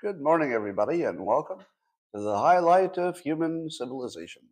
Good 0.00 0.20
morning, 0.20 0.52
everybody, 0.52 1.02
and 1.02 1.24
welcome 1.24 1.58
to 2.14 2.20
the 2.20 2.38
highlight 2.38 2.98
of 2.98 3.20
human 3.20 3.70
civilization. 3.70 4.42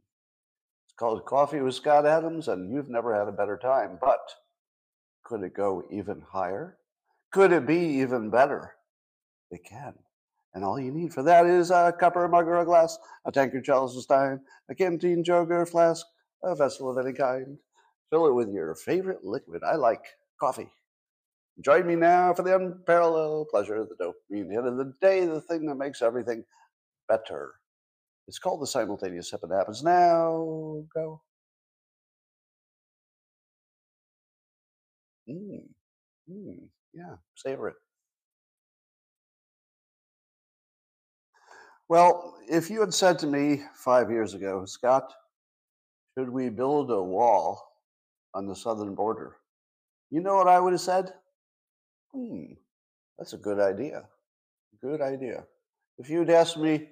It's 0.86 0.94
called 0.98 1.24
Coffee 1.24 1.60
with 1.60 1.74
Scott 1.74 2.06
Adams, 2.06 2.48
and 2.48 2.72
you've 2.72 2.90
never 2.90 3.14
had 3.18 3.28
a 3.28 3.32
better 3.32 3.58
time. 3.60 3.98
But 4.00 4.20
could 5.24 5.42
it 5.42 5.54
go 5.54 5.82
even 5.90 6.22
higher? 6.32 6.78
Could 7.32 7.52
it 7.52 7.66
be 7.66 8.00
even 8.00 8.30
better? 8.30 8.74
It 9.50 9.64
can. 9.68 9.94
And 10.54 10.64
all 10.64 10.78
you 10.78 10.92
need 10.92 11.12
for 11.12 11.22
that 11.22 11.46
is 11.46 11.70
a 11.70 11.92
cup 11.98 12.16
or 12.16 12.24
a 12.24 12.28
mug 12.28 12.46
or 12.46 12.58
a 12.58 12.64
glass, 12.64 12.98
a 13.24 13.32
tankard, 13.32 13.64
chalice, 13.64 13.96
a 13.96 14.02
stein, 14.02 14.40
a 14.70 14.74
canteen, 14.74 15.24
jug, 15.24 15.50
flask, 15.68 16.06
a 16.42 16.54
vessel 16.54 16.88
of 16.90 17.04
any 17.04 17.14
kind. 17.14 17.58
Fill 18.10 18.26
it 18.28 18.34
with 18.34 18.50
your 18.50 18.74
favorite 18.74 19.24
liquid. 19.24 19.62
I 19.64 19.76
like 19.76 20.04
coffee. 20.40 20.70
Join 21.64 21.86
me 21.86 21.96
now 21.96 22.34
for 22.34 22.42
the 22.42 22.54
unparalleled 22.54 23.48
pleasure 23.50 23.76
of 23.76 23.88
the 23.88 23.96
dopamine. 23.96 24.42
At 24.44 24.48
the 24.48 24.56
end 24.56 24.68
of 24.68 24.76
the 24.78 24.94
day, 25.00 25.26
the 25.26 25.40
thing 25.40 25.66
that 25.66 25.74
makes 25.74 26.02
everything 26.02 26.44
better. 27.08 27.54
It's 28.28 28.38
called 28.38 28.62
the 28.62 28.66
simultaneous 28.66 29.30
sip. 29.30 29.40
It 29.42 29.54
happens 29.54 29.82
now. 29.82 30.84
Go. 30.94 31.22
Mm, 35.28 35.62
mm, 36.30 36.58
yeah, 36.94 37.16
savor 37.36 37.68
it. 37.68 37.76
Well, 41.88 42.34
if 42.48 42.70
you 42.70 42.80
had 42.80 42.94
said 42.94 43.18
to 43.20 43.26
me 43.26 43.62
five 43.74 44.10
years 44.10 44.34
ago, 44.34 44.64
Scott, 44.66 45.10
should 46.18 46.30
we 46.30 46.48
build 46.48 46.90
a 46.90 47.00
wall 47.00 47.76
on 48.34 48.48
the 48.48 48.56
southern 48.56 48.92
border? 48.92 49.36
You 50.10 50.20
know 50.20 50.34
what 50.34 50.48
I 50.48 50.58
would 50.58 50.72
have 50.72 50.80
said? 50.80 51.12
Hmm, 52.12 52.54
that's 53.16 53.34
a 53.34 53.38
good 53.38 53.60
idea. 53.60 54.02
Good 54.82 55.00
idea. 55.00 55.44
If 55.96 56.10
you'd 56.10 56.30
asked 56.30 56.56
me 56.56 56.88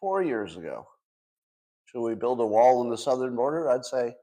four 0.00 0.22
years 0.22 0.56
ago, 0.56 0.86
should 1.84 2.00
we 2.00 2.14
build 2.14 2.40
a 2.40 2.46
wall 2.46 2.80
on 2.80 2.88
the 2.88 2.96
southern 2.96 3.36
border? 3.36 3.68
I'd 3.68 3.84
say, 3.84 4.14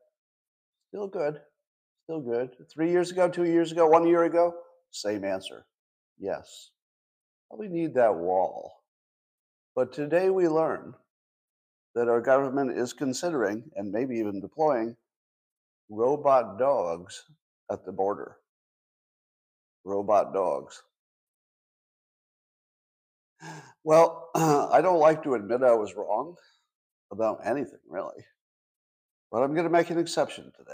still 0.88 1.08
good, 1.08 1.39
still 2.05 2.22
good. 2.22 2.50
Three 2.73 2.89
years 2.89 3.11
ago, 3.11 3.30
two 3.30 3.45
years 3.45 3.72
ago, 3.72 3.86
one 3.86 4.08
year 4.08 4.23
ago, 4.23 4.55
same 4.89 5.23
answer. 5.23 5.67
Yes. 6.17 6.72
Probably 7.48 7.67
need 7.67 7.94
that 7.94 8.16
wall. 8.16 8.73
But 9.76 9.94
today 9.94 10.31
we 10.31 10.48
learn 10.48 10.95
that 11.95 12.08
our 12.08 12.22
government 12.22 12.78
is 12.78 12.94
considering 12.94 13.64
and 13.75 13.92
maybe 13.92 14.16
even 14.16 14.39
deploying 14.39 14.95
robot 15.89 16.58
dogs 16.58 17.25
at 17.72 17.86
the 17.86 17.92
border. 17.92 18.38
Robot 19.83 20.33
dogs. 20.33 20.83
Well, 23.83 24.30
I 24.36 24.80
don't 24.81 25.00
like 25.00 25.23
to 25.23 25.33
admit 25.33 25.64
I 25.64 25.73
was 25.73 25.95
wrong 25.95 26.36
about 27.11 27.39
anything, 27.45 27.80
really. 27.89 28.23
But 29.31 29.44
I'm 29.44 29.53
going 29.53 29.66
to 29.66 29.72
make 29.72 29.89
an 29.89 29.98
exception 29.98 30.52
today. 30.58 30.73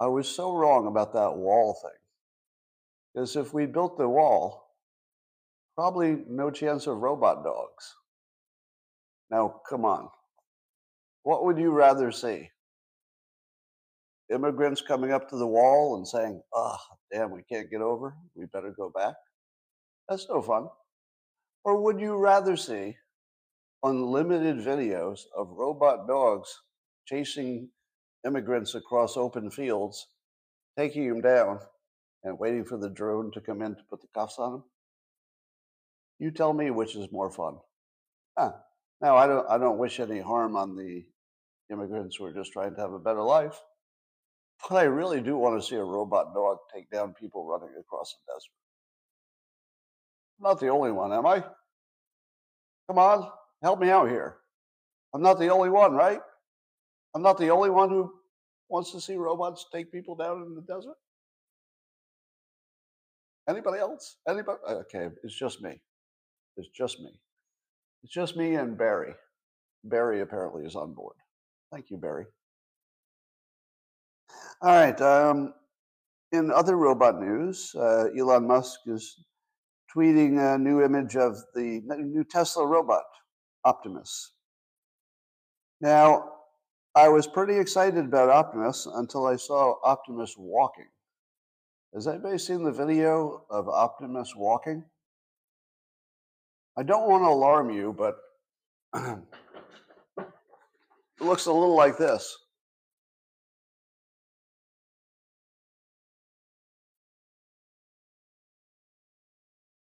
I 0.00 0.06
was 0.06 0.28
so 0.28 0.54
wrong 0.54 0.86
about 0.86 1.12
that 1.14 1.36
wall 1.36 1.78
thing. 1.82 1.90
Because 3.14 3.36
if 3.36 3.52
we 3.52 3.66
built 3.66 3.98
the 3.98 4.08
wall, 4.08 4.68
probably 5.74 6.18
no 6.28 6.50
chance 6.50 6.86
of 6.86 6.98
robot 6.98 7.44
dogs. 7.44 7.94
Now, 9.32 9.62
come 9.66 9.86
on. 9.86 10.10
What 11.22 11.44
would 11.44 11.58
you 11.58 11.70
rather 11.70 12.12
see? 12.12 12.50
Immigrants 14.30 14.82
coming 14.82 15.10
up 15.10 15.28
to 15.30 15.36
the 15.36 15.46
wall 15.46 15.96
and 15.96 16.06
saying, 16.06 16.42
oh, 16.54 16.76
damn, 17.10 17.30
we 17.30 17.42
can't 17.42 17.70
get 17.70 17.80
over. 17.80 18.14
We 18.34 18.44
better 18.46 18.74
go 18.76 18.90
back. 18.90 19.14
That's 20.06 20.28
no 20.28 20.42
fun. 20.42 20.68
Or 21.64 21.80
would 21.80 21.98
you 21.98 22.16
rather 22.16 22.56
see 22.56 22.96
unlimited 23.82 24.58
videos 24.58 25.22
of 25.34 25.48
robot 25.50 26.06
dogs 26.06 26.54
chasing 27.06 27.68
immigrants 28.26 28.74
across 28.74 29.16
open 29.16 29.50
fields, 29.50 30.08
taking 30.78 31.08
them 31.08 31.22
down, 31.22 31.58
and 32.24 32.38
waiting 32.38 32.66
for 32.66 32.76
the 32.76 32.90
drone 32.90 33.30
to 33.32 33.40
come 33.40 33.62
in 33.62 33.76
to 33.76 33.82
put 33.88 34.02
the 34.02 34.08
cuffs 34.14 34.38
on 34.38 34.52
them? 34.52 34.64
You 36.18 36.30
tell 36.30 36.52
me 36.52 36.70
which 36.70 36.96
is 36.96 37.10
more 37.10 37.30
fun. 37.30 37.56
Ah, 38.36 38.56
now 39.02 39.16
I 39.16 39.26
don't 39.26 39.46
I 39.50 39.58
don't 39.58 39.78
wish 39.78 40.00
any 40.00 40.20
harm 40.20 40.56
on 40.56 40.76
the 40.76 41.04
immigrants 41.70 42.16
who 42.16 42.24
are 42.26 42.32
just 42.32 42.52
trying 42.52 42.74
to 42.74 42.80
have 42.80 42.92
a 42.92 42.98
better 42.98 43.22
life. 43.22 43.60
But 44.68 44.76
I 44.76 44.84
really 44.84 45.20
do 45.20 45.36
want 45.36 45.60
to 45.60 45.66
see 45.66 45.74
a 45.74 45.84
robot 45.84 46.34
dog 46.34 46.58
take 46.72 46.88
down 46.90 47.14
people 47.14 47.44
running 47.44 47.74
across 47.78 48.14
the 48.14 48.32
desert. 48.32 48.52
I'm 50.38 50.50
not 50.50 50.60
the 50.60 50.68
only 50.68 50.92
one, 50.92 51.12
am 51.12 51.26
I? 51.26 51.42
Come 52.88 52.98
on, 52.98 53.28
help 53.62 53.80
me 53.80 53.90
out 53.90 54.08
here. 54.08 54.36
I'm 55.14 55.22
not 55.22 55.38
the 55.38 55.48
only 55.48 55.68
one, 55.68 55.94
right? 55.94 56.20
I'm 57.14 57.22
not 57.22 57.38
the 57.38 57.50
only 57.50 57.70
one 57.70 57.90
who 57.90 58.12
wants 58.68 58.92
to 58.92 59.00
see 59.00 59.16
robots 59.16 59.66
take 59.72 59.92
people 59.92 60.14
down 60.14 60.42
in 60.42 60.54
the 60.54 60.62
desert. 60.62 60.96
Anybody 63.48 63.80
else? 63.80 64.16
Anybody? 64.28 64.58
Okay, 64.68 65.08
it's 65.24 65.34
just 65.34 65.60
me. 65.60 65.80
It's 66.56 66.68
just 66.68 67.00
me. 67.00 67.10
It's 68.02 68.12
just 68.12 68.36
me 68.36 68.54
and 68.54 68.76
Barry. 68.76 69.14
Barry 69.84 70.20
apparently 70.20 70.64
is 70.64 70.76
on 70.76 70.94
board. 70.94 71.16
Thank 71.72 71.90
you, 71.90 71.96
Barry. 71.96 72.26
All 74.60 74.70
right. 74.70 75.00
Um, 75.00 75.54
in 76.32 76.50
other 76.50 76.76
robot 76.76 77.20
news, 77.20 77.74
uh, 77.74 78.06
Elon 78.18 78.46
Musk 78.46 78.80
is 78.86 79.24
tweeting 79.94 80.38
a 80.38 80.58
new 80.58 80.82
image 80.82 81.16
of 81.16 81.36
the 81.54 81.82
new 81.98 82.24
Tesla 82.24 82.66
robot, 82.66 83.04
Optimus. 83.64 84.32
Now, 85.80 86.28
I 86.94 87.08
was 87.08 87.26
pretty 87.26 87.58
excited 87.58 88.04
about 88.04 88.30
Optimus 88.30 88.86
until 88.86 89.26
I 89.26 89.36
saw 89.36 89.76
Optimus 89.84 90.34
walking. 90.38 90.88
Has 91.94 92.06
anybody 92.06 92.38
seen 92.38 92.62
the 92.62 92.72
video 92.72 93.44
of 93.50 93.68
Optimus 93.68 94.34
walking? 94.34 94.84
I 96.76 96.82
don't 96.82 97.08
want 97.08 97.22
to 97.24 97.28
alarm 97.28 97.70
you, 97.70 97.94
but 97.96 98.16
it 100.18 100.24
looks 101.20 101.46
a 101.46 101.52
little 101.52 101.76
like 101.76 101.98
this. 101.98 102.36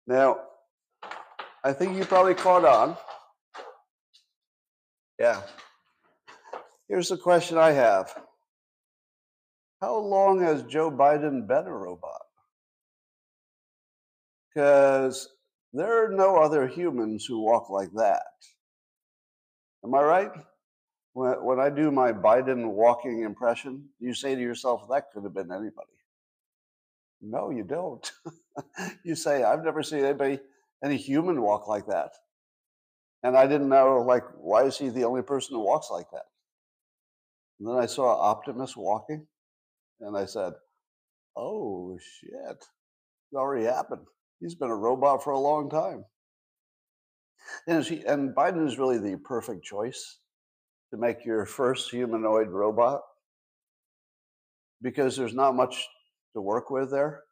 Now, 0.07 0.41
I 1.63 1.73
think 1.73 1.97
you 1.97 2.05
probably 2.05 2.35
caught 2.35 2.65
on. 2.65 2.97
Yeah. 5.19 5.41
Here's 6.89 7.09
the 7.09 7.17
question 7.17 7.57
I 7.57 7.71
have 7.71 8.15
How 9.81 9.97
long 9.97 10.41
has 10.41 10.63
Joe 10.65 10.91
Biden 10.91 11.47
been 11.47 11.67
a 11.67 11.73
robot? 11.73 12.21
Because 14.55 15.29
there 15.75 16.05
are 16.05 16.09
no 16.09 16.37
other 16.37 16.69
humans 16.69 17.27
who 17.27 17.41
walk 17.41 17.69
like 17.69 17.93
that. 17.97 18.23
Am 19.85 19.93
I 19.93 20.03
right? 20.03 20.31
When, 21.15 21.33
when 21.45 21.61
I 21.61 21.69
do 21.69 21.91
my 21.91 22.13
Biden 22.13 22.71
walking 22.71 23.23
impression, 23.23 23.87
you 23.99 24.15
say 24.15 24.37
to 24.37 24.41
yourself, 24.41 24.89
that 24.91 25.11
could 25.13 25.25
have 25.25 25.35
been 25.35 25.51
anybody. 25.51 25.89
No, 27.21 27.51
you 27.51 27.65
don't. 27.65 28.09
you 29.05 29.17
say, 29.17 29.43
I've 29.43 29.65
never 29.65 29.83
seen 29.83 30.05
anybody, 30.05 30.39
any 30.85 30.97
human 30.97 31.43
walk 31.43 31.67
like 31.67 31.87
that. 31.87 32.13
And 33.25 33.37
I 33.37 33.47
didn't 33.47 33.69
know, 33.69 34.05
like, 34.07 34.25
why 34.37 34.65
is 34.65 34.79
he 34.79 34.91
the 34.91 35.05
only 35.05 35.23
person 35.23 35.57
who 35.57 35.65
walks 35.65 35.91
like 35.91 36.11
that? 36.13 36.27
And 37.59 37.69
then 37.69 37.77
I 37.77 37.87
saw 37.87 38.21
Optimus 38.21 38.77
walking, 38.77 39.27
and 40.01 40.17
I 40.17 40.27
said, 40.27 40.53
oh, 41.37 41.99
shit, 41.99 42.31
it 42.31 43.37
already 43.37 43.65
happened. 43.65 44.07
He's 44.45 44.55
been 44.55 44.69
a 44.69 44.77
robot 44.77 45.25
for 45.25 45.31
a 45.31 45.39
long 45.39 45.71
time. 45.71 46.05
And, 47.67 47.83
and 48.07 48.35
Biden 48.35 48.67
is 48.67 48.79
really 48.79 48.99
the 48.99 49.17
perfect 49.17 49.65
choice 49.65 50.19
to 50.91 50.99
make 50.99 51.25
your 51.25 51.47
first 51.47 51.91
humanoid 51.91 52.49
robot 52.49 53.01
because 54.83 55.17
there's 55.17 55.33
not 55.33 55.57
much 55.57 55.89
to 56.35 56.43
work 56.43 56.69
with 56.69 56.91
there. 56.91 57.23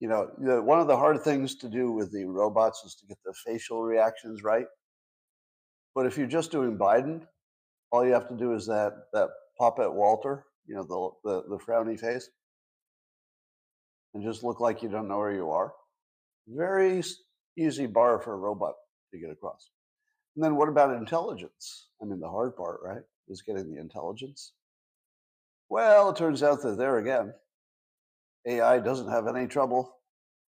You 0.00 0.08
know, 0.08 0.30
one 0.62 0.80
of 0.80 0.88
the 0.88 0.96
hard 0.96 1.22
things 1.22 1.54
to 1.56 1.68
do 1.68 1.92
with 1.92 2.10
the 2.10 2.24
robots 2.24 2.82
is 2.84 2.96
to 2.96 3.06
get 3.06 3.18
the 3.24 3.34
facial 3.46 3.84
reactions 3.84 4.42
right. 4.42 4.66
But 5.94 6.06
if 6.06 6.18
you're 6.18 6.26
just 6.26 6.50
doing 6.50 6.76
Biden, 6.76 7.22
all 7.92 8.04
you 8.04 8.12
have 8.14 8.28
to 8.30 8.36
do 8.36 8.52
is 8.54 8.66
that 8.66 8.94
that 9.12 9.28
puppet 9.60 9.94
Walter, 9.94 10.44
you 10.66 10.74
know, 10.74 10.82
the 10.82 11.30
the, 11.30 11.56
the 11.56 11.58
frowny 11.64 12.00
face, 12.00 12.28
and 14.14 14.24
just 14.24 14.42
look 14.42 14.58
like 14.58 14.82
you 14.82 14.88
don't 14.88 15.06
know 15.06 15.18
where 15.18 15.34
you 15.34 15.50
are. 15.50 15.72
Very 16.52 17.02
easy 17.56 17.86
bar 17.86 18.20
for 18.20 18.34
a 18.34 18.38
robot 18.38 18.74
to 19.12 19.18
get 19.18 19.30
across. 19.30 19.70
And 20.34 20.44
then 20.44 20.56
what 20.56 20.68
about 20.68 20.94
intelligence? 20.96 21.88
I 22.02 22.04
mean, 22.04 22.20
the 22.20 22.28
hard 22.28 22.56
part, 22.56 22.80
right, 22.82 23.02
is 23.28 23.42
getting 23.42 23.72
the 23.72 23.80
intelligence. 23.80 24.52
Well, 25.68 26.10
it 26.10 26.16
turns 26.16 26.42
out 26.42 26.62
that 26.62 26.78
there 26.78 26.98
again, 26.98 27.32
AI 28.46 28.78
doesn't 28.80 29.10
have 29.10 29.26
any 29.28 29.46
trouble 29.46 29.96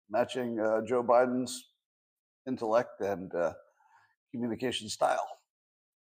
matching 0.09 0.59
uh, 0.59 0.81
Joe 0.87 1.03
Biden's 1.03 1.69
intellect 2.47 3.01
and 3.01 3.33
uh, 3.35 3.53
communication 4.31 4.89
style. 4.89 5.27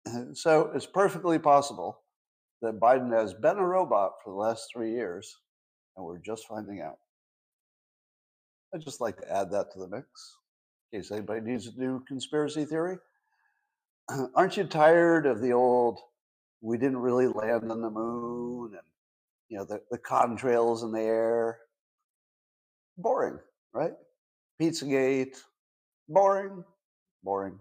so 0.33 0.71
it's 0.73 0.85
perfectly 0.87 1.39
possible 1.39 1.99
that 2.61 2.79
Biden 2.79 3.13
has 3.13 3.33
been 3.33 3.57
a 3.57 3.65
robot 3.65 4.13
for 4.23 4.31
the 4.31 4.39
last 4.39 4.69
three 4.73 4.91
years, 4.91 5.37
and 5.95 6.05
we're 6.05 6.19
just 6.19 6.47
finding 6.47 6.81
out. 6.81 6.97
I'd 8.73 8.81
just 8.81 9.01
like 9.01 9.17
to 9.17 9.31
add 9.31 9.51
that 9.51 9.71
to 9.73 9.79
the 9.79 9.87
mix 9.87 10.37
in 10.91 10.99
case 10.99 11.11
anybody 11.11 11.41
needs 11.41 11.67
a 11.67 11.79
new 11.79 12.03
conspiracy 12.07 12.65
theory. 12.65 12.97
Aren't 14.35 14.57
you 14.57 14.63
tired 14.63 15.25
of 15.25 15.41
the 15.41 15.53
old, 15.53 15.99
we 16.61 16.77
didn't 16.77 16.97
really 16.97 17.27
land 17.27 17.71
on 17.71 17.81
the 17.81 17.89
moon 17.89 18.71
and, 18.73 18.81
you 19.49 19.57
know, 19.57 19.65
the, 19.65 19.81
the 19.91 19.99
contrails 19.99 20.83
in 20.83 20.91
the 20.91 21.01
air? 21.01 21.59
Boring, 22.97 23.39
right? 23.73 23.93
Pizzagate, 24.61 25.37
boring, 26.09 26.63
boring. 27.23 27.59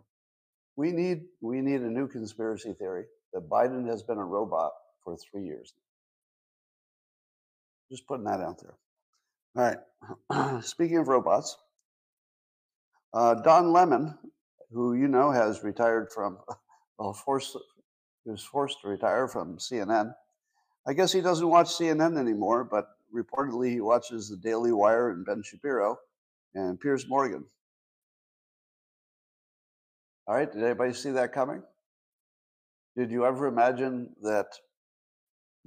We 0.77 0.93
need 0.93 1.23
we 1.41 1.61
need 1.61 1.83
a 1.83 1.91
new 1.91 2.09
conspiracy 2.09 2.75
theory 2.79 3.05
that 3.33 3.49
Biden 3.49 3.87
has 3.89 4.03
been 4.03 4.19
a 4.19 4.25
robot 4.25 4.73
for 5.05 5.17
three 5.17 5.45
years. 5.45 5.75
Just 7.91 8.07
putting 8.07 8.25
that 8.25 8.41
out 8.41 8.61
there. 8.63 8.75
All 9.55 9.63
right. 10.31 10.63
Speaking 10.65 10.97
of 10.97 11.09
robots, 11.09 11.57
uh, 13.13 13.35
Don 13.35 13.73
Lemon, 13.73 14.19
who 14.73 14.95
you 14.95 15.09
know 15.09 15.31
has 15.31 15.63
retired 15.63 16.09
from, 16.15 16.39
well, 16.99 17.13
forced, 17.13 17.57
he 18.25 18.31
was 18.31 18.43
forced 18.43 18.81
to 18.81 18.89
retire 18.89 19.29
from 19.29 19.59
CNN. 19.59 20.15
I 20.87 20.95
guess 20.95 21.13
he 21.13 21.21
doesn't 21.21 21.49
watch 21.49 21.69
CNN 21.69 22.19
anymore, 22.19 22.65
but 22.65 22.87
reportedly 23.15 23.71
he 23.71 23.81
watches 23.81 24.29
the 24.29 24.37
Daily 24.37 24.73
Wire 24.73 25.11
and 25.11 25.25
Ben 25.25 25.43
Shapiro 25.45 25.99
and 26.55 26.81
Piers 26.81 27.07
Morgan. 27.09 27.45
All 30.27 30.35
right, 30.35 30.51
did 30.51 30.63
anybody 30.63 30.95
see 30.95 31.11
that 31.11 31.33
coming? 31.33 31.63
Did 32.97 33.11
you 33.11 33.27
ever 33.27 33.47
imagine 33.47 34.15
that 34.23 34.47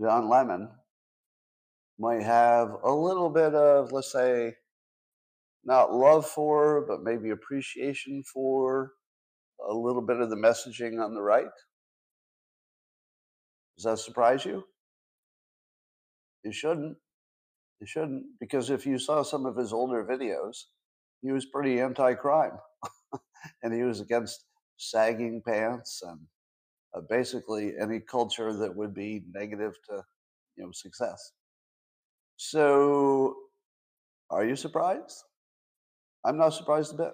Don 0.02 0.28
Lemon 0.28 0.70
might 1.98 2.24
have 2.24 2.76
a 2.84 2.92
little 2.92 3.30
bit 3.30 3.54
of, 3.54 3.92
let's 3.92 4.12
say, 4.12 4.56
not 5.64 5.94
love 5.94 6.26
for, 6.26 6.86
but 6.88 7.04
maybe 7.04 7.32
appreciation 7.32 8.24
for 8.32 8.92
a 9.70 9.74
little 9.74 10.02
bit 10.02 10.20
of 10.20 10.30
the 10.30 10.36
messaging 10.36 11.04
on 11.04 11.14
the 11.14 11.22
right? 11.22 11.46
Does 13.78 13.86
that 13.86 14.00
surprise 14.00 14.46
you? 14.46 14.64
You 16.44 16.52
shouldn't. 16.52 16.98
You 17.82 17.88
shouldn't, 17.88 18.24
because 18.40 18.70
if 18.70 18.86
you 18.86 18.98
saw 18.98 19.22
some 19.22 19.46
of 19.46 19.58
his 19.58 19.74
older 19.74 20.06
videos, 20.06 20.64
he 21.22 21.32
was 21.32 21.46
pretty 21.46 21.80
anti 21.80 22.14
crime 22.14 22.58
and 23.64 23.74
he 23.74 23.84
was 23.84 24.00
against 24.00 24.46
sagging 24.78 25.42
pants 25.46 26.02
and 26.06 26.20
uh, 26.96 27.02
basically 27.10 27.74
any 27.80 28.00
culture 28.00 28.54
that 28.54 28.76
would 28.76 28.94
be 28.94 29.24
negative 29.34 29.74
to 29.90 30.04
you 30.56 30.64
know 30.64 30.72
success. 30.72 31.32
So, 32.38 33.36
are 34.30 34.46
you 34.46 34.56
surprised? 34.56 35.24
I'm 36.26 36.38
not 36.38 36.50
surprised 36.50 36.94
a 36.94 36.98
bit. 36.98 37.14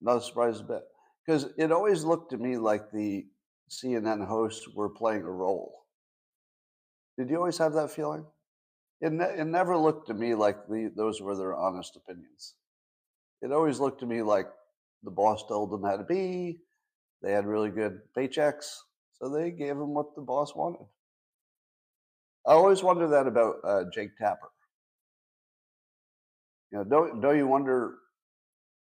Not 0.00 0.24
surprised 0.24 0.62
a 0.62 0.64
bit 0.64 0.82
because 1.24 1.46
it 1.56 1.72
always 1.72 2.04
looked 2.04 2.30
to 2.30 2.38
me 2.38 2.56
like 2.56 2.90
the 2.90 3.26
CNN 3.70 4.26
hosts 4.26 4.68
were 4.74 4.90
playing 4.90 5.22
a 5.22 5.30
role. 5.30 5.86
Did 7.18 7.30
you 7.30 7.36
always 7.36 7.58
have 7.58 7.74
that 7.74 7.90
feeling? 7.90 8.26
It, 9.00 9.12
ne- 9.12 9.38
it 9.38 9.46
never 9.46 9.76
looked 9.76 10.08
to 10.08 10.14
me 10.14 10.34
like 10.34 10.66
the, 10.68 10.92
those 10.96 11.20
were 11.20 11.36
their 11.36 11.54
honest 11.54 11.96
opinions. 11.96 12.54
It 13.42 13.52
always 13.52 13.80
looked 13.80 14.00
to 14.00 14.06
me 14.06 14.22
like 14.22 14.48
the 15.02 15.10
boss 15.10 15.46
told 15.46 15.70
them 15.70 15.84
how 15.84 15.96
to 15.96 16.04
be. 16.04 16.60
They 17.22 17.32
had 17.32 17.46
really 17.46 17.70
good 17.70 18.00
paychecks, 18.16 18.76
so 19.12 19.28
they 19.28 19.50
gave 19.50 19.76
them 19.76 19.94
what 19.94 20.14
the 20.14 20.22
boss 20.22 20.54
wanted. 20.54 20.86
I 22.46 22.52
always 22.52 22.82
wonder 22.82 23.06
that 23.08 23.26
about 23.26 23.56
uh, 23.64 23.84
Jake 23.92 24.16
Tapper. 24.16 24.48
You 26.72 26.78
know, 26.78 26.84
don't 26.84 27.20
don't 27.20 27.36
you 27.36 27.46
wonder 27.46 27.96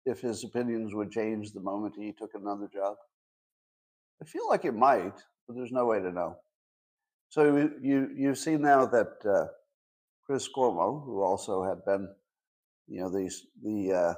if 0.06 0.20
his 0.20 0.44
opinions 0.44 0.94
would 0.94 1.10
change 1.10 1.52
the 1.52 1.60
moment 1.60 1.94
he 1.96 2.12
took 2.12 2.34
another 2.34 2.68
job? 2.72 2.96
I 4.22 4.24
feel 4.24 4.48
like 4.48 4.64
it 4.64 4.74
might, 4.74 5.14
but 5.46 5.56
there's 5.56 5.72
no 5.72 5.86
way 5.86 6.00
to 6.00 6.10
know. 6.10 6.36
So 7.28 7.70
you 7.80 8.10
you've 8.16 8.38
seen 8.38 8.62
now 8.62 8.86
that 8.86 9.12
uh, 9.24 9.46
Chris 10.26 10.48
Cuomo, 10.48 11.04
who 11.04 11.22
also 11.22 11.62
had 11.62 11.84
been, 11.84 12.08
you 12.88 13.00
know, 13.00 13.10
the 13.10 13.30
the 13.62 13.92
uh, 13.92 14.14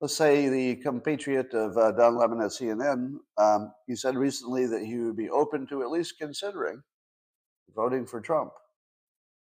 let's 0.00 0.16
say 0.16 0.48
the 0.48 0.76
compatriot 0.76 1.52
of 1.54 1.76
uh, 1.76 1.92
Don 1.92 2.16
Lemon 2.16 2.40
at 2.40 2.50
CNN, 2.50 3.16
um, 3.38 3.72
he 3.86 3.96
said 3.96 4.16
recently 4.16 4.66
that 4.66 4.84
he 4.84 4.98
would 4.98 5.16
be 5.16 5.30
open 5.30 5.66
to 5.68 5.82
at 5.82 5.90
least 5.90 6.18
considering 6.18 6.82
voting 7.74 8.06
for 8.06 8.20
Trump. 8.20 8.52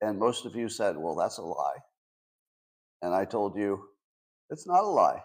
And 0.00 0.18
most 0.18 0.46
of 0.46 0.54
you 0.54 0.68
said, 0.68 0.96
well, 0.96 1.14
that's 1.14 1.38
a 1.38 1.42
lie. 1.42 1.76
And 3.02 3.14
I 3.14 3.24
told 3.24 3.56
you, 3.56 3.80
it's 4.50 4.66
not 4.66 4.84
a 4.84 4.86
lie. 4.86 5.22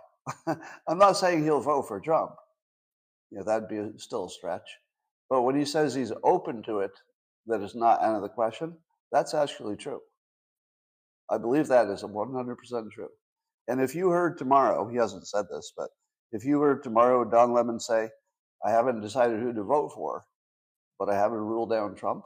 I'm 0.87 0.97
not 0.97 1.17
saying 1.17 1.43
he'll 1.43 1.61
vote 1.61 1.87
for 1.87 1.99
Trump. 1.99 2.31
You 3.31 3.39
know, 3.39 3.43
that'd 3.43 3.69
be 3.69 3.97
still 3.97 4.25
a 4.25 4.29
stretch. 4.29 4.67
But 5.29 5.41
when 5.41 5.55
he 5.55 5.65
says 5.65 5.93
he's 5.93 6.11
open 6.23 6.63
to 6.63 6.79
it, 6.79 6.91
that 7.47 7.61
is 7.61 7.75
not 7.75 8.01
out 8.01 8.15
of 8.15 8.21
the 8.21 8.29
question, 8.29 8.75
that's 9.11 9.33
actually 9.33 9.75
true. 9.75 10.01
I 11.29 11.37
believe 11.37 11.67
that 11.67 11.87
is 11.87 12.03
100% 12.03 12.91
true. 12.91 13.09
And 13.67 13.81
if 13.81 13.95
you 13.95 14.09
heard 14.09 14.37
tomorrow, 14.37 14.87
he 14.87 14.97
hasn't 14.97 15.27
said 15.27 15.45
this, 15.51 15.73
but 15.75 15.89
if 16.31 16.45
you 16.45 16.59
heard 16.59 16.83
tomorrow 16.83 17.23
Don 17.23 17.53
Lemon 17.53 17.79
say, 17.79 18.09
I 18.63 18.71
haven't 18.71 19.01
decided 19.01 19.39
who 19.39 19.53
to 19.53 19.63
vote 19.63 19.91
for, 19.93 20.25
but 20.99 21.09
I 21.09 21.15
haven't 21.15 21.37
ruled 21.37 21.71
down 21.71 21.95
Trump, 21.95 22.23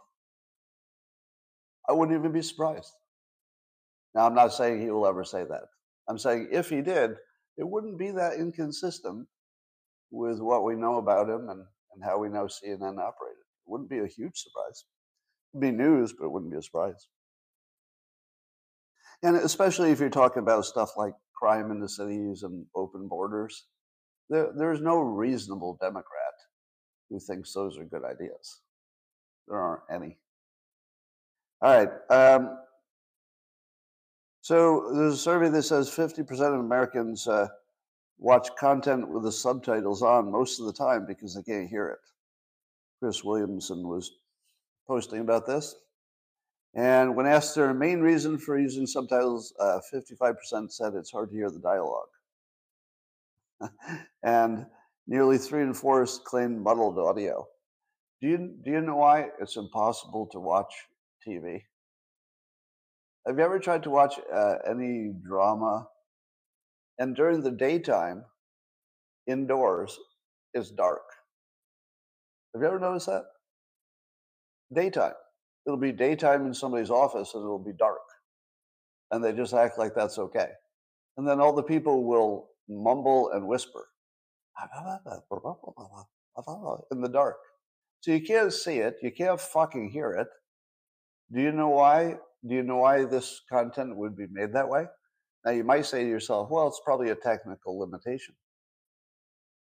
I 1.88 1.94
wouldn't 1.94 2.18
even 2.18 2.32
be 2.32 2.42
surprised. 2.42 2.94
Now, 4.16 4.26
I'm 4.26 4.36
not 4.36 4.54
saying 4.54 4.82
he 4.82 4.92
will 4.92 5.08
ever 5.08 5.24
say 5.24 5.44
that. 5.44 5.66
I'm 6.08 6.18
saying 6.18 6.50
if 6.52 6.70
he 6.70 6.82
did, 6.82 7.12
it 7.58 7.68
wouldn't 7.68 8.00
be 8.00 8.12
that 8.12 8.34
inconsistent 8.34 9.28
with 10.12 10.40
what 10.40 10.64
we 10.64 10.76
know 10.76 10.98
about 10.98 11.30
him 11.30 11.50
and, 11.50 11.64
and 11.94 12.04
how 12.04 12.18
we 12.18 12.30
know 12.30 12.46
CNN 12.46 12.98
operated. 12.98 13.38
It 13.40 13.68
wouldn't 13.68 13.90
be 13.90 14.00
a 14.00 14.08
huge 14.08 14.38
surprise. 14.38 14.86
It'd 15.54 15.62
be 15.62 15.72
news, 15.72 16.14
but 16.18 16.26
it 16.26 16.32
wouldn't 16.32 16.52
be 16.52 16.58
a 16.58 16.62
surprise. 16.62 17.08
And 19.22 19.36
especially 19.36 19.92
if 19.92 20.00
you're 20.00 20.10
talking 20.10 20.42
about 20.42 20.66
stuff 20.66 20.92
like 20.98 21.14
crime 21.36 21.72
in 21.72 21.80
the 21.80 21.90
cities 21.90 22.44
and 22.44 22.66
open 22.76 23.08
borders, 23.08 23.66
there, 24.30 24.52
there's 24.56 24.82
no 24.82 25.00
reasonable 25.00 25.78
Democrat 25.82 26.34
who 27.10 27.20
thinks 27.20 27.54
those 27.54 27.78
are 27.78 27.86
good 27.86 28.04
ideas. 28.06 28.62
There 29.48 29.58
aren't 29.58 29.84
any. 29.92 30.18
All 31.62 31.74
right. 31.76 31.90
Um, 32.10 32.58
so 34.42 34.92
there's 34.94 35.16
a 35.16 35.18
survey 35.18 35.50
that 35.50 35.64
says 35.64 35.90
50% 35.90 36.30
of 36.54 36.60
Americans 36.60 37.28
uh, 37.28 37.48
watch 38.18 38.50
content 38.58 39.10
with 39.10 39.24
the 39.24 39.32
subtitles 39.32 40.02
on 40.02 40.32
most 40.32 40.60
of 40.60 40.66
the 40.66 40.74
time 40.74 41.06
because 41.06 41.36
they 41.36 41.44
can't 41.44 41.70
hear 41.70 41.88
it. 41.88 42.00
Chris 43.00 43.24
Williamson 43.24 43.88
was 43.88 44.12
posting 44.88 45.20
about 45.20 45.46
this. 45.46 45.76
And 46.76 47.16
when 47.16 47.26
asked 47.26 47.56
their 47.56 47.74
main 47.74 48.00
reason 48.00 48.38
for 48.38 48.58
using 48.58 48.86
subtitles, 48.86 49.54
uh, 49.60 49.80
55% 49.94 50.72
said 50.72 50.94
it's 50.94 51.12
hard 51.12 51.30
to 51.32 51.36
hear 51.36 51.50
the 51.50 51.60
dialogue. 51.60 52.10
and 54.24 54.66
nearly 55.08 55.38
three 55.38 55.64
and 55.64 55.76
four 55.76 56.06
claimed 56.26 56.62
muddled 56.62 56.98
audio. 56.98 57.48
Do 58.22 58.28
you, 58.28 58.56
do 58.64 58.72
you 58.72 58.82
know 58.82 58.98
why 58.98 59.30
it's 59.40 59.58
impossible 59.58 60.28
to 60.28 60.40
watch 60.40 60.74
TV? 61.28 61.62
Have 63.28 63.38
you 63.38 63.44
ever 63.44 63.60
tried 63.60 63.84
to 63.84 63.90
watch 63.90 64.20
uh, 64.34 64.56
any 64.70 65.12
drama? 65.26 65.88
And 66.98 67.16
during 67.16 67.42
the 67.42 67.52
daytime, 67.52 68.26
indoors, 69.28 69.98
it's 70.54 70.72
dark. 70.72 71.04
Have 72.54 72.62
you 72.62 72.68
ever 72.68 72.80
noticed 72.80 73.08
that? 73.08 73.26
Daytime. 74.74 75.14
It'll 75.66 75.78
be 75.78 75.92
daytime 75.92 76.46
in 76.46 76.54
somebody's 76.54 76.90
office 76.90 77.34
and 77.34 77.44
it'll 77.44 77.64
be 77.64 77.74
dark. 77.78 78.00
And 79.12 79.24
they 79.24 79.34
just 79.34 79.54
act 79.54 79.78
like 79.78 79.94
that's 79.96 80.18
okay. 80.18 80.50
And 81.18 81.28
then 81.28 81.40
all 81.40 81.54
the 81.54 81.64
people 81.64 82.06
will 82.06 82.50
mumble 82.68 83.32
and 83.32 83.48
whisper 83.48 83.88
in 86.92 87.02
the 87.02 87.10
dark. 87.10 87.38
So 88.02 88.12
you 88.12 88.22
can't 88.22 88.54
see 88.54 88.78
it. 88.78 88.98
You 89.02 89.12
can't 89.12 89.40
fucking 89.40 89.90
hear 89.90 90.12
it. 90.12 90.28
Do 91.32 91.42
you 91.42 91.52
know 91.52 91.70
why? 91.70 92.16
Do 92.48 92.56
you 92.56 92.64
know 92.64 92.78
why 92.78 93.06
this 93.06 93.42
content 93.50 93.96
would 93.96 94.16
be 94.16 94.28
made 94.32 94.54
that 94.54 94.70
way? 94.70 94.86
Now 95.46 95.52
you 95.52 95.64
might 95.64 95.86
say 95.86 96.04
to 96.04 96.10
yourself, 96.10 96.50
well, 96.50 96.68
it's 96.68 96.82
probably 96.84 97.10
a 97.10 97.16
technical 97.16 97.80
limitation. 97.80 98.36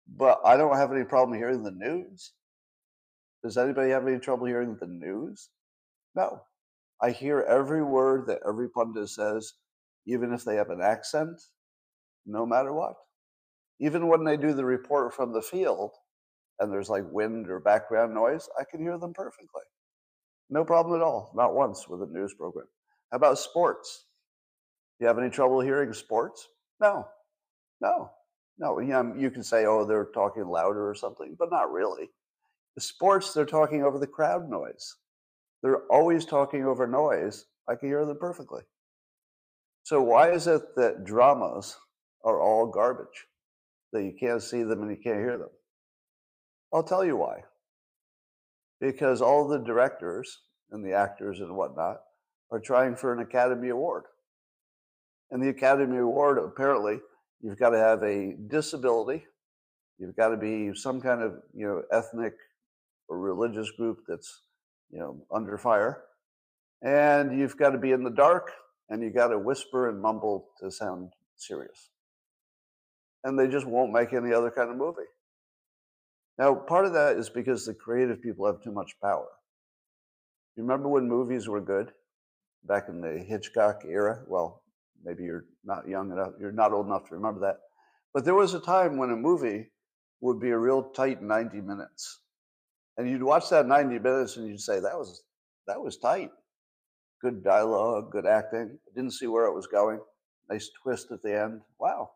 But 0.07 0.39
I 0.43 0.57
don't 0.57 0.75
have 0.75 0.91
any 0.91 1.03
problem 1.03 1.37
hearing 1.37 1.63
the 1.63 1.71
news. 1.71 2.33
Does 3.43 3.57
anybody 3.57 3.91
have 3.91 4.07
any 4.07 4.19
trouble 4.19 4.47
hearing 4.47 4.77
the 4.79 4.87
news? 4.87 5.49
No. 6.15 6.41
I 7.01 7.11
hear 7.11 7.41
every 7.41 7.83
word 7.83 8.27
that 8.27 8.39
every 8.47 8.69
pundit 8.69 9.09
says, 9.09 9.53
even 10.05 10.33
if 10.33 10.43
they 10.43 10.55
have 10.55 10.69
an 10.69 10.81
accent, 10.81 11.41
no 12.25 12.45
matter 12.45 12.73
what. 12.73 12.95
Even 13.79 14.07
when 14.07 14.23
they 14.23 14.37
do 14.37 14.53
the 14.53 14.65
report 14.65 15.13
from 15.13 15.33
the 15.33 15.41
field 15.41 15.91
and 16.59 16.71
there's 16.71 16.89
like 16.89 17.03
wind 17.11 17.49
or 17.49 17.59
background 17.59 18.13
noise, 18.13 18.47
I 18.59 18.63
can 18.69 18.79
hear 18.79 18.97
them 18.97 19.13
perfectly. 19.13 19.63
No 20.49 20.63
problem 20.63 20.99
at 20.99 21.03
all. 21.03 21.31
Not 21.35 21.55
once 21.55 21.87
with 21.87 22.01
a 22.01 22.07
news 22.07 22.33
program. 22.33 22.67
How 23.11 23.17
about 23.17 23.37
sports? 23.37 24.05
Do 24.99 25.05
you 25.05 25.07
have 25.07 25.19
any 25.19 25.29
trouble 25.29 25.59
hearing 25.61 25.93
sports? 25.93 26.47
No, 26.79 27.07
no, 27.81 28.11
no. 28.57 28.79
You, 28.79 29.31
can 29.31 29.43
say, 29.43 29.65
oh, 29.65 29.85
they're 29.85 30.09
talking 30.13 30.45
louder 30.45 30.89
or 30.89 30.95
something, 30.95 31.35
but 31.37 31.51
not 31.51 31.71
really. 31.71 32.09
The 32.75 32.81
sports, 32.81 33.33
they're 33.33 33.45
talking 33.45 33.83
over 33.83 33.99
the 33.99 34.07
crowd 34.07 34.49
noise. 34.49 34.95
They're 35.61 35.85
always 35.91 36.25
talking 36.25 36.65
over 36.65 36.87
noise. 36.87 37.45
I 37.69 37.75
can 37.75 37.89
hear 37.89 38.05
them 38.05 38.17
perfectly. 38.19 38.63
So 39.83 40.01
why 40.01 40.31
is 40.31 40.47
it 40.47 40.75
that 40.75 41.03
dramas 41.03 41.77
are 42.23 42.41
all 42.41 42.67
garbage? 42.67 43.27
That 43.91 44.03
you 44.03 44.13
can't 44.19 44.41
see 44.41 44.63
them 44.63 44.81
and 44.81 44.91
you 44.91 44.97
can't 44.97 45.19
hear 45.19 45.37
them? 45.37 45.49
I'll 46.73 46.83
tell 46.83 47.05
you 47.05 47.17
why. 47.17 47.43
Because 48.83 49.21
all 49.21 49.47
the 49.47 49.59
directors 49.59 50.39
and 50.71 50.83
the 50.83 50.91
actors 50.91 51.39
and 51.39 51.55
whatnot 51.55 52.01
are 52.51 52.59
trying 52.59 52.97
for 52.97 53.13
an 53.13 53.19
Academy 53.19 53.69
Award. 53.69 54.03
And 55.31 55.41
the 55.41 55.47
Academy 55.47 55.99
Award, 55.99 56.37
apparently, 56.37 56.99
you've 57.39 57.57
got 57.57 57.69
to 57.69 57.77
have 57.77 58.03
a 58.03 58.35
disability, 58.49 59.23
you've 59.97 60.17
got 60.17 60.29
to 60.29 60.37
be 60.37 60.75
some 60.75 60.99
kind 60.99 61.21
of 61.21 61.35
you 61.55 61.65
know 61.65 61.83
ethnic 61.93 62.33
or 63.07 63.19
religious 63.19 63.71
group 63.71 63.99
that's 64.05 64.41
you 64.91 64.99
know 64.99 65.23
under 65.33 65.57
fire, 65.57 66.01
and 66.81 67.39
you've 67.39 67.57
got 67.57 67.69
to 67.69 67.77
be 67.77 67.91
in 67.91 68.03
the 68.03 68.09
dark, 68.09 68.51
and 68.89 69.01
you 69.01 69.11
got 69.11 69.29
to 69.29 69.39
whisper 69.39 69.87
and 69.87 70.01
mumble 70.01 70.49
to 70.59 70.69
sound 70.69 71.13
serious. 71.37 71.89
And 73.23 73.39
they 73.39 73.47
just 73.47 73.65
won't 73.65 73.93
make 73.93 74.11
any 74.11 74.33
other 74.33 74.51
kind 74.51 74.69
of 74.69 74.75
movie. 74.75 75.07
Now, 76.37 76.55
part 76.55 76.85
of 76.85 76.93
that 76.93 77.17
is 77.17 77.29
because 77.29 77.65
the 77.65 77.73
creative 77.73 78.21
people 78.21 78.45
have 78.45 78.61
too 78.61 78.71
much 78.71 78.99
power. 79.01 79.27
You 80.55 80.63
remember 80.63 80.89
when 80.89 81.07
movies 81.07 81.47
were 81.47 81.61
good 81.61 81.91
back 82.63 82.89
in 82.89 83.01
the 83.01 83.19
Hitchcock 83.19 83.83
era? 83.85 84.23
Well, 84.27 84.63
maybe 85.03 85.23
you're 85.23 85.45
not 85.63 85.87
young 85.87 86.11
enough, 86.11 86.33
you're 86.39 86.51
not 86.51 86.73
old 86.73 86.87
enough 86.87 87.07
to 87.09 87.15
remember 87.15 87.39
that. 87.41 87.57
But 88.13 88.25
there 88.25 88.35
was 88.35 88.53
a 88.53 88.59
time 88.59 88.97
when 88.97 89.11
a 89.11 89.15
movie 89.15 89.71
would 90.21 90.39
be 90.39 90.49
a 90.49 90.57
real 90.57 90.83
tight 90.83 91.21
90 91.21 91.61
minutes. 91.61 92.21
And 92.97 93.09
you'd 93.09 93.23
watch 93.23 93.49
that 93.49 93.67
90 93.67 93.99
minutes 93.99 94.37
and 94.37 94.47
you'd 94.47 94.61
say, 94.61 94.79
that 94.79 94.97
was 94.97 95.23
that 95.67 95.81
was 95.81 95.97
tight. 95.97 96.31
Good 97.21 97.43
dialogue, 97.43 98.11
good 98.11 98.25
acting. 98.25 98.77
I 98.85 98.95
didn't 98.95 99.13
see 99.13 99.27
where 99.27 99.45
it 99.45 99.53
was 99.53 99.67
going. 99.67 99.99
Nice 100.49 100.69
twist 100.81 101.11
at 101.11 101.21
the 101.21 101.41
end. 101.41 101.61
Wow, 101.79 102.11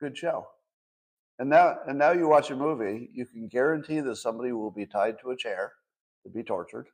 good 0.00 0.16
show. 0.16 0.46
And 1.42 1.50
now, 1.50 1.76
and 1.88 1.98
now 1.98 2.12
you 2.12 2.28
watch 2.28 2.52
a 2.52 2.56
movie, 2.56 3.10
you 3.12 3.26
can 3.26 3.48
guarantee 3.48 3.98
that 3.98 4.14
somebody 4.14 4.52
will 4.52 4.70
be 4.70 4.86
tied 4.86 5.18
to 5.18 5.32
a 5.32 5.36
chair 5.36 5.72
to 6.22 6.30
be 6.30 6.44
tortured. 6.44 6.86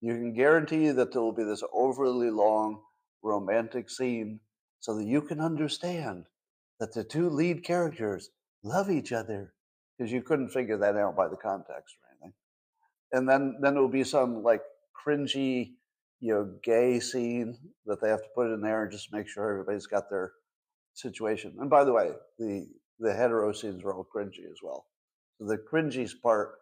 You 0.00 0.14
can 0.14 0.34
guarantee 0.34 0.90
that 0.90 1.12
there 1.12 1.22
will 1.22 1.30
be 1.30 1.44
this 1.44 1.62
overly 1.72 2.30
long 2.30 2.80
romantic 3.22 3.90
scene 3.90 4.40
so 4.80 4.96
that 4.96 5.06
you 5.06 5.22
can 5.22 5.40
understand 5.40 6.24
that 6.80 6.92
the 6.94 7.04
two 7.04 7.30
lead 7.30 7.62
characters 7.62 8.30
love 8.64 8.90
each 8.90 9.12
other 9.12 9.54
because 9.96 10.10
you 10.10 10.20
couldn't 10.20 10.48
figure 10.48 10.78
that 10.78 10.96
out 10.96 11.14
by 11.14 11.28
the 11.28 11.36
context 11.36 11.94
or 12.02 12.08
anything. 12.10 12.34
And 13.12 13.28
then, 13.28 13.58
then 13.60 13.76
it 13.76 13.80
will 13.80 13.86
be 13.86 14.02
some 14.02 14.42
like 14.42 14.62
cringy, 15.06 15.74
you 16.18 16.34
know, 16.34 16.56
gay 16.64 16.98
scene 16.98 17.56
that 17.86 18.00
they 18.02 18.08
have 18.08 18.22
to 18.22 18.28
put 18.34 18.52
in 18.52 18.60
there 18.60 18.82
and 18.82 18.90
just 18.90 19.12
make 19.12 19.28
sure 19.28 19.48
everybody's 19.48 19.86
got 19.86 20.10
their 20.10 20.32
situation. 20.94 21.54
And 21.60 21.70
by 21.70 21.84
the 21.84 21.92
way, 21.92 22.10
the 22.40 22.66
the 22.98 23.12
hetero 23.12 23.52
scenes 23.52 23.82
are 23.84 23.94
all 23.94 24.06
cringy 24.14 24.44
as 24.50 24.58
well. 24.62 24.86
So 25.38 25.46
the 25.46 25.58
cringy 25.58 26.10
part 26.22 26.54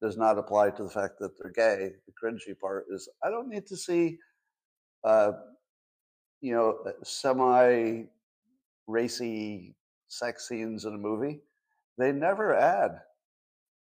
does 0.00 0.16
not 0.16 0.38
apply 0.38 0.70
to 0.70 0.84
the 0.84 0.90
fact 0.90 1.18
that 1.20 1.32
they're 1.38 1.52
gay. 1.52 1.92
The 2.06 2.12
cringy 2.12 2.58
part 2.58 2.86
is 2.90 3.08
I 3.22 3.30
don't 3.30 3.48
need 3.48 3.66
to 3.66 3.76
see, 3.76 4.18
uh, 5.04 5.32
you 6.40 6.54
know, 6.54 6.78
uh, 6.86 6.92
semi 7.04 8.04
racy 8.86 9.74
sex 10.08 10.48
scenes 10.48 10.84
in 10.84 10.94
a 10.94 10.98
movie. 10.98 11.40
They 11.98 12.12
never 12.12 12.54
add. 12.54 13.00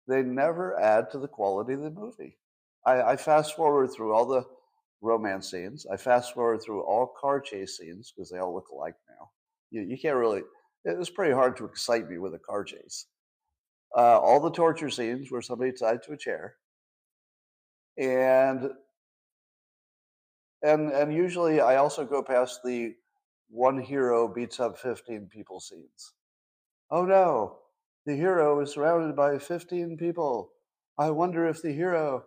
They 0.07 0.23
never 0.23 0.79
add 0.79 1.11
to 1.11 1.19
the 1.19 1.27
quality 1.27 1.73
of 1.73 1.81
the 1.81 1.91
movie. 1.91 2.37
I, 2.85 3.01
I 3.01 3.15
fast 3.17 3.55
forward 3.55 3.91
through 3.91 4.13
all 4.13 4.25
the 4.25 4.43
romance 5.01 5.51
scenes. 5.51 5.85
I 5.91 5.97
fast 5.97 6.33
forward 6.33 6.61
through 6.61 6.81
all 6.83 7.13
car 7.19 7.39
chase 7.39 7.77
scenes 7.77 8.11
because 8.15 8.29
they 8.29 8.39
all 8.39 8.53
look 8.53 8.69
alike 8.69 8.95
now. 9.09 9.29
You, 9.69 9.81
you 9.81 9.97
can't 9.97 10.15
really 10.15 10.43
it 10.87 10.97
was 10.97 11.09
pretty 11.09 11.33
hard 11.33 11.57
to 11.57 11.65
excite 11.65 12.09
me 12.09 12.17
with 12.17 12.33
a 12.33 12.39
car 12.39 12.63
chase. 12.63 13.05
Uh, 13.95 14.19
all 14.19 14.39
the 14.39 14.51
torture 14.51 14.89
scenes 14.89 15.31
where 15.31 15.41
somebody 15.41 15.71
tied 15.71 16.03
to 16.03 16.13
a 16.13 16.17
chair, 16.17 16.55
and 17.97 18.69
and 20.61 20.91
and 20.91 21.13
usually 21.13 21.61
I 21.61 21.77
also 21.77 22.05
go 22.05 22.21
past 22.23 22.61
the 22.63 22.95
one 23.49 23.79
hero 23.79 24.27
beats 24.27 24.59
up 24.59 24.77
fifteen 24.77 25.29
people 25.31 25.59
scenes. 25.59 26.13
Oh 26.91 27.05
no, 27.05 27.59
the 28.05 28.15
hero 28.15 28.59
is 28.61 28.71
surrounded 28.71 29.15
by 29.15 29.39
fifteen 29.39 29.97
people. 29.97 30.51
I 30.97 31.11
wonder 31.11 31.47
if 31.47 31.61
the 31.61 31.71
hero 31.71 32.25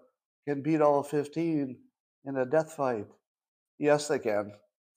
can 0.48 0.62
beat 0.62 0.80
all 0.80 1.02
fifteen 1.02 1.76
in 2.24 2.36
a 2.36 2.46
death 2.46 2.72
fight. 2.72 3.06
Yes, 3.78 4.08
they 4.08 4.18
can. 4.18 4.52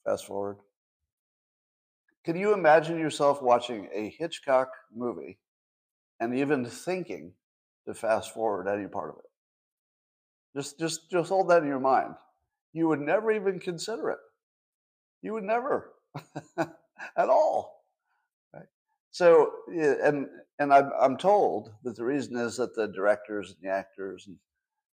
Fast 0.05 0.25
forward. 0.27 0.57
Can 2.23 2.37
you 2.37 2.53
imagine 2.53 2.99
yourself 2.99 3.41
watching 3.41 3.89
a 3.93 4.09
Hitchcock 4.17 4.69
movie 4.95 5.39
and 6.19 6.37
even 6.37 6.65
thinking 6.65 7.33
to 7.85 7.93
fast 7.93 8.33
forward 8.33 8.67
any 8.67 8.87
part 8.87 9.09
of 9.09 9.17
it? 9.17 9.29
Just, 10.55 10.79
just, 10.79 11.11
just 11.11 11.29
hold 11.29 11.49
that 11.49 11.63
in 11.63 11.67
your 11.67 11.79
mind. 11.79 12.15
You 12.71 12.87
would 12.87 13.01
never 13.01 13.31
even 13.31 13.59
consider 13.59 14.09
it. 14.09 14.19
You 15.21 15.33
would 15.33 15.43
never, 15.43 15.91
at 16.57 17.29
all. 17.29 17.83
Right? 18.53 18.67
So, 19.11 19.51
and 19.69 20.27
and 20.59 20.73
I'm 20.73 20.91
I'm 20.99 21.17
told 21.17 21.71
that 21.83 21.95
the 21.95 22.05
reason 22.05 22.35
is 22.37 22.57
that 22.57 22.75
the 22.75 22.87
directors 22.87 23.49
and 23.51 23.57
the 23.61 23.73
actors 23.73 24.27
and 24.27 24.37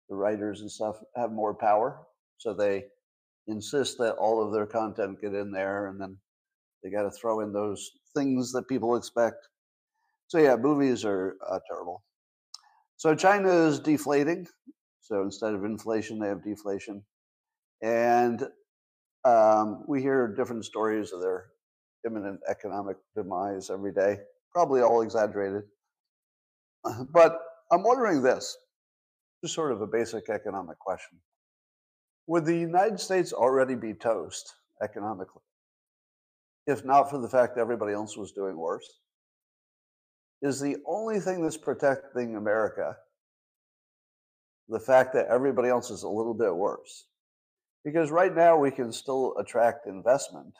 the 0.08 0.16
writers 0.16 0.60
and 0.60 0.70
stuff 0.70 0.96
have 1.16 1.32
more 1.32 1.54
power, 1.54 2.00
so 2.36 2.54
they 2.54 2.84
insist 3.46 3.98
that 3.98 4.14
all 4.14 4.42
of 4.42 4.52
their 4.52 4.66
content 4.66 5.20
get 5.20 5.34
in 5.34 5.50
there, 5.50 5.88
and 5.88 6.00
then 6.00 6.16
they 6.82 6.90
got 6.90 7.02
to 7.02 7.10
throw 7.10 7.40
in 7.40 7.52
those 7.52 7.90
things 8.16 8.52
that 8.52 8.68
people 8.68 8.96
expect. 8.96 9.48
So 10.28 10.38
yeah, 10.38 10.56
movies 10.56 11.04
are 11.04 11.36
uh, 11.48 11.58
terrible. 11.68 12.04
So 12.96 13.14
China 13.14 13.50
is 13.50 13.80
deflating. 13.80 14.46
So 15.02 15.22
instead 15.22 15.54
of 15.54 15.64
inflation, 15.64 16.18
they 16.18 16.28
have 16.28 16.44
deflation, 16.44 17.02
and 17.82 18.44
um, 19.24 19.84
we 19.88 20.02
hear 20.02 20.34
different 20.36 20.64
stories 20.64 21.12
of 21.12 21.20
their 21.22 21.46
imminent 22.06 22.40
economic 22.48 22.96
demise 23.16 23.70
every 23.70 23.92
day. 23.92 24.18
Probably 24.52 24.82
all 24.82 25.02
exaggerated, 25.02 25.64
but 27.12 27.40
I'm 27.72 27.82
wondering 27.84 28.22
this, 28.22 28.56
just 29.42 29.54
sort 29.54 29.72
of 29.72 29.80
a 29.82 29.86
basic 29.86 30.28
economic 30.30 30.78
question: 30.78 31.18
Would 32.28 32.46
the 32.46 32.56
United 32.58 33.00
States 33.00 33.32
already 33.32 33.76
be 33.76 33.94
toast 33.94 34.54
economically? 34.82 35.42
If 36.68 36.84
not 36.84 37.10
for 37.10 37.18
the 37.18 37.28
fact 37.28 37.54
that 37.54 37.62
everybody 37.62 37.94
else 37.94 38.16
was 38.16 38.30
doing 38.32 38.56
worse, 38.56 39.00
is 40.42 40.60
the 40.60 40.76
only 40.86 41.18
thing 41.18 41.42
that's 41.42 41.56
protecting 41.56 42.36
America 42.36 42.94
the 44.68 44.78
fact 44.78 45.14
that 45.14 45.26
everybody 45.28 45.70
else 45.70 45.90
is 45.90 46.02
a 46.02 46.08
little 46.08 46.34
bit 46.34 46.54
worse. 46.54 47.06
Because 47.84 48.10
right 48.10 48.34
now 48.34 48.58
we 48.58 48.70
can 48.70 48.92
still 48.92 49.34
attract 49.38 49.86
investment, 49.86 50.52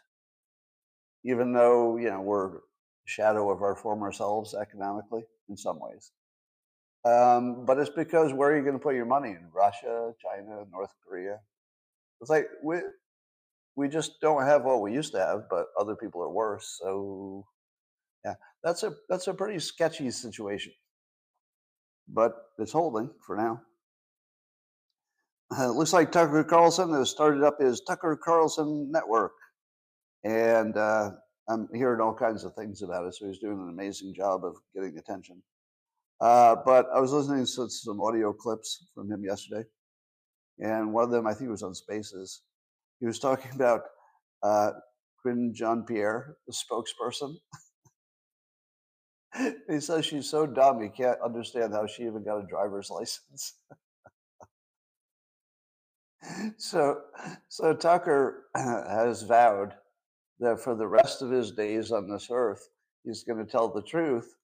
even 1.24 1.52
though, 1.52 1.98
you 1.98 2.08
know, 2.08 2.22
we're 2.22 2.56
a 2.56 2.60
shadow 3.04 3.50
of 3.50 3.60
our 3.60 3.76
former 3.76 4.10
selves 4.10 4.54
economically 4.54 5.24
in 5.50 5.58
some 5.58 5.78
ways. 5.78 6.12
Um, 7.04 7.66
but 7.66 7.78
it's 7.78 7.90
because 7.90 8.32
where 8.32 8.50
are 8.50 8.56
you 8.56 8.62
going 8.62 8.78
to 8.78 8.82
put 8.82 8.94
your 8.94 9.04
money 9.04 9.30
in? 9.30 9.48
Russia, 9.54 10.14
China, 10.22 10.64
North 10.72 10.94
Korea? 11.06 11.38
It's 12.22 12.30
like 12.30 12.46
we, 12.64 12.78
we 13.78 13.88
just 13.88 14.20
don't 14.20 14.42
have 14.42 14.64
what 14.64 14.82
we 14.82 14.92
used 14.92 15.12
to 15.12 15.20
have, 15.20 15.42
but 15.48 15.66
other 15.78 15.94
people 15.94 16.20
are 16.20 16.28
worse. 16.28 16.80
So 16.82 17.46
yeah, 18.24 18.34
that's 18.64 18.82
a 18.82 18.92
that's 19.08 19.28
a 19.28 19.34
pretty 19.34 19.60
sketchy 19.60 20.10
situation. 20.10 20.72
But 22.08 22.32
it's 22.58 22.72
holding 22.72 23.08
for 23.24 23.36
now. 23.36 23.62
Uh, 25.56 25.70
it 25.70 25.76
looks 25.76 25.92
like 25.92 26.10
Tucker 26.10 26.42
Carlson 26.42 26.92
has 26.92 27.08
started 27.08 27.44
up 27.44 27.60
his 27.60 27.80
Tucker 27.82 28.18
Carlson 28.22 28.90
Network, 28.90 29.32
and 30.24 30.76
uh, 30.76 31.10
I'm 31.48 31.68
hearing 31.72 32.00
all 32.00 32.14
kinds 32.14 32.44
of 32.44 32.54
things 32.54 32.82
about 32.82 33.06
it. 33.06 33.14
So 33.14 33.28
he's 33.28 33.38
doing 33.38 33.60
an 33.60 33.68
amazing 33.68 34.12
job 34.12 34.44
of 34.44 34.56
getting 34.74 34.98
attention. 34.98 35.40
Uh, 36.20 36.56
but 36.66 36.86
I 36.92 36.98
was 36.98 37.12
listening 37.12 37.46
to 37.46 37.70
some 37.70 38.00
audio 38.00 38.32
clips 38.32 38.88
from 38.92 39.08
him 39.08 39.22
yesterday, 39.24 39.64
and 40.58 40.92
one 40.92 41.04
of 41.04 41.10
them, 41.10 41.28
I 41.28 41.34
think, 41.34 41.48
was 41.48 41.62
on 41.62 41.74
Spaces. 41.76 42.42
He 43.00 43.06
was 43.06 43.18
talking 43.18 43.50
about 43.54 43.82
uh, 44.42 44.72
Karine 45.22 45.52
Jean 45.54 45.84
Pierre, 45.84 46.36
the 46.46 46.52
spokesperson. 46.52 47.34
he 49.68 49.80
says 49.80 50.06
she's 50.06 50.30
so 50.30 50.46
dumb 50.46 50.80
he 50.80 50.88
can't 50.88 51.20
understand 51.24 51.72
how 51.72 51.86
she 51.86 52.04
even 52.04 52.24
got 52.24 52.38
a 52.38 52.46
driver's 52.46 52.90
license. 52.90 53.58
so, 56.56 57.00
so 57.48 57.74
Tucker 57.74 58.46
has 58.54 59.22
vowed 59.22 59.74
that 60.40 60.60
for 60.60 60.74
the 60.74 60.86
rest 60.86 61.22
of 61.22 61.30
his 61.30 61.52
days 61.52 61.90
on 61.90 62.08
this 62.08 62.28
earth, 62.30 62.68
he's 63.04 63.24
going 63.24 63.44
to 63.44 63.50
tell 63.50 63.68
the 63.68 63.82
truth, 63.82 64.34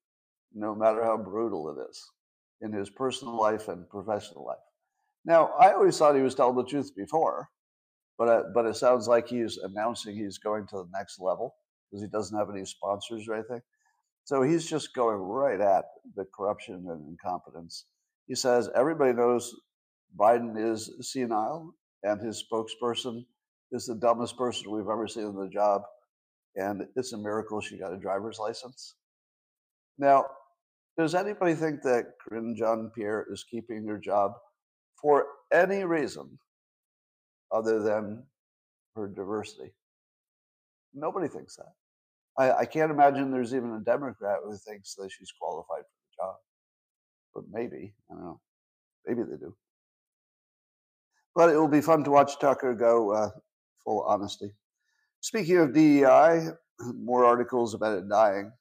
no 0.52 0.74
matter 0.74 1.04
how 1.04 1.16
brutal 1.16 1.70
it 1.70 1.80
is, 1.88 2.10
in 2.60 2.72
his 2.72 2.90
personal 2.90 3.38
life 3.38 3.68
and 3.68 3.88
professional 3.88 4.44
life. 4.44 4.58
Now, 5.24 5.52
I 5.58 5.72
always 5.72 5.96
thought 5.96 6.16
he 6.16 6.22
was 6.22 6.34
telling 6.34 6.56
the 6.56 6.64
truth 6.64 6.90
before, 6.96 7.48
but 8.18 8.28
uh, 8.28 8.42
but 8.54 8.66
it 8.66 8.76
sounds 8.76 9.08
like 9.08 9.28
he's 9.28 9.58
announcing 9.58 10.16
he's 10.16 10.38
going 10.38 10.66
to 10.68 10.76
the 10.76 10.88
next 10.92 11.20
level 11.20 11.54
because 11.90 12.02
he 12.02 12.08
doesn't 12.08 12.38
have 12.38 12.50
any 12.50 12.64
sponsors 12.64 13.26
or 13.28 13.34
anything. 13.34 13.60
So 14.24 14.42
he's 14.42 14.68
just 14.68 14.94
going 14.94 15.16
right 15.16 15.60
at 15.60 15.84
the 16.16 16.24
corruption 16.34 16.86
and 16.88 17.08
incompetence. 17.08 17.86
He 18.26 18.34
says 18.34 18.70
everybody 18.74 19.12
knows 19.12 19.54
Biden 20.18 20.54
is 20.56 20.90
senile 21.00 21.74
and 22.02 22.20
his 22.20 22.42
spokesperson 22.50 23.24
is 23.72 23.86
the 23.86 23.96
dumbest 23.96 24.36
person 24.36 24.70
we've 24.70 24.88
ever 24.88 25.08
seen 25.08 25.24
in 25.24 25.36
the 25.36 25.48
job. 25.48 25.82
And 26.56 26.82
it's 26.96 27.12
a 27.12 27.18
miracle 27.18 27.60
she 27.60 27.78
got 27.78 27.92
a 27.92 27.98
driver's 27.98 28.38
license. 28.38 28.94
Now, 29.98 30.26
does 30.96 31.14
anybody 31.14 31.54
think 31.54 31.82
that 31.82 32.12
Karine 32.22 32.54
Jean 32.56 32.90
Pierre 32.94 33.26
is 33.30 33.44
keeping 33.50 33.86
her 33.88 33.98
job 33.98 34.32
for 35.02 35.26
any 35.52 35.84
reason 35.84 36.38
other 37.54 37.82
than 37.82 38.24
her 38.96 39.06
diversity? 39.06 39.72
Nobody 40.92 41.28
thinks 41.28 41.56
that. 41.56 41.72
I, 42.36 42.60
I 42.60 42.64
can't 42.64 42.90
imagine 42.90 43.30
there's 43.30 43.54
even 43.54 43.74
a 43.74 43.80
Democrat 43.80 44.38
who 44.44 44.56
thinks 44.56 44.94
that 44.96 45.10
she's 45.10 45.32
qualified 45.38 45.82
for 45.82 45.82
the 45.82 46.24
job. 46.24 46.34
But 47.34 47.44
maybe, 47.50 47.94
I 48.10 48.14
don't 48.14 48.24
know. 48.24 48.40
Maybe 49.06 49.22
they 49.22 49.36
do. 49.36 49.54
But 51.34 51.50
it 51.50 51.56
will 51.56 51.68
be 51.68 51.80
fun 51.80 52.04
to 52.04 52.10
watch 52.10 52.38
Tucker 52.38 52.74
go 52.74 53.12
uh, 53.12 53.30
full 53.84 54.02
honesty. 54.02 54.52
Speaking 55.20 55.58
of 55.58 55.72
DEI, 55.72 56.48
more 56.94 57.24
articles 57.24 57.74
about 57.74 57.98
it 57.98 58.08
dying. 58.08 58.52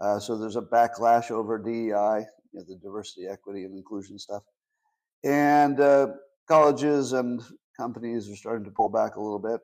Uh, 0.00 0.18
so 0.18 0.36
there's 0.36 0.56
a 0.56 0.62
backlash 0.62 1.30
over 1.30 1.58
DEI, 1.58 2.26
you 2.52 2.58
know, 2.58 2.64
the 2.68 2.78
diversity, 2.82 3.26
equity, 3.26 3.64
and 3.64 3.76
inclusion 3.76 4.18
stuff. 4.18 4.42
And 5.24 5.80
uh, 5.80 6.08
colleges 6.48 7.12
and 7.12 7.40
companies 7.76 8.30
are 8.30 8.36
starting 8.36 8.64
to 8.64 8.70
pull 8.70 8.88
back 8.88 9.16
a 9.16 9.20
little 9.20 9.38
bit. 9.38 9.60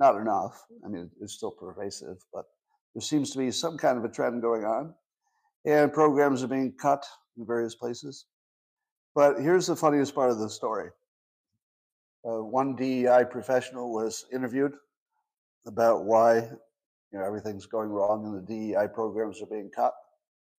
Not 0.00 0.16
enough. 0.16 0.64
I 0.84 0.88
mean, 0.88 1.10
it's 1.20 1.34
still 1.34 1.50
pervasive, 1.50 2.18
but 2.32 2.46
there 2.94 3.02
seems 3.02 3.30
to 3.32 3.38
be 3.38 3.50
some 3.50 3.76
kind 3.76 3.98
of 3.98 4.04
a 4.04 4.08
trend 4.08 4.42
going 4.42 4.64
on. 4.64 4.94
And 5.64 5.92
programs 5.92 6.42
are 6.42 6.48
being 6.48 6.72
cut 6.72 7.04
in 7.38 7.46
various 7.46 7.74
places. 7.74 8.26
But 9.14 9.40
here's 9.40 9.66
the 9.66 9.76
funniest 9.76 10.14
part 10.14 10.30
of 10.30 10.38
the 10.38 10.50
story 10.50 10.90
uh, 12.26 12.42
one 12.42 12.74
DEI 12.74 13.24
professional 13.30 13.92
was 13.92 14.26
interviewed 14.32 14.74
about 15.66 16.04
why 16.04 16.36
you 16.36 17.18
know 17.18 17.24
everything's 17.24 17.66
going 17.66 17.90
wrong 17.90 18.26
and 18.26 18.34
the 18.36 18.72
DEI 18.74 18.88
programs 18.92 19.40
are 19.42 19.46
being 19.46 19.70
cut. 19.74 19.94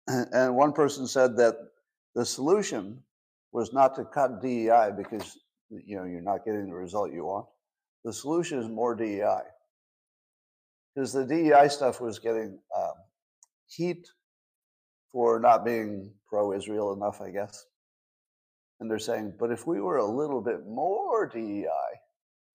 And 0.07 0.55
one 0.55 0.73
person 0.73 1.07
said 1.07 1.37
that 1.39 1.57
the 2.15 2.25
solution 2.25 3.03
was 3.53 3.73
not 3.73 3.95
to 3.97 4.05
cut 4.05 4.43
DEI 4.43 4.91
because 4.97 5.39
you 5.71 5.97
know 5.97 6.05
you're 6.05 6.21
not 6.21 6.45
getting 6.45 6.67
the 6.67 6.75
result 6.75 7.13
you 7.13 7.25
want. 7.25 7.47
The 8.05 8.13
solution 8.13 8.59
is 8.59 8.69
more 8.69 8.95
DEI 8.95 9.41
because 10.95 11.13
the 11.13 11.25
DEI 11.25 11.69
stuff 11.69 12.01
was 12.01 12.19
getting 12.19 12.59
um, 12.77 12.93
heat 13.67 14.07
for 15.13 15.39
not 15.39 15.65
being 15.65 16.11
pro-Israel 16.29 16.93
enough, 16.93 17.21
I 17.21 17.31
guess. 17.31 17.67
And 18.81 18.91
they're 18.91 18.99
saying, 18.99 19.35
but 19.39 19.51
if 19.51 19.67
we 19.67 19.81
were 19.81 19.99
a 19.99 20.05
little 20.05 20.41
bit 20.41 20.67
more 20.67 21.31
DEI, 21.33 21.67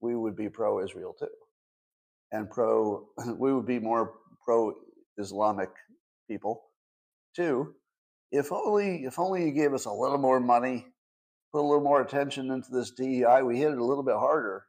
we 0.01 0.15
would 0.15 0.35
be 0.35 0.49
pro 0.49 0.83
Israel 0.83 1.15
too. 1.17 1.27
And 2.31 2.49
pro, 2.49 3.07
we 3.37 3.53
would 3.53 3.65
be 3.65 3.79
more 3.79 4.13
pro 4.43 4.73
Islamic 5.17 5.69
people 6.29 6.63
too. 7.35 7.73
If 8.31 8.51
only, 8.51 9.05
if 9.05 9.17
only 9.17 9.45
you 9.45 9.51
gave 9.51 9.73
us 9.73 9.85
a 9.85 9.91
little 9.91 10.17
more 10.17 10.39
money, 10.39 10.85
put 11.51 11.61
a 11.61 11.67
little 11.67 11.83
more 11.83 12.01
attention 12.01 12.51
into 12.51 12.71
this 12.71 12.91
DEI, 12.91 13.41
we 13.43 13.57
hit 13.57 13.71
it 13.71 13.77
a 13.77 13.85
little 13.85 14.03
bit 14.03 14.15
harder 14.15 14.65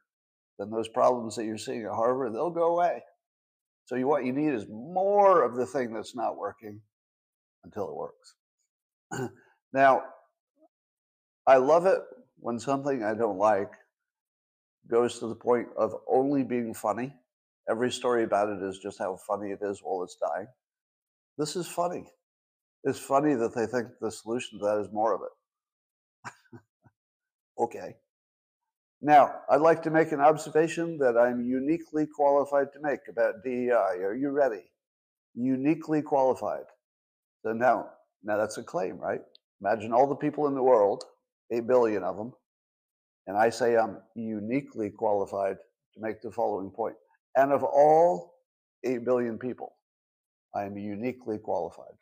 than 0.57 0.69
those 0.69 0.87
problems 0.87 1.35
that 1.35 1.45
you're 1.45 1.57
seeing 1.57 1.83
at 1.83 1.91
Harvard, 1.91 2.33
they'll 2.33 2.49
go 2.49 2.75
away. 2.75 3.01
So 3.85 3.95
you, 3.95 4.07
what 4.07 4.25
you 4.25 4.31
need 4.31 4.53
is 4.53 4.65
more 4.69 5.43
of 5.43 5.55
the 5.55 5.65
thing 5.65 5.93
that's 5.93 6.15
not 6.15 6.37
working 6.37 6.81
until 7.63 7.89
it 7.89 7.95
works. 7.95 8.35
now, 9.73 10.03
I 11.47 11.57
love 11.57 11.85
it 11.85 11.99
when 12.37 12.59
something 12.59 13.03
I 13.03 13.13
don't 13.13 13.37
like 13.37 13.71
goes 14.89 15.19
to 15.19 15.27
the 15.27 15.35
point 15.35 15.67
of 15.77 15.93
only 16.07 16.43
being 16.43 16.73
funny. 16.73 17.13
Every 17.69 17.91
story 17.91 18.23
about 18.23 18.49
it 18.49 18.63
is 18.63 18.79
just 18.79 18.99
how 18.99 19.17
funny 19.27 19.51
it 19.51 19.59
is 19.61 19.79
while 19.81 20.03
it's 20.03 20.17
dying. 20.17 20.47
This 21.37 21.55
is 21.55 21.67
funny. 21.67 22.05
It's 22.83 22.99
funny 22.99 23.35
that 23.35 23.55
they 23.55 23.65
think 23.65 23.87
the 23.99 24.11
solution 24.11 24.59
to 24.59 24.65
that 24.65 24.79
is 24.79 24.91
more 24.91 25.13
of 25.13 25.21
it. 25.21 25.31
Okay. 27.59 27.95
Now, 29.01 29.33
I'd 29.49 29.61
like 29.61 29.81
to 29.83 29.89
make 29.89 30.11
an 30.11 30.19
observation 30.19 30.97
that 30.99 31.17
I'm 31.17 31.41
uniquely 31.41 32.05
qualified 32.05 32.67
to 32.73 32.79
make 32.81 32.99
about 33.09 33.43
DEI. 33.43 34.03
Are 34.03 34.15
you 34.15 34.29
ready? 34.29 34.63
Uniquely 35.33 36.01
qualified. 36.03 36.65
So 37.43 37.53
now, 37.53 37.89
now 38.23 38.37
that's 38.37 38.57
a 38.57 38.63
claim, 38.63 38.97
right? 38.97 39.21
Imagine 39.59 39.91
all 39.91 40.07
the 40.07 40.15
people 40.15 40.47
in 40.47 40.53
the 40.53 40.61
world 40.61 41.03
8 41.51 41.67
billion 41.67 42.03
of 42.03 42.17
them. 42.17 42.33
And 43.27 43.37
I 43.37 43.49
say 43.49 43.75
I'm 43.75 43.97
uniquely 44.15 44.89
qualified 44.89 45.57
to 45.93 46.01
make 46.01 46.21
the 46.21 46.31
following 46.31 46.69
point. 46.69 46.95
And 47.35 47.51
of 47.51 47.63
all 47.63 48.35
8 48.83 49.03
billion 49.05 49.37
people, 49.37 49.73
I 50.55 50.63
am 50.63 50.77
uniquely 50.77 51.37
qualified. 51.37 51.95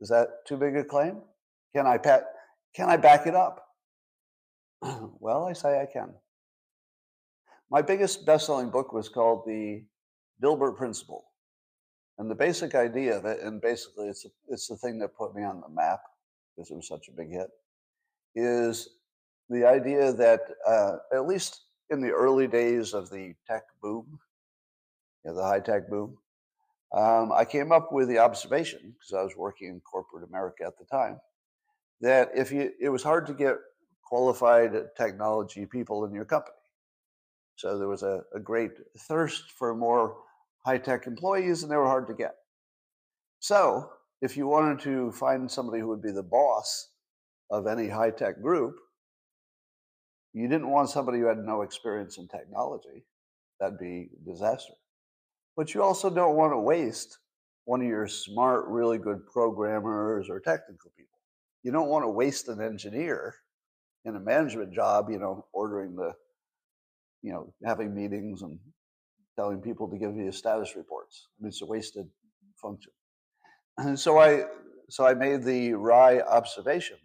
Is 0.00 0.08
that 0.08 0.28
too 0.46 0.56
big 0.56 0.76
a 0.76 0.84
claim? 0.84 1.20
Can 1.76 1.86
I, 1.86 1.98
pat, 1.98 2.24
can 2.74 2.88
I 2.88 2.96
back 2.96 3.26
it 3.26 3.34
up? 3.34 3.66
well, 5.20 5.46
I 5.46 5.52
say 5.52 5.80
I 5.80 5.86
can. 5.86 6.12
My 7.70 7.82
biggest 7.82 8.26
best 8.26 8.46
selling 8.46 8.70
book 8.70 8.92
was 8.92 9.08
called 9.08 9.44
The 9.46 9.84
Dilbert 10.42 10.76
Principle. 10.76 11.24
And 12.18 12.30
the 12.30 12.34
basic 12.34 12.74
idea 12.74 13.16
of 13.16 13.24
it, 13.24 13.40
and 13.40 13.60
basically 13.60 14.08
it's, 14.08 14.26
it's 14.48 14.68
the 14.68 14.76
thing 14.76 14.98
that 14.98 15.16
put 15.16 15.34
me 15.34 15.42
on 15.42 15.60
the 15.60 15.68
map 15.68 16.00
because 16.54 16.70
it 16.70 16.74
was 16.74 16.86
such 16.86 17.08
a 17.08 17.12
big 17.12 17.30
hit, 17.30 17.48
is 18.34 18.88
the 19.48 19.64
idea 19.66 20.12
that 20.12 20.40
uh, 20.66 20.96
at 21.12 21.26
least 21.26 21.62
in 21.90 22.00
the 22.00 22.10
early 22.10 22.46
days 22.46 22.92
of 22.92 23.10
the 23.10 23.34
tech 23.46 23.62
boom, 23.82 24.18
you 25.24 25.30
know, 25.30 25.36
the 25.36 25.42
high 25.42 25.60
tech 25.60 25.88
boom, 25.88 26.18
um, 26.94 27.32
I 27.32 27.44
came 27.46 27.72
up 27.72 27.92
with 27.92 28.08
the 28.08 28.18
observation 28.18 28.94
because 28.98 29.14
I 29.18 29.22
was 29.22 29.34
working 29.36 29.68
in 29.68 29.80
corporate 29.80 30.28
America 30.28 30.64
at 30.66 30.78
the 30.78 30.84
time 30.84 31.18
that 32.02 32.30
if 32.34 32.52
you, 32.52 32.70
it 32.80 32.90
was 32.90 33.02
hard 33.02 33.26
to 33.28 33.34
get 33.34 33.56
qualified 34.12 34.72
technology 34.94 35.64
people 35.64 36.04
in 36.04 36.12
your 36.12 36.26
company. 36.26 36.54
So 37.56 37.78
there 37.78 37.88
was 37.88 38.02
a, 38.02 38.20
a 38.34 38.38
great 38.38 38.72
thirst 39.08 39.52
for 39.52 39.74
more 39.74 40.18
high 40.66 40.76
tech 40.76 41.06
employees, 41.06 41.62
and 41.62 41.72
they 41.72 41.76
were 41.76 41.86
hard 41.86 42.06
to 42.08 42.12
get. 42.12 42.34
So 43.40 43.88
if 44.20 44.36
you 44.36 44.46
wanted 44.46 44.80
to 44.80 45.12
find 45.12 45.50
somebody 45.50 45.80
who 45.80 45.88
would 45.88 46.02
be 46.02 46.12
the 46.12 46.22
boss 46.22 46.90
of 47.50 47.66
any 47.66 47.88
high 47.88 48.10
tech 48.10 48.42
group, 48.42 48.74
you 50.34 50.46
didn't 50.46 50.68
want 50.68 50.90
somebody 50.90 51.18
who 51.18 51.28
had 51.28 51.38
no 51.38 51.62
experience 51.62 52.18
in 52.18 52.28
technology. 52.28 53.06
That'd 53.60 53.78
be 53.78 54.10
disaster. 54.26 54.74
But 55.56 55.72
you 55.72 55.82
also 55.82 56.10
don't 56.10 56.36
want 56.36 56.52
to 56.52 56.58
waste 56.58 57.16
one 57.64 57.80
of 57.80 57.86
your 57.86 58.08
smart, 58.08 58.66
really 58.68 58.98
good 58.98 59.26
programmers 59.26 60.28
or 60.28 60.38
technical 60.38 60.90
people. 60.98 61.18
You 61.62 61.72
don't 61.72 61.88
want 61.88 62.04
to 62.04 62.10
waste 62.10 62.48
an 62.48 62.60
engineer 62.60 63.36
in 64.04 64.16
a 64.16 64.20
management 64.20 64.72
job, 64.72 65.10
you 65.10 65.18
know, 65.18 65.46
ordering 65.52 65.94
the, 65.94 66.12
you 67.22 67.32
know, 67.32 67.52
having 67.64 67.94
meetings 67.94 68.42
and 68.42 68.58
telling 69.36 69.60
people 69.60 69.88
to 69.88 69.96
give 69.96 70.16
you 70.16 70.30
status 70.32 70.74
reports. 70.76 71.28
I 71.38 71.42
mean, 71.42 71.48
it's 71.48 71.62
a 71.62 71.66
wasted 71.66 72.06
function. 72.60 72.92
And 73.78 73.98
so 73.98 74.18
I, 74.18 74.44
so 74.90 75.06
I 75.06 75.14
made 75.14 75.44
the 75.44 75.72
wry 75.74 76.20
observation 76.20 76.98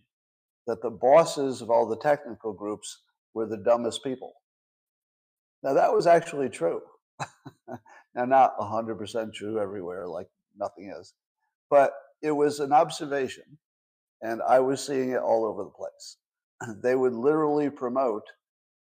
that 0.65 0.81
the 0.81 0.89
bosses 0.89 1.61
of 1.61 1.69
all 1.69 1.87
the 1.87 1.97
technical 1.97 2.53
groups 2.53 3.03
were 3.33 3.45
the 3.47 3.57
dumbest 3.57 4.03
people. 4.03 4.33
Now, 5.63 5.73
that 5.73 5.93
was 5.93 6.07
actually 6.07 6.49
true. 6.49 6.81
now, 8.15 8.25
not 8.25 8.57
100% 8.59 9.33
true 9.33 9.59
everywhere, 9.59 10.07
like 10.07 10.27
nothing 10.57 10.93
is, 10.99 11.13
but 11.69 11.93
it 12.21 12.31
was 12.31 12.59
an 12.59 12.73
observation, 12.73 13.43
and 14.21 14.41
I 14.41 14.59
was 14.59 14.85
seeing 14.85 15.11
it 15.11 15.19
all 15.19 15.45
over 15.45 15.63
the 15.63 15.69
place. 15.69 16.17
they 16.81 16.95
would 16.95 17.13
literally 17.13 17.69
promote 17.69 18.23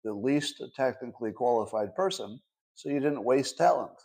the 0.03 0.13
least 0.13 0.61
technically 0.75 1.31
qualified 1.31 1.95
person 1.95 2.39
so 2.75 2.89
you 2.89 2.99
didn't 2.99 3.23
waste 3.23 3.57
talent. 3.57 3.97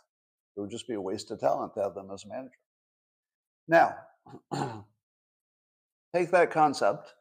It 0.55 0.61
would 0.61 0.71
just 0.71 0.87
be 0.87 0.95
a 0.95 1.01
waste 1.01 1.31
of 1.31 1.39
talent 1.39 1.73
to 1.75 1.83
have 1.83 1.93
them 1.93 2.09
as 2.13 2.25
a 2.25 2.27
manager. 2.27 2.51
Now, 3.67 3.95
take 6.15 6.31
that 6.31 6.51
concept, 6.51 7.13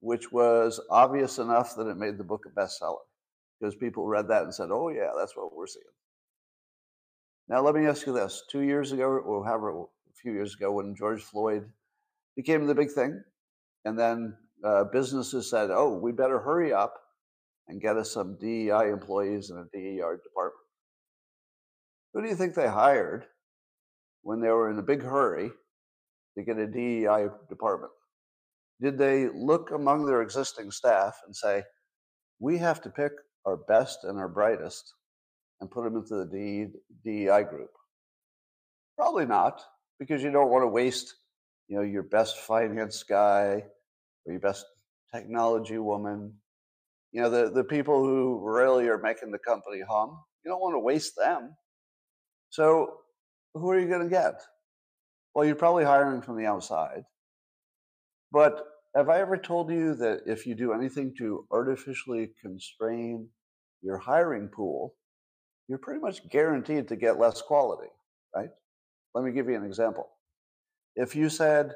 which 0.00 0.32
was 0.32 0.80
obvious 0.90 1.38
enough 1.38 1.76
that 1.76 1.86
it 1.86 1.96
made 1.96 2.18
the 2.18 2.24
book 2.24 2.44
a 2.46 2.60
bestseller 2.60 2.96
because 3.60 3.74
people 3.76 4.06
read 4.06 4.28
that 4.28 4.42
and 4.42 4.54
said, 4.54 4.70
oh, 4.72 4.88
yeah, 4.88 5.10
that's 5.16 5.36
what 5.36 5.54
we're 5.54 5.66
seeing. 5.66 5.84
Now, 7.48 7.60
let 7.60 7.74
me 7.74 7.86
ask 7.86 8.06
you 8.06 8.12
this 8.12 8.42
two 8.48 8.62
years 8.62 8.92
ago, 8.92 9.04
or 9.04 9.44
however, 9.44 9.82
a 9.82 10.14
few 10.14 10.32
years 10.32 10.54
ago, 10.54 10.72
when 10.72 10.96
George 10.96 11.22
Floyd 11.22 11.68
became 12.34 12.66
the 12.66 12.74
big 12.74 12.90
thing, 12.90 13.22
and 13.84 13.98
then 13.98 14.36
uh, 14.64 14.84
businesses 14.84 15.50
said, 15.50 15.70
oh, 15.70 15.98
we 15.98 16.12
better 16.12 16.38
hurry 16.38 16.72
up 16.72 16.94
and 17.68 17.80
get 17.80 17.96
us 17.96 18.12
some 18.12 18.36
DEI 18.40 18.90
employees 18.90 19.50
in 19.50 19.56
a 19.56 19.64
DEI 19.72 20.16
department. 20.22 20.66
Who 22.12 22.22
do 22.22 22.28
you 22.28 22.36
think 22.36 22.54
they 22.54 22.68
hired 22.68 23.24
when 24.22 24.40
they 24.40 24.48
were 24.48 24.70
in 24.70 24.78
a 24.78 24.82
big 24.82 25.02
hurry 25.02 25.50
to 26.36 26.44
get 26.44 26.58
a 26.58 26.66
DEI 26.66 27.28
department? 27.48 27.92
Did 28.80 28.98
they 28.98 29.28
look 29.28 29.70
among 29.70 30.06
their 30.06 30.22
existing 30.22 30.70
staff 30.70 31.16
and 31.24 31.34
say, 31.34 31.62
we 32.40 32.58
have 32.58 32.80
to 32.82 32.90
pick 32.90 33.12
our 33.46 33.56
best 33.56 34.04
and 34.04 34.18
our 34.18 34.28
brightest 34.28 34.92
and 35.60 35.70
put 35.70 35.84
them 35.84 35.96
into 35.96 36.24
the 36.24 36.72
DEI 37.04 37.44
group? 37.44 37.70
Probably 38.96 39.26
not, 39.26 39.62
because 39.98 40.22
you 40.22 40.30
don't 40.30 40.50
want 40.50 40.62
to 40.62 40.68
waste, 40.68 41.14
you 41.68 41.76
know, 41.76 41.82
your 41.82 42.02
best 42.02 42.38
finance 42.38 43.02
guy 43.02 43.64
or 44.26 44.32
your 44.32 44.40
best 44.40 44.64
technology 45.14 45.78
woman. 45.78 46.32
You 47.12 47.22
know, 47.22 47.30
the, 47.30 47.50
the 47.50 47.64
people 47.64 48.04
who 48.04 48.40
really 48.42 48.88
are 48.88 48.98
making 48.98 49.30
the 49.30 49.38
company 49.38 49.82
hum. 49.88 50.18
You 50.44 50.50
don't 50.50 50.60
want 50.60 50.74
to 50.74 50.80
waste 50.80 51.14
them. 51.16 51.54
So 52.50 52.98
who 53.54 53.70
are 53.70 53.78
you 53.78 53.88
going 53.88 54.02
to 54.02 54.08
get? 54.08 54.34
Well, 55.34 55.44
you're 55.44 55.54
probably 55.54 55.84
hiring 55.84 56.22
from 56.22 56.36
the 56.36 56.46
outside. 56.46 57.04
But 58.32 58.64
have 58.94 59.08
I 59.08 59.20
ever 59.20 59.36
told 59.36 59.70
you 59.70 59.94
that 59.96 60.20
if 60.26 60.46
you 60.46 60.54
do 60.54 60.72
anything 60.72 61.14
to 61.18 61.46
artificially 61.50 62.30
constrain 62.40 63.28
your 63.82 63.98
hiring 63.98 64.48
pool, 64.48 64.94
you're 65.68 65.78
pretty 65.78 66.00
much 66.00 66.28
guaranteed 66.28 66.88
to 66.88 66.96
get 66.96 67.18
less 67.18 67.40
quality, 67.40 67.88
right? 68.34 68.50
Let 69.14 69.24
me 69.24 69.32
give 69.32 69.48
you 69.48 69.56
an 69.56 69.64
example. 69.64 70.08
If 70.96 71.16
you 71.16 71.28
said, 71.28 71.72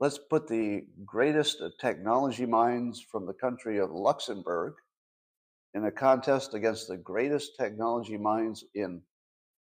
let's 0.00 0.18
put 0.18 0.46
the 0.46 0.82
greatest 1.04 1.62
technology 1.80 2.46
minds 2.46 3.00
from 3.00 3.26
the 3.26 3.32
country 3.32 3.78
of 3.78 3.90
Luxembourg 3.90 4.74
in 5.74 5.84
a 5.84 5.90
contest 5.90 6.54
against 6.54 6.88
the 6.88 6.96
greatest 6.96 7.56
technology 7.58 8.16
minds 8.16 8.64
in 8.74 9.02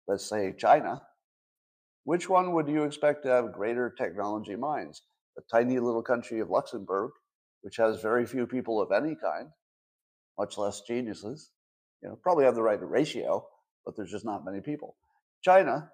let's 0.07 0.27
say 0.27 0.53
China, 0.57 1.01
which 2.03 2.27
one 2.27 2.53
would 2.53 2.67
you 2.67 2.83
expect 2.83 3.23
to 3.23 3.29
have 3.29 3.53
greater 3.53 3.89
technology 3.89 4.55
minds? 4.55 5.03
The 5.35 5.43
tiny 5.51 5.79
little 5.79 6.01
country 6.01 6.39
of 6.39 6.49
Luxembourg, 6.49 7.11
which 7.61 7.77
has 7.77 8.01
very 8.01 8.25
few 8.25 8.47
people 8.47 8.81
of 8.81 8.91
any 8.91 9.15
kind, 9.15 9.49
much 10.37 10.57
less 10.57 10.81
geniuses, 10.81 11.51
you 12.01 12.09
know, 12.09 12.17
probably 12.21 12.45
have 12.45 12.55
the 12.55 12.63
right 12.63 12.79
ratio, 12.81 13.45
but 13.85 13.95
there's 13.95 14.11
just 14.11 14.25
not 14.25 14.43
many 14.43 14.59
people. 14.59 14.95
China 15.41 15.89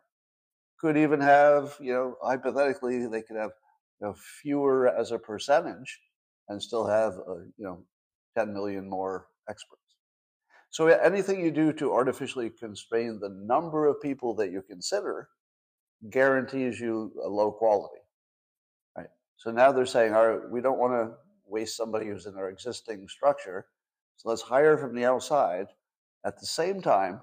could 0.79 0.97
even 0.97 1.19
have, 1.19 1.75
you 1.79 1.93
know, 1.93 2.15
hypothetically, 2.23 3.05
they 3.07 3.21
could 3.21 3.37
have 3.37 3.51
you 3.99 4.07
know, 4.07 4.15
fewer 4.41 4.87
as 4.87 5.11
a 5.11 5.19
percentage 5.19 5.99
and 6.49 6.61
still 6.61 6.85
have, 6.85 7.13
uh, 7.13 7.39
you 7.57 7.65
know, 7.65 7.83
10 8.37 8.53
million 8.53 8.89
more 8.89 9.27
experts. 9.49 9.81
So 10.69 10.87
anything 10.87 11.39
you 11.43 11.51
do 11.51 11.73
to 11.73 11.93
artificially 11.93 12.49
constrain 12.49 13.19
the 13.19 13.29
number 13.29 13.87
of 13.87 14.01
people 14.01 14.35
that 14.35 14.51
you 14.51 14.61
consider 14.61 15.29
guarantees 16.11 16.79
you 16.79 17.11
a 17.23 17.27
low 17.27 17.51
quality. 17.51 18.01
Right. 18.95 19.07
So 19.37 19.51
now 19.51 19.71
they're 19.71 19.85
saying, 19.85 20.13
all 20.13 20.27
right, 20.27 20.49
we 20.49 20.61
don't 20.61 20.77
want 20.77 20.93
to 20.93 21.15
waste 21.47 21.77
somebody 21.77 22.07
who's 22.07 22.25
in 22.25 22.35
our 22.35 22.49
existing 22.49 23.07
structure. 23.07 23.65
So 24.17 24.29
let's 24.29 24.41
hire 24.41 24.77
from 24.77 24.93
the 24.93 25.05
outside. 25.05 25.67
At 26.25 26.39
the 26.39 26.45
same 26.45 26.81
time, 26.81 27.21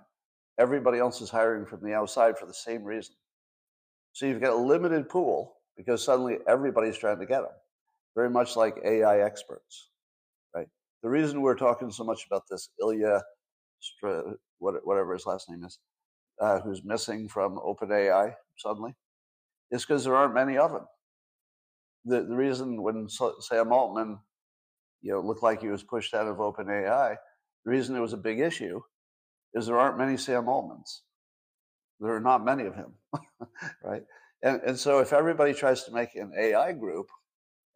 everybody 0.59 0.99
else 0.99 1.21
is 1.21 1.31
hiring 1.31 1.67
from 1.67 1.83
the 1.83 1.95
outside 1.95 2.39
for 2.39 2.47
the 2.47 2.55
same 2.55 2.83
reason. 2.83 3.15
So 4.13 4.27
you've 4.27 4.41
got 4.41 4.55
a 4.55 4.57
limited 4.57 5.09
pool 5.09 5.57
because 5.77 6.05
suddenly 6.05 6.39
everybody's 6.49 6.99
trying 6.99 7.19
to 7.19 7.27
get 7.27 7.41
them. 7.41 7.51
Very 8.15 8.31
much 8.31 8.57
like 8.57 8.77
AI 8.85 9.21
experts, 9.21 9.91
right? 10.55 10.69
The 11.03 11.09
reason 11.11 11.43
we're 11.43 11.57
talking 11.57 11.91
so 11.91 12.05
much 12.05 12.27
about 12.27 12.43
this 12.49 12.69
Ilya 12.81 13.23
whatever 14.59 15.13
his 15.13 15.27
last 15.27 15.51
name 15.51 15.65
is, 15.65 15.79
uh, 16.41 16.61
who's 16.61 16.85
missing 16.85 17.29
from 17.29 17.59
OpenAI 17.59 18.35
suddenly, 18.57 18.95
is 19.71 19.85
because 19.85 20.05
there 20.05 20.17
aren't 20.17 20.35
many 20.35 20.57
of 20.57 20.73
them. 20.73 20.87
The, 22.05 22.23
the 22.23 22.37
reason 22.37 22.83
when 22.83 23.09
Sam 23.09 23.73
Altman, 23.73 24.19
you 25.03 25.13
know, 25.13 25.21
looked 25.21 25.43
like 25.43 25.61
he 25.61 25.69
was 25.69 25.83
pushed 25.83 26.15
out 26.15 26.27
of 26.27 26.37
OpenAI, 26.37 27.17
the 27.65 27.71
reason 27.71 27.97
it 27.97 28.01
was 28.01 28.13
a 28.13 28.19
big 28.19 28.41
issue 28.41 28.81
is 29.55 29.67
there 29.67 29.79
aren't 29.79 29.99
many 29.99 30.17
Sam 30.17 30.45
Altmans. 30.45 31.01
There 32.01 32.15
are 32.15 32.21
not 32.21 32.45
many 32.45 32.65
of 32.65 32.75
him, 32.75 32.93
right? 33.85 34.03
And, 34.45 34.63
and 34.63 34.79
so 34.79 35.01
if 35.01 35.15
everybody 35.15 35.55
tries 35.55 35.85
to 35.85 35.93
make 35.93 36.15
an 36.17 36.33
AI 36.39 36.73
group, 36.75 37.09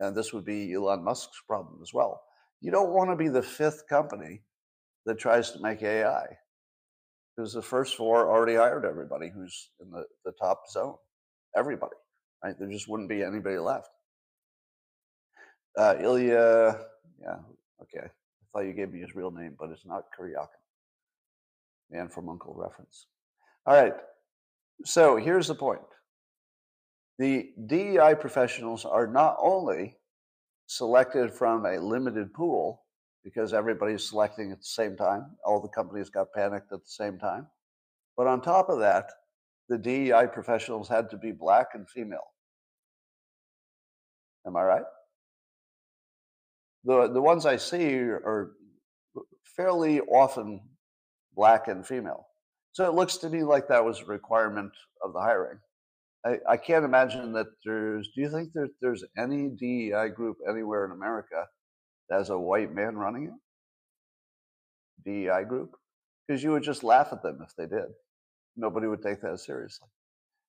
and 0.01 0.17
this 0.17 0.33
would 0.35 0.45
be 0.45 0.75
Elon 0.75 1.05
Musk's 1.05 1.43
problem 1.49 1.81
as 1.83 1.95
well, 1.95 2.23
you 2.61 2.71
don't 2.71 2.93
want 2.93 3.11
to 3.11 3.17
be 3.17 3.29
the 3.29 3.43
fifth 3.43 3.85
company 3.89 4.43
that 5.07 5.19
tries 5.19 5.53
to 5.53 5.61
make 5.63 5.83
AI. 5.83 6.27
Because 7.37 7.55
the 7.55 7.63
first 7.63 7.97
four 7.97 8.31
already 8.31 8.57
hired 8.57 8.85
everybody 8.85 9.31
who's 9.35 9.71
in 9.81 9.91
the, 9.91 10.05
the 10.25 10.33
top 10.33 10.65
zone. 10.71 10.97
Everybody, 11.57 11.97
right? 12.45 12.55
There 12.59 12.71
just 12.71 12.89
wouldn't 12.89 13.09
be 13.09 13.23
anybody 13.25 13.59
left. 13.59 13.89
Uh, 15.79 15.97
Ilya, 16.01 16.81
yeah, 17.23 17.37
okay. 17.83 18.07
I 18.07 18.11
thought 18.53 18.67
you 18.67 18.75
gave 18.75 18.93
me 18.93 19.01
his 19.01 19.15
real 19.17 19.31
name, 19.33 19.57
but 19.59 19.71
it's 19.71 19.87
not 19.87 20.05
Kuryakin. 20.19 20.49
Man 21.91 22.09
from 22.09 22.29
Uncle 22.29 22.55
reference. 22.55 23.07
All 23.67 23.75
right. 23.75 23.95
So 24.85 25.17
here's 25.17 25.49
the 25.49 25.55
point. 25.55 25.81
The 27.19 27.51
DEI 27.67 28.15
professionals 28.19 28.85
are 28.85 29.07
not 29.07 29.37
only 29.41 29.97
selected 30.67 31.33
from 31.33 31.67
a 31.67 31.79
limited 31.79 32.33
pool, 32.33 32.85
because 33.25 33.53
everybody's 33.53 34.09
selecting 34.09 34.53
at 34.53 34.59
the 34.59 34.65
same 34.65 34.97
time. 34.97 35.27
All 35.45 35.61
the 35.61 35.69
companies 35.69 36.09
got 36.09 36.33
panicked 36.33 36.73
at 36.73 36.81
the 36.81 36.91
same 36.91 37.19
time. 37.19 37.47
But 38.17 38.27
on 38.27 38.41
top 38.41 38.69
of 38.69 38.79
that, 38.81 39.11
the 39.69 39.77
DEI 39.77 40.29
professionals 40.33 40.89
had 40.89 41.11
to 41.11 41.19
be 41.19 41.33
black 41.33 41.69
and 41.75 41.89
female. 41.89 42.33
Am 44.47 44.57
I 44.57 44.63
right? 44.63 44.85
The, 46.85 47.09
the 47.09 47.21
ones 47.21 47.45
I 47.45 47.57
see 47.57 47.97
are 47.99 48.53
fairly 49.45 50.01
often 50.01 50.61
black 51.35 51.69
and 51.69 51.87
female. 51.87 52.29
So 52.73 52.87
it 52.87 52.95
looks 52.95 53.19
to 53.19 53.29
me 53.29 53.43
like 53.43 53.69
that 53.69 53.85
was 53.85 54.01
a 54.01 54.07
requirement 54.07 54.73
of 55.05 55.13
the 55.13 55.21
hiring. 55.21 55.59
I, 56.29 56.53
I 56.53 56.57
can't 56.59 56.85
imagine 56.85 57.33
that 57.33 57.47
there's, 57.65 58.09
do 58.15 58.21
you 58.21 58.31
think 58.31 58.53
that 58.53 58.69
there's 58.83 59.03
any 59.17 59.49
DEI 59.49 60.11
group 60.15 60.37
anywhere 60.49 60.85
in 60.85 60.91
America 60.93 61.47
that 62.09 62.19
has 62.19 62.29
a 62.31 62.39
white 62.39 62.75
man 62.75 62.97
running 62.97 63.33
it, 65.07 65.29
DEI 65.29 65.45
group, 65.45 65.71
because 66.27 66.43
you 66.43 66.51
would 66.51 66.63
just 66.63 66.85
laugh 66.85 67.09
at 67.13 67.23
them 67.23 67.39
if 67.43 67.55
they 67.57 67.67
did. 67.67 67.89
Nobody 68.57 68.89
would 68.89 69.03
take 69.03 69.23
that 69.23 69.41
seriously. 69.41 69.89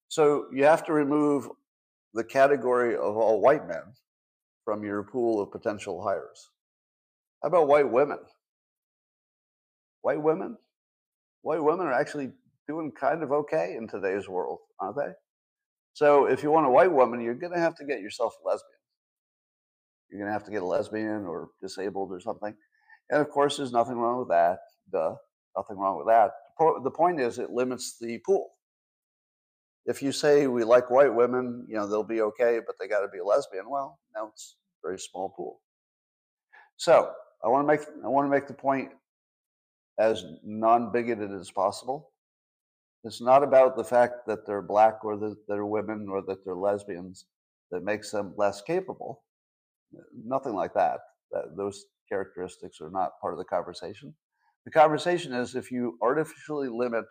So 0.09 0.47
you 0.53 0.65
have 0.65 0.83
to 0.85 0.93
remove 0.93 1.47
the 2.13 2.23
category 2.23 2.95
of 2.95 3.15
all 3.15 3.39
white 3.39 3.65
men 3.67 3.83
from 4.65 4.83
your 4.83 5.03
pool 5.03 5.41
of 5.41 5.51
potential 5.51 6.03
hires. 6.03 6.49
How 7.41 7.47
about 7.47 7.67
white 7.67 7.89
women? 7.89 8.19
White 10.01 10.21
women? 10.21 10.57
White 11.43 11.63
women 11.63 11.87
are 11.87 11.93
actually 11.93 12.31
doing 12.67 12.91
kind 12.91 13.23
of 13.23 13.31
okay 13.31 13.75
in 13.77 13.87
today's 13.87 14.27
world, 14.27 14.59
aren't 14.81 14.97
they? 14.97 15.13
So 15.93 16.25
if 16.25 16.43
you 16.43 16.51
want 16.51 16.67
a 16.67 16.69
white 16.69 16.91
woman, 16.91 17.21
you're 17.21 17.33
going 17.35 17.53
to 17.53 17.59
have 17.59 17.75
to 17.75 17.85
get 17.85 18.01
yourself 18.01 18.35
a 18.43 18.47
lesbian. 18.47 18.79
You're 20.09 20.19
going 20.21 20.29
to 20.29 20.33
have 20.33 20.45
to 20.45 20.51
get 20.51 20.63
a 20.63 20.65
lesbian 20.65 21.25
or 21.25 21.49
disabled 21.61 22.11
or 22.11 22.19
something. 22.19 22.55
And 23.09 23.21
of 23.21 23.29
course, 23.29 23.57
there's 23.57 23.71
nothing 23.71 23.97
wrong 23.97 24.19
with 24.19 24.29
that. 24.29 24.59
Duh. 24.91 25.15
Nothing 25.57 25.77
wrong 25.77 25.97
with 25.97 26.07
that. 26.07 26.31
The 26.83 26.91
point 26.91 27.19
is, 27.19 27.39
it 27.39 27.49
limits 27.49 27.97
the 27.99 28.19
pool. 28.25 28.51
If 29.85 30.01
you 30.01 30.11
say 30.11 30.47
we 30.47 30.63
like 30.63 30.91
white 30.91 31.13
women, 31.13 31.65
you 31.67 31.75
know, 31.75 31.87
they'll 31.87 32.03
be 32.03 32.21
okay, 32.21 32.59
but 32.65 32.75
they 32.79 32.87
got 32.87 33.01
to 33.01 33.07
be 33.07 33.19
a 33.19 33.25
lesbian. 33.25 33.69
Well, 33.69 33.99
now 34.15 34.27
it's 34.31 34.55
a 34.83 34.87
very 34.87 34.99
small 34.99 35.29
pool. 35.29 35.61
So 36.77 37.11
I 37.43 37.47
want 37.47 37.63
to 37.63 37.67
make 37.67 37.81
I 38.03 38.07
want 38.07 38.25
to 38.25 38.29
make 38.29 38.47
the 38.47 38.53
point 38.53 38.91
as 39.97 40.23
non-bigoted 40.43 41.31
as 41.33 41.51
possible. 41.51 42.11
It's 43.03 43.21
not 43.21 43.43
about 43.43 43.77
the 43.77 43.83
fact 43.83 44.27
that 44.27 44.45
they're 44.45 44.61
black 44.61 45.05
or 45.05 45.17
that 45.17 45.37
they're 45.47 45.65
women 45.65 46.07
or 46.09 46.21
that 46.27 46.43
they're 46.45 46.55
lesbians 46.55 47.25
that 47.71 47.83
makes 47.83 48.11
them 48.11 48.33
less 48.37 48.61
capable. 48.61 49.23
Nothing 50.25 50.53
like 50.53 50.73
that. 50.73 50.99
that 51.31 51.55
those 51.57 51.85
characteristics 52.09 52.81
are 52.81 52.91
not 52.91 53.11
part 53.21 53.33
of 53.33 53.39
the 53.39 53.45
conversation. 53.45 54.13
The 54.65 54.71
conversation 54.71 55.33
is 55.33 55.55
if 55.55 55.71
you 55.71 55.97
artificially 56.01 56.69
limit 56.69 57.05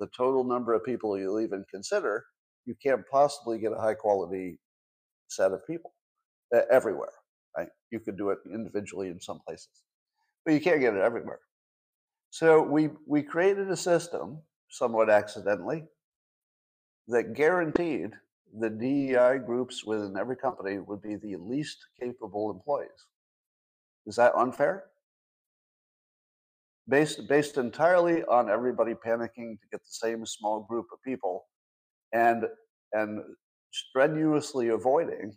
the 0.00 0.08
total 0.16 0.44
number 0.44 0.74
of 0.74 0.84
people 0.84 1.18
you'll 1.18 1.40
even 1.40 1.64
consider, 1.70 2.24
you 2.64 2.74
can't 2.82 3.02
possibly 3.10 3.58
get 3.58 3.72
a 3.72 3.80
high 3.80 3.94
quality 3.94 4.60
set 5.28 5.52
of 5.52 5.66
people 5.66 5.92
uh, 6.54 6.60
everywhere, 6.70 7.12
right? 7.56 7.68
You 7.90 8.00
could 8.00 8.16
do 8.16 8.30
it 8.30 8.38
individually 8.52 9.08
in 9.08 9.20
some 9.20 9.40
places, 9.46 9.82
but 10.44 10.54
you 10.54 10.60
can't 10.60 10.80
get 10.80 10.94
it 10.94 11.00
everywhere. 11.02 11.40
So 12.30 12.62
we, 12.62 12.90
we 13.06 13.22
created 13.22 13.70
a 13.70 13.76
system, 13.76 14.40
somewhat 14.72 15.10
accidentally, 15.10 15.84
that 17.08 17.34
guaranteed 17.34 18.10
the 18.58 18.70
DEI 18.70 19.38
groups 19.44 19.84
within 19.84 20.16
every 20.16 20.36
company 20.36 20.78
would 20.78 21.02
be 21.02 21.16
the 21.16 21.36
least 21.36 21.78
capable 22.00 22.50
employees. 22.50 23.06
Is 24.06 24.16
that 24.16 24.34
unfair? 24.34 24.84
Based, 26.88 27.28
based 27.28 27.58
entirely 27.58 28.24
on 28.24 28.50
everybody 28.50 28.94
panicking 28.94 29.60
to 29.60 29.66
get 29.70 29.80
the 29.80 30.08
same 30.08 30.26
small 30.26 30.66
group 30.68 30.86
of 30.92 30.98
people 31.02 31.44
and, 32.12 32.44
and 32.92 33.20
strenuously 33.70 34.68
avoiding 34.68 35.32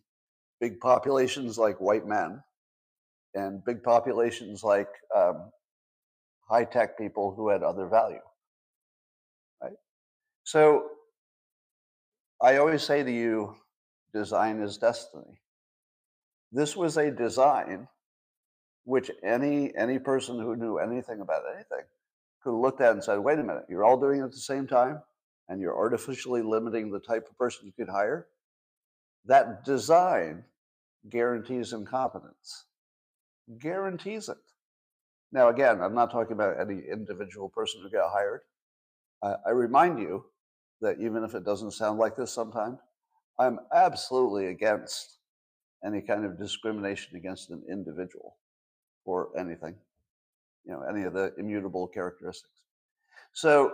big 0.60 0.80
populations 0.80 1.58
like 1.58 1.80
white 1.80 2.08
men 2.08 2.42
and 3.36 3.64
big 3.66 3.84
populations 3.84 4.64
like 4.64 4.90
um, 5.16 5.52
high 6.50 6.64
tech 6.64 6.98
people 6.98 7.34
who 7.36 7.50
had 7.50 7.64
other 7.64 7.88
value. 7.88 8.20
So 10.46 10.92
I 12.40 12.58
always 12.58 12.84
say 12.84 13.02
to 13.04 13.12
you, 13.12 13.56
design 14.14 14.62
is 14.62 14.78
destiny. 14.78 15.42
This 16.52 16.76
was 16.76 16.98
a 16.98 17.10
design 17.10 17.88
which 18.84 19.10
any 19.24 19.76
any 19.76 19.98
person 19.98 20.40
who 20.40 20.56
knew 20.56 20.78
anything 20.78 21.20
about 21.20 21.42
anything 21.52 21.82
could 22.44 22.52
have 22.52 22.60
looked 22.60 22.80
at 22.80 22.94
and 22.94 23.04
said, 23.04 23.18
wait 23.18 23.40
a 23.40 23.44
minute, 23.44 23.66
you're 23.68 23.84
all 23.84 24.00
doing 24.00 24.22
it 24.22 24.26
at 24.26 24.32
the 24.32 24.38
same 24.38 24.68
time 24.68 25.02
and 25.50 25.60
you're 25.60 25.76
artificially 25.76 26.44
limiting 26.44 26.92
the 26.92 27.00
type 27.00 27.28
of 27.28 27.38
person 27.40 27.66
you 27.66 27.74
could 27.74 27.92
hire. 27.92 28.28
That 29.26 29.66
design 29.66 30.44
guarantees 31.10 31.74
incompetence. 31.74 32.66
Guarantees 33.58 34.30
it. 34.30 34.38
Now, 35.32 35.50
again, 35.50 35.82
I'm 35.82 35.96
not 35.96 36.12
talking 36.12 36.34
about 36.34 36.60
any 36.60 36.84
individual 36.88 37.50
person 37.50 37.82
who 37.82 37.90
got 37.90 38.12
hired. 38.12 38.42
I 39.24 39.50
remind 39.50 39.98
you 39.98 40.26
that 40.82 40.98
even 41.00 41.24
if 41.24 41.34
it 41.36 41.46
doesn't 41.46 41.72
sound 41.72 42.00
like 42.00 42.16
this 42.16 42.32
sometimes, 42.32 42.80
I'm 43.40 43.60
absolutely 43.74 44.48
against 44.48 45.18
any 45.86 46.02
kind 46.02 46.26
of 46.26 46.38
discrimination 46.38 47.16
against 47.16 47.50
an 47.50 47.64
individual 47.70 48.38
or 49.06 49.30
anything, 49.38 49.76
you 50.66 50.74
know, 50.74 50.82
any 50.90 51.04
of 51.04 51.14
the 51.14 51.34
immutable 51.38 51.88
characteristics. 51.88 52.62
So 53.34 53.74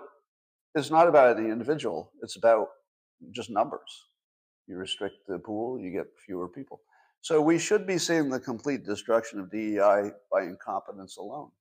it's 0.75 0.91
not 0.91 1.07
about 1.07 1.37
any 1.37 1.49
individual, 1.49 2.11
it's 2.21 2.35
about 2.35 2.67
just 3.31 3.49
numbers. 3.49 4.05
You 4.67 4.77
restrict 4.77 5.15
the 5.27 5.39
pool, 5.39 5.79
you 5.79 5.91
get 5.91 6.07
fewer 6.25 6.47
people. 6.47 6.81
So 7.21 7.39
we 7.41 7.59
should 7.59 7.85
be 7.85 7.97
seeing 7.97 8.29
the 8.29 8.39
complete 8.39 8.83
destruction 8.83 9.39
of 9.39 9.51
DEI 9.51 10.11
by 10.31 10.43
incompetence 10.43 11.17
alone. 11.17 11.51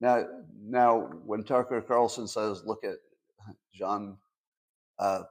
Now, 0.00 0.24
now 0.60 1.10
when 1.24 1.44
Tucker 1.44 1.80
Carlson 1.82 2.26
says, 2.26 2.62
look 2.64 2.84
at 2.84 2.96
Jean, 3.74 4.16
uh, 5.02 5.22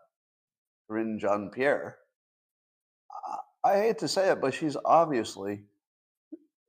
Karine 0.87 1.17
Jean 1.17 1.49
Pierre, 1.49 1.97
I 3.63 3.75
hate 3.75 3.99
to 3.99 4.07
say 4.07 4.29
it, 4.31 4.41
but 4.41 4.53
she's 4.53 4.75
obviously 4.83 5.63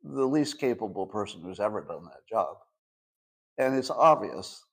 the 0.04 0.26
least 0.26 0.60
capable 0.60 1.06
person 1.06 1.40
who's 1.42 1.60
ever 1.60 1.80
done 1.80 2.04
that 2.04 2.26
job. 2.28 2.56
And 3.58 3.74
it's 3.76 3.90
obvious 3.90 4.64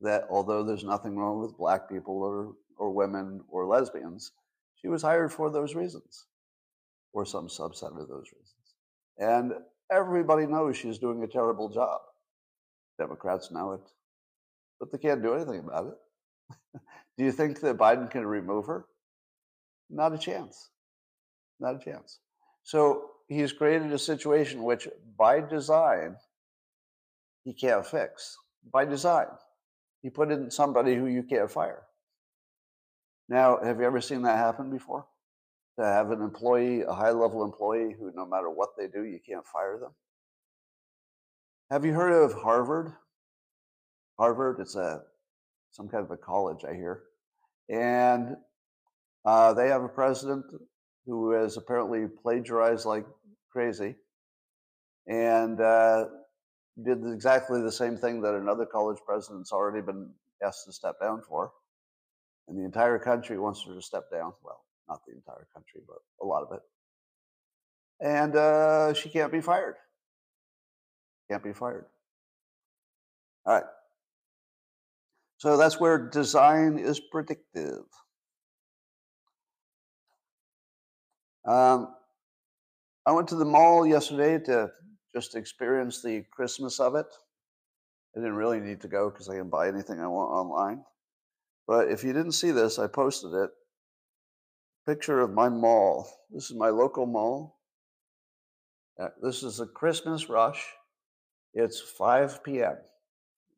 that 0.00 0.24
although 0.30 0.64
there's 0.64 0.84
nothing 0.84 1.16
wrong 1.16 1.40
with 1.40 1.56
black 1.56 1.88
people 1.88 2.22
or, 2.22 2.54
or 2.76 2.90
women 2.90 3.42
or 3.48 3.66
lesbians, 3.66 4.32
she 4.76 4.88
was 4.88 5.02
hired 5.02 5.32
for 5.32 5.50
those 5.50 5.74
reasons 5.74 6.26
or 7.12 7.26
some 7.26 7.48
subset 7.48 8.00
of 8.00 8.08
those 8.08 8.30
reasons. 8.32 8.74
And 9.18 9.52
everybody 9.92 10.46
knows 10.46 10.76
she's 10.76 10.98
doing 10.98 11.22
a 11.22 11.28
terrible 11.28 11.68
job. 11.68 12.00
Democrats 12.98 13.50
know 13.50 13.72
it, 13.72 13.92
but 14.78 14.90
they 14.90 14.98
can't 14.98 15.22
do 15.22 15.34
anything 15.34 15.60
about 15.60 15.88
it. 15.88 15.98
Do 16.74 17.24
you 17.24 17.32
think 17.32 17.60
that 17.60 17.76
Biden 17.76 18.10
can 18.10 18.26
remove 18.26 18.66
her? 18.66 18.86
Not 19.88 20.14
a 20.14 20.18
chance. 20.18 20.70
Not 21.58 21.76
a 21.76 21.78
chance. 21.78 22.20
So 22.62 23.10
he's 23.28 23.52
created 23.52 23.92
a 23.92 23.98
situation 23.98 24.62
which, 24.62 24.88
by 25.18 25.40
design, 25.40 26.16
he 27.44 27.52
can't 27.52 27.86
fix. 27.86 28.36
By 28.72 28.84
design, 28.84 29.26
he 30.02 30.10
put 30.10 30.30
in 30.30 30.50
somebody 30.50 30.94
who 30.94 31.06
you 31.06 31.22
can't 31.22 31.50
fire. 31.50 31.82
Now, 33.28 33.58
have 33.62 33.80
you 33.80 33.86
ever 33.86 34.00
seen 34.00 34.22
that 34.22 34.36
happen 34.36 34.70
before? 34.70 35.06
to 35.80 35.86
have 35.86 36.10
an 36.10 36.20
employee, 36.20 36.82
a 36.82 36.92
high 36.92 37.10
level 37.10 37.42
employee, 37.42 37.94
who 37.98 38.12
no 38.14 38.26
matter 38.26 38.50
what 38.50 38.76
they 38.76 38.86
do, 38.86 39.04
you 39.04 39.18
can't 39.26 39.46
fire 39.46 39.78
them? 39.78 39.92
Have 41.70 41.84
you 41.84 41.94
heard 41.94 42.12
of 42.12 42.34
Harvard? 42.34 42.92
Harvard, 44.18 44.60
it's 44.60 44.76
a 44.76 45.02
some 45.70 45.88
kind 45.88 46.04
of 46.04 46.10
a 46.10 46.16
college, 46.16 46.64
I 46.68 46.74
hear, 46.74 47.02
and 47.68 48.36
uh, 49.24 49.54
they 49.54 49.68
have 49.68 49.82
a 49.82 49.88
president 49.88 50.44
who 51.06 51.32
has 51.32 51.56
apparently 51.56 52.06
plagiarized 52.22 52.86
like 52.86 53.06
crazy, 53.50 53.96
and 55.06 55.60
uh, 55.60 56.06
did 56.84 57.04
exactly 57.12 57.60
the 57.62 57.72
same 57.72 57.96
thing 57.96 58.20
that 58.22 58.34
another 58.34 58.66
college 58.66 58.98
president's 59.04 59.52
already 59.52 59.80
been 59.80 60.10
asked 60.42 60.66
to 60.66 60.72
step 60.72 60.96
down 61.00 61.22
for, 61.28 61.52
and 62.48 62.58
the 62.58 62.64
entire 62.64 62.98
country 62.98 63.38
wants 63.38 63.64
her 63.66 63.74
to 63.74 63.82
step 63.82 64.10
down. 64.10 64.32
Well, 64.42 64.64
not 64.88 65.00
the 65.06 65.14
entire 65.14 65.46
country, 65.54 65.80
but 65.86 65.98
a 66.22 66.26
lot 66.26 66.42
of 66.42 66.52
it. 66.52 66.60
And 68.00 68.34
uh, 68.34 68.94
she 68.94 69.08
can't 69.08 69.30
be 69.30 69.40
fired. 69.40 69.76
Can't 71.30 71.44
be 71.44 71.52
fired. 71.52 71.84
All 73.46 73.54
right. 73.54 73.64
So 75.40 75.56
that's 75.56 75.80
where 75.80 76.10
design 76.10 76.78
is 76.78 77.00
predictive. 77.00 77.84
Um, 81.48 81.94
I 83.06 83.12
went 83.12 83.26
to 83.28 83.36
the 83.36 83.46
mall 83.46 83.86
yesterday 83.86 84.38
to 84.44 84.70
just 85.14 85.34
experience 85.36 86.02
the 86.02 86.26
Christmas 86.30 86.78
of 86.78 86.94
it. 86.94 87.06
I 88.14 88.20
didn't 88.20 88.36
really 88.36 88.60
need 88.60 88.82
to 88.82 88.88
go 88.88 89.08
because 89.08 89.30
I 89.30 89.36
can 89.36 89.48
buy 89.48 89.68
anything 89.68 89.98
I 89.98 90.08
want 90.08 90.30
online. 90.30 90.84
But 91.66 91.90
if 91.90 92.04
you 92.04 92.12
didn't 92.12 92.32
see 92.32 92.50
this, 92.50 92.78
I 92.78 92.86
posted 92.86 93.32
it 93.32 93.48
picture 94.86 95.20
of 95.20 95.32
my 95.32 95.48
mall. 95.48 96.06
This 96.30 96.50
is 96.50 96.56
my 96.56 96.68
local 96.68 97.06
mall. 97.06 97.60
Uh, 99.00 99.08
this 99.22 99.42
is 99.42 99.60
a 99.60 99.66
Christmas 99.66 100.28
rush. 100.28 100.62
It's 101.54 101.80
5 101.80 102.44
p.m. 102.44 102.76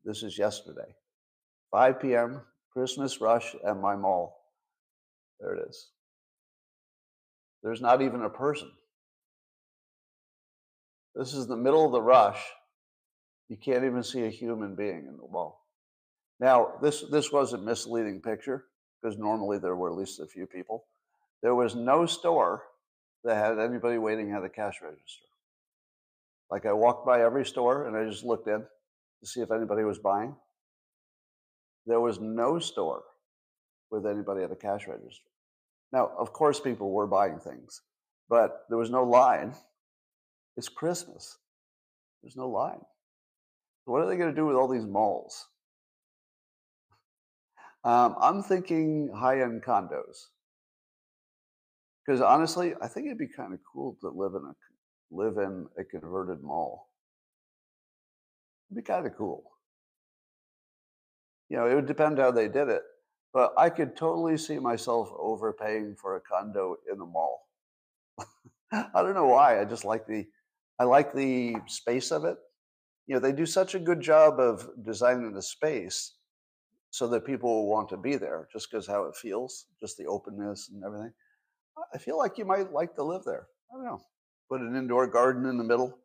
This 0.05 0.23
is 0.23 0.37
yesterday. 0.37 0.95
5 1.73 1.99
p.m. 1.99 2.39
Christmas 2.71 3.19
rush 3.19 3.55
at 3.67 3.77
my 3.77 3.95
mall. 3.95 4.45
There 5.39 5.55
it 5.55 5.67
is. 5.67 5.89
There's 7.63 7.81
not 7.81 8.03
even 8.03 8.21
a 8.21 8.29
person. 8.29 8.69
This 11.15 11.33
is 11.33 11.47
the 11.47 11.57
middle 11.57 11.85
of 11.85 11.91
the 11.91 12.01
rush. 12.01 12.39
You 13.49 13.57
can't 13.57 13.85
even 13.85 14.03
see 14.03 14.23
a 14.23 14.29
human 14.29 14.75
being 14.75 15.05
in 15.07 15.17
the 15.17 15.27
mall. 15.31 15.65
Now, 16.39 16.73
this, 16.81 17.03
this 17.11 17.31
was 17.31 17.53
a 17.53 17.57
misleading 17.57 18.21
picture 18.21 18.65
because 19.01 19.17
normally 19.17 19.57
there 19.57 19.75
were 19.75 19.89
at 19.89 19.97
least 19.97 20.19
a 20.19 20.27
few 20.27 20.45
people. 20.45 20.85
There 21.41 21.55
was 21.55 21.75
no 21.75 22.05
store 22.05 22.63
that 23.23 23.35
had 23.35 23.59
anybody 23.59 23.97
waiting 23.97 24.31
at 24.31 24.43
a 24.43 24.49
cash 24.49 24.79
register. 24.81 25.25
Like 26.51 26.65
I 26.67 26.73
walked 26.73 27.05
by 27.05 27.23
every 27.23 27.45
store 27.45 27.87
and 27.87 27.97
I 27.97 28.07
just 28.07 28.23
looked 28.23 28.47
in 28.47 28.59
to 28.59 29.27
see 29.27 29.41
if 29.41 29.51
anybody 29.51 29.83
was 29.83 29.97
buying. 29.97 30.35
There 31.85 31.99
was 31.99 32.19
no 32.19 32.59
store 32.59 33.03
with 33.91 34.05
anybody 34.05 34.43
at 34.43 34.51
a 34.51 34.55
cash 34.55 34.87
register. 34.87 35.29
Now, 35.91 36.11
of 36.17 36.33
course, 36.33 36.59
people 36.59 36.91
were 36.91 37.07
buying 37.07 37.39
things, 37.39 37.81
but 38.29 38.65
there 38.69 38.77
was 38.77 38.89
no 38.89 39.03
line. 39.03 39.53
It's 40.57 40.69
Christmas. 40.69 41.37
There's 42.21 42.35
no 42.35 42.49
line. 42.49 42.81
What 43.85 44.01
are 44.01 44.07
they 44.07 44.15
going 44.15 44.29
to 44.29 44.35
do 44.35 44.45
with 44.45 44.55
all 44.55 44.67
these 44.67 44.85
malls? 44.85 45.45
Um, 47.83 48.15
I'm 48.19 48.41
thinking 48.41 49.11
high 49.13 49.41
end 49.41 49.61
condos. 49.61 50.27
Because 52.05 52.21
honestly, 52.21 52.73
I 52.81 52.87
think 52.87 53.05
it'd 53.07 53.17
be 53.17 53.27
kind 53.27 53.53
of 53.53 53.59
cool 53.71 53.97
to 54.01 54.09
live 54.09 54.33
in 54.35 54.41
a 54.41 54.53
live 55.11 55.37
in 55.37 55.67
a 55.77 55.83
converted 55.83 56.41
mall. 56.41 56.89
It'd 58.69 58.83
be 58.83 58.87
kind 58.87 59.05
of 59.05 59.15
cool. 59.15 59.52
You 61.49 61.57
know, 61.57 61.67
it 61.67 61.75
would 61.75 61.85
depend 61.85 62.17
how 62.17 62.31
they 62.31 62.47
did 62.47 62.69
it, 62.69 62.81
but 63.33 63.53
I 63.57 63.69
could 63.69 63.95
totally 63.95 64.37
see 64.37 64.59
myself 64.59 65.11
overpaying 65.17 65.95
for 66.01 66.15
a 66.15 66.21
condo 66.21 66.77
in 66.91 66.99
a 66.99 67.05
mall. 67.05 67.47
I 68.71 69.01
don't 69.01 69.13
know 69.13 69.27
why. 69.27 69.59
I 69.59 69.65
just 69.65 69.85
like 69.85 70.07
the 70.07 70.25
I 70.79 70.85
like 70.85 71.13
the 71.13 71.55
space 71.67 72.11
of 72.11 72.25
it. 72.25 72.37
You 73.05 73.15
know, 73.15 73.19
they 73.19 73.31
do 73.31 73.45
such 73.45 73.75
a 73.75 73.79
good 73.79 74.01
job 74.01 74.39
of 74.39 74.67
designing 74.83 75.33
the 75.33 75.41
space 75.41 76.15
so 76.89 77.07
that 77.07 77.25
people 77.25 77.49
will 77.49 77.67
want 77.67 77.89
to 77.89 77.97
be 77.97 78.15
there 78.15 78.47
just 78.51 78.69
because 78.69 78.87
how 78.87 79.03
it 79.05 79.15
feels, 79.15 79.65
just 79.79 79.97
the 79.97 80.05
openness 80.05 80.69
and 80.73 80.83
everything. 80.83 81.11
I 81.93 81.97
feel 81.97 82.17
like 82.17 82.37
you 82.37 82.45
might 82.45 82.71
like 82.71 82.95
to 82.95 83.03
live 83.03 83.23
there. 83.25 83.47
I 83.71 83.75
don't 83.75 83.85
know. 83.85 84.01
Put 84.49 84.61
an 84.61 84.75
indoor 84.75 85.07
garden 85.07 85.45
in 85.45 85.57
the 85.57 85.63
middle 85.63 85.97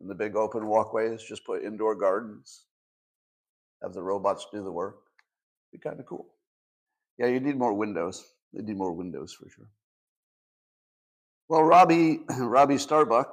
and 0.00 0.10
the 0.10 0.14
big 0.14 0.36
open 0.36 0.66
walkways, 0.66 1.22
just 1.22 1.46
put 1.46 1.62
indoor 1.62 1.94
gardens. 1.94 2.66
Have 3.84 3.92
the 3.92 4.02
robots 4.02 4.46
do 4.50 4.64
the 4.64 4.72
work. 4.72 4.96
Be 5.70 5.78
kind 5.78 6.00
of 6.00 6.06
cool. 6.06 6.26
Yeah, 7.18 7.26
you 7.26 7.38
need 7.38 7.58
more 7.58 7.74
windows. 7.74 8.24
They 8.54 8.62
need 8.62 8.78
more 8.78 8.92
windows 8.94 9.34
for 9.34 9.48
sure. 9.50 9.68
Well, 11.48 11.64
Robby 11.64 12.20
Robby 12.38 12.78
Starbuck 12.78 13.30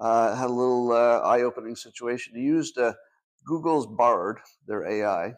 uh, 0.00 0.34
had 0.34 0.46
a 0.46 0.52
little 0.52 0.90
uh, 0.92 1.20
eye-opening 1.20 1.76
situation. 1.76 2.34
He 2.36 2.42
used 2.42 2.76
uh, 2.76 2.94
Google's 3.46 3.86
Bard, 3.86 4.40
their 4.66 4.84
AI, 4.84 5.34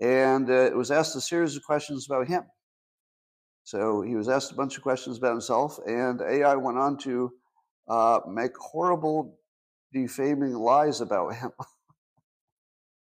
and 0.00 0.48
uh, 0.48 0.54
it 0.54 0.76
was 0.76 0.90
asked 0.90 1.14
a 1.16 1.20
series 1.20 1.54
of 1.56 1.62
questions 1.62 2.06
about 2.08 2.28
him. 2.28 2.44
So 3.64 4.00
he 4.00 4.16
was 4.16 4.28
asked 4.30 4.52
a 4.52 4.56
bunch 4.56 4.78
of 4.78 4.82
questions 4.82 5.18
about 5.18 5.32
himself, 5.32 5.78
and 5.86 6.22
AI 6.22 6.56
went 6.56 6.78
on 6.78 6.96
to 7.00 7.32
uh, 7.88 8.20
make 8.26 8.56
horrible, 8.56 9.38
defaming 9.92 10.54
lies 10.54 11.02
about 11.02 11.34
him. 11.34 11.52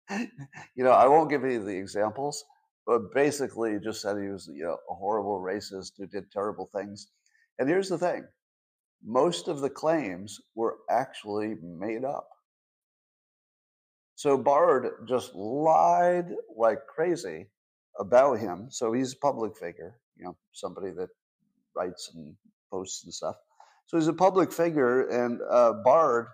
you 0.74 0.84
know, 0.84 0.92
I 0.92 1.06
won't 1.06 1.30
give 1.30 1.42
you 1.44 1.62
the 1.62 1.76
examples, 1.76 2.44
but 2.86 3.14
basically 3.14 3.78
just 3.82 4.02
said 4.02 4.16
he 4.18 4.28
was 4.28 4.48
you 4.52 4.64
know, 4.64 4.78
a 4.90 4.94
horrible 4.94 5.40
racist 5.40 5.92
who 5.98 6.06
did 6.06 6.30
terrible 6.30 6.70
things. 6.74 7.08
And 7.58 7.68
here's 7.68 7.88
the 7.88 7.98
thing 7.98 8.24
most 9.04 9.48
of 9.48 9.60
the 9.60 9.70
claims 9.70 10.40
were 10.54 10.78
actually 10.90 11.56
made 11.62 12.04
up. 12.04 12.28
So 14.14 14.38
Bard 14.38 14.88
just 15.08 15.34
lied 15.34 16.26
like 16.56 16.86
crazy 16.86 17.48
about 17.98 18.38
him. 18.38 18.68
So 18.70 18.92
he's 18.92 19.12
a 19.12 19.18
public 19.18 19.56
figure, 19.56 19.96
you 20.16 20.24
know, 20.24 20.36
somebody 20.52 20.90
that 20.92 21.08
writes 21.76 22.12
and 22.14 22.34
posts 22.70 23.04
and 23.04 23.12
stuff. 23.12 23.36
So 23.86 23.98
he's 23.98 24.08
a 24.08 24.14
public 24.14 24.50
figure, 24.52 25.08
and 25.08 25.40
uh, 25.50 25.74
Bard 25.84 26.28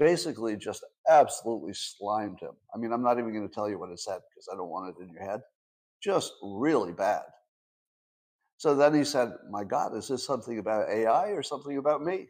basically 0.00 0.56
just 0.56 0.82
absolutely 1.08 1.74
slimed 1.74 2.40
him. 2.40 2.52
I 2.74 2.78
mean, 2.78 2.90
I'm 2.90 3.02
not 3.02 3.18
even 3.18 3.34
going 3.34 3.46
to 3.46 3.54
tell 3.54 3.68
you 3.68 3.78
what 3.78 3.90
it 3.90 4.00
said 4.00 4.18
because 4.30 4.48
I 4.50 4.56
don't 4.56 4.70
want 4.70 4.96
it 4.96 5.02
in 5.02 5.10
your 5.12 5.22
head. 5.22 5.40
Just 6.02 6.32
really 6.42 6.92
bad. 6.92 7.22
So 8.56 8.74
then 8.74 8.94
he 8.94 9.04
said, 9.04 9.32
My 9.50 9.62
God, 9.62 9.94
is 9.94 10.08
this 10.08 10.26
something 10.26 10.58
about 10.58 10.90
AI 10.90 11.28
or 11.28 11.42
something 11.42 11.76
about 11.76 12.02
me? 12.02 12.26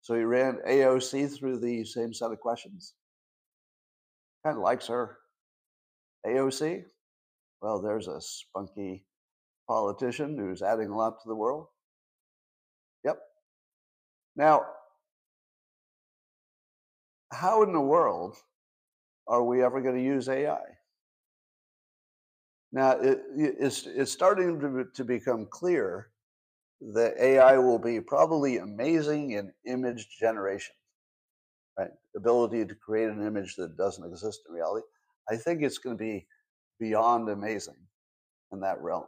So 0.00 0.14
he 0.14 0.22
ran 0.22 0.58
AOC 0.68 1.38
through 1.38 1.60
the 1.60 1.84
same 1.84 2.12
set 2.12 2.32
of 2.32 2.40
questions. 2.40 2.94
Kind 4.44 4.56
of 4.56 4.62
likes 4.62 4.88
her. 4.88 5.18
AOC? 6.26 6.82
Well, 7.60 7.80
there's 7.80 8.08
a 8.08 8.20
spunky 8.20 9.04
politician 9.68 10.36
who's 10.36 10.62
adding 10.62 10.88
a 10.88 10.96
lot 10.96 11.20
to 11.22 11.28
the 11.28 11.36
world. 11.36 11.66
Yep. 13.04 13.18
Now, 14.34 14.62
how 17.32 17.62
in 17.62 17.72
the 17.72 17.80
world 17.80 18.36
are 19.26 19.42
we 19.42 19.62
ever 19.62 19.80
going 19.80 19.96
to 19.96 20.02
use 20.02 20.28
AI? 20.28 20.60
Now, 22.72 22.92
it, 22.92 23.22
it's, 23.36 23.86
it's 23.86 24.12
starting 24.12 24.58
to, 24.60 24.86
to 24.94 25.04
become 25.04 25.46
clear 25.50 26.08
that 26.80 27.14
AI 27.20 27.58
will 27.58 27.78
be 27.78 28.00
probably 28.00 28.58
amazing 28.58 29.32
in 29.32 29.52
image 29.66 30.08
generation, 30.18 30.74
right? 31.78 31.90
Ability 32.16 32.64
to 32.66 32.74
create 32.74 33.10
an 33.10 33.24
image 33.24 33.56
that 33.56 33.76
doesn't 33.76 34.08
exist 34.10 34.40
in 34.48 34.54
reality. 34.54 34.86
I 35.30 35.36
think 35.36 35.62
it's 35.62 35.78
going 35.78 35.96
to 35.96 36.02
be 36.02 36.26
beyond 36.80 37.28
amazing 37.28 37.76
in 38.52 38.60
that 38.60 38.80
realm. 38.82 39.04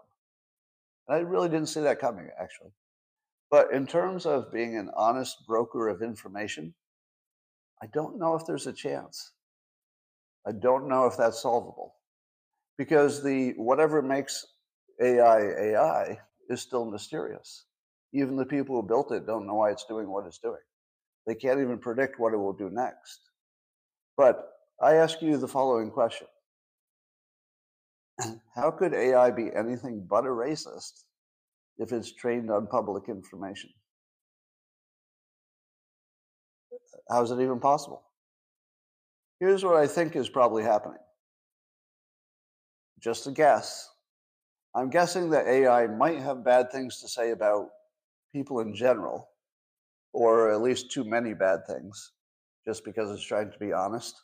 And 1.09 1.17
I 1.17 1.21
really 1.21 1.49
didn't 1.49 1.69
see 1.69 1.81
that 1.81 1.99
coming, 1.99 2.29
actually. 2.41 2.71
But 3.51 3.73
in 3.73 3.87
terms 3.87 4.27
of 4.27 4.53
being 4.53 4.77
an 4.77 4.91
honest 4.97 5.47
broker 5.47 5.89
of 5.89 6.03
information, 6.03 6.75
I 7.83 7.87
don't 7.93 8.19
know 8.19 8.35
if 8.35 8.47
there's 8.47 8.67
a 8.67 8.73
chance. 8.73 9.33
I 10.47 10.53
don't 10.53 10.89
know 10.89 11.07
if 11.07 11.17
that's 11.17 11.43
solvable 11.43 11.95
because 12.79 13.23
the 13.23 13.53
whatever 13.57 14.03
makes 14.03 14.47
AI 15.01 15.41
AI 15.41 16.19
is 16.51 16.61
still 16.61 16.85
mysterious. 16.85 17.67
Even 18.13 18.37
the 18.37 18.47
people 18.47 18.77
who 18.81 18.87
built 18.87 19.13
it 19.13 19.27
don't 19.27 19.47
know 19.47 19.55
why 19.55 19.71
it's 19.71 19.87
doing 19.87 20.09
what 20.11 20.27
it's 20.27 20.39
doing. 20.39 20.61
They 21.27 21.35
can't 21.35 21.61
even 21.61 21.79
predict 21.79 22.21
what 22.21 22.35
it 22.35 22.39
will 22.39 22.53
do 22.53 22.71
next. 22.71 23.21
But 24.17 24.51
I 24.83 24.95
ask 24.95 25.23
you 25.23 25.37
the 25.39 25.49
following 25.49 25.91
question 25.91 26.29
How 28.55 28.71
could 28.71 28.95
AI 28.95 29.31
be 29.31 29.51
anything 29.55 30.07
but 30.09 30.25
a 30.25 30.29
racist 30.29 31.05
if 31.79 31.93
it's 31.93 32.13
trained 32.13 32.51
on 32.51 32.67
public 32.67 33.09
information? 33.09 33.71
How 37.11 37.23
is 37.23 37.31
it 37.31 37.41
even 37.41 37.61
possible? 37.61 38.03
Here's 39.41 39.65
what 39.65 39.77
I 39.77 39.87
think 39.87 40.17
is 40.17 40.29
probably 40.29 40.63
happening 40.63 40.99
just 43.05 43.27
a 43.27 43.31
guess. 43.31 43.91
I'm 44.75 44.89
guessing 44.89 45.29
that 45.31 45.47
AI 45.47 45.87
might 45.87 46.21
have 46.21 46.43
bad 46.43 46.73
things 46.73 47.01
to 47.01 47.09
say 47.09 47.31
about 47.33 47.69
people 48.33 48.61
in 48.61 48.75
general, 48.75 49.29
or 50.15 50.51
at 50.51 50.63
least 50.63 50.91
too 50.91 51.05
many 51.05 51.35
bad 51.35 51.67
things, 51.67 52.13
just 52.67 52.83
because 52.83 53.11
it's 53.11 53.25
trying 53.25 53.53
to 53.53 53.59
be 53.59 53.75
honest. 53.75 54.15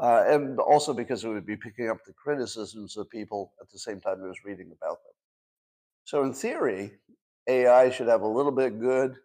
Uh, 0.00 0.22
and 0.28 0.60
also 0.60 0.94
because 0.94 1.24
it 1.24 1.28
would 1.28 1.44
be 1.44 1.56
picking 1.56 1.90
up 1.90 1.98
the 2.06 2.12
criticisms 2.12 2.96
of 2.96 3.10
people 3.10 3.52
at 3.60 3.68
the 3.68 3.78
same 3.78 4.00
time 4.00 4.22
it 4.22 4.28
was 4.28 4.44
reading 4.44 4.70
about 4.80 4.98
them. 5.02 5.14
So, 6.04 6.22
in 6.22 6.32
theory, 6.32 6.92
AI 7.48 7.90
should 7.90 8.06
have 8.06 8.22
a 8.22 8.28
little 8.28 8.52
bit 8.52 8.78
good 8.78 9.16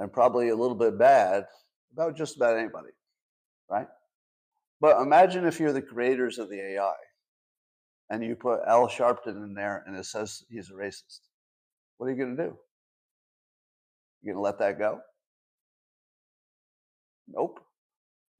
and 0.00 0.12
probably 0.12 0.48
a 0.48 0.56
little 0.56 0.74
bit 0.74 0.98
bad 0.98 1.46
about 1.92 2.16
just 2.16 2.36
about 2.36 2.56
anybody, 2.56 2.90
right? 3.70 3.88
But 4.80 5.00
imagine 5.00 5.46
if 5.46 5.60
you're 5.60 5.72
the 5.72 5.82
creators 5.82 6.38
of 6.38 6.48
the 6.48 6.60
AI 6.74 6.94
and 8.10 8.22
you 8.22 8.34
put 8.34 8.60
Al 8.66 8.88
Sharpton 8.88 9.44
in 9.44 9.54
there 9.54 9.84
and 9.86 9.96
it 9.96 10.06
says 10.06 10.44
he's 10.50 10.70
a 10.70 10.74
racist. 10.74 11.20
What 11.96 12.06
are 12.06 12.10
you 12.10 12.16
going 12.16 12.36
to 12.36 12.42
do? 12.42 12.56
You 14.22 14.32
going 14.32 14.36
to 14.36 14.42
let 14.42 14.58
that 14.58 14.78
go? 14.78 15.00
Nope. 17.28 17.60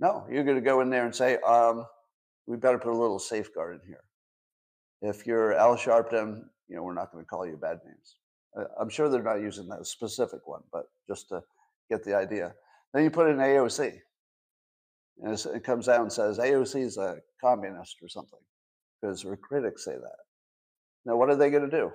No, 0.00 0.26
you're 0.30 0.44
going 0.44 0.56
to 0.56 0.62
go 0.62 0.80
in 0.80 0.90
there 0.90 1.04
and 1.04 1.14
say, 1.14 1.36
um, 1.38 1.86
we 2.46 2.56
better 2.56 2.78
put 2.78 2.92
a 2.92 2.98
little 2.98 3.18
safeguard 3.18 3.80
in 3.80 3.86
here. 3.86 4.02
If 5.00 5.26
you're 5.26 5.54
Al 5.54 5.76
Sharpton, 5.76 6.42
you 6.68 6.76
know, 6.76 6.82
we're 6.82 6.94
not 6.94 7.12
going 7.12 7.24
to 7.24 7.28
call 7.28 7.46
you 7.46 7.56
bad 7.56 7.78
names. 7.84 8.16
I'm 8.78 8.88
sure 8.88 9.08
they're 9.08 9.22
not 9.22 9.40
using 9.40 9.68
that 9.68 9.86
specific 9.86 10.46
one, 10.46 10.62
but 10.72 10.86
just 11.08 11.28
to 11.30 11.42
get 11.88 12.04
the 12.04 12.14
idea. 12.14 12.52
Then 12.92 13.04
you 13.04 13.10
put 13.10 13.30
in 13.30 13.36
AOC. 13.36 13.98
And 15.22 15.46
it 15.54 15.64
comes 15.64 15.88
out 15.88 16.00
and 16.00 16.12
says 16.12 16.38
AOC 16.38 16.82
is 16.82 16.96
a 16.96 17.18
communist 17.40 17.96
or 18.02 18.08
something 18.08 18.40
because 19.00 19.22
her 19.22 19.36
critics 19.36 19.84
say 19.84 19.92
that. 19.92 20.16
Now, 21.04 21.16
what 21.16 21.30
are 21.30 21.36
they 21.36 21.50
going 21.50 21.68
to 21.68 21.76
do? 21.76 21.90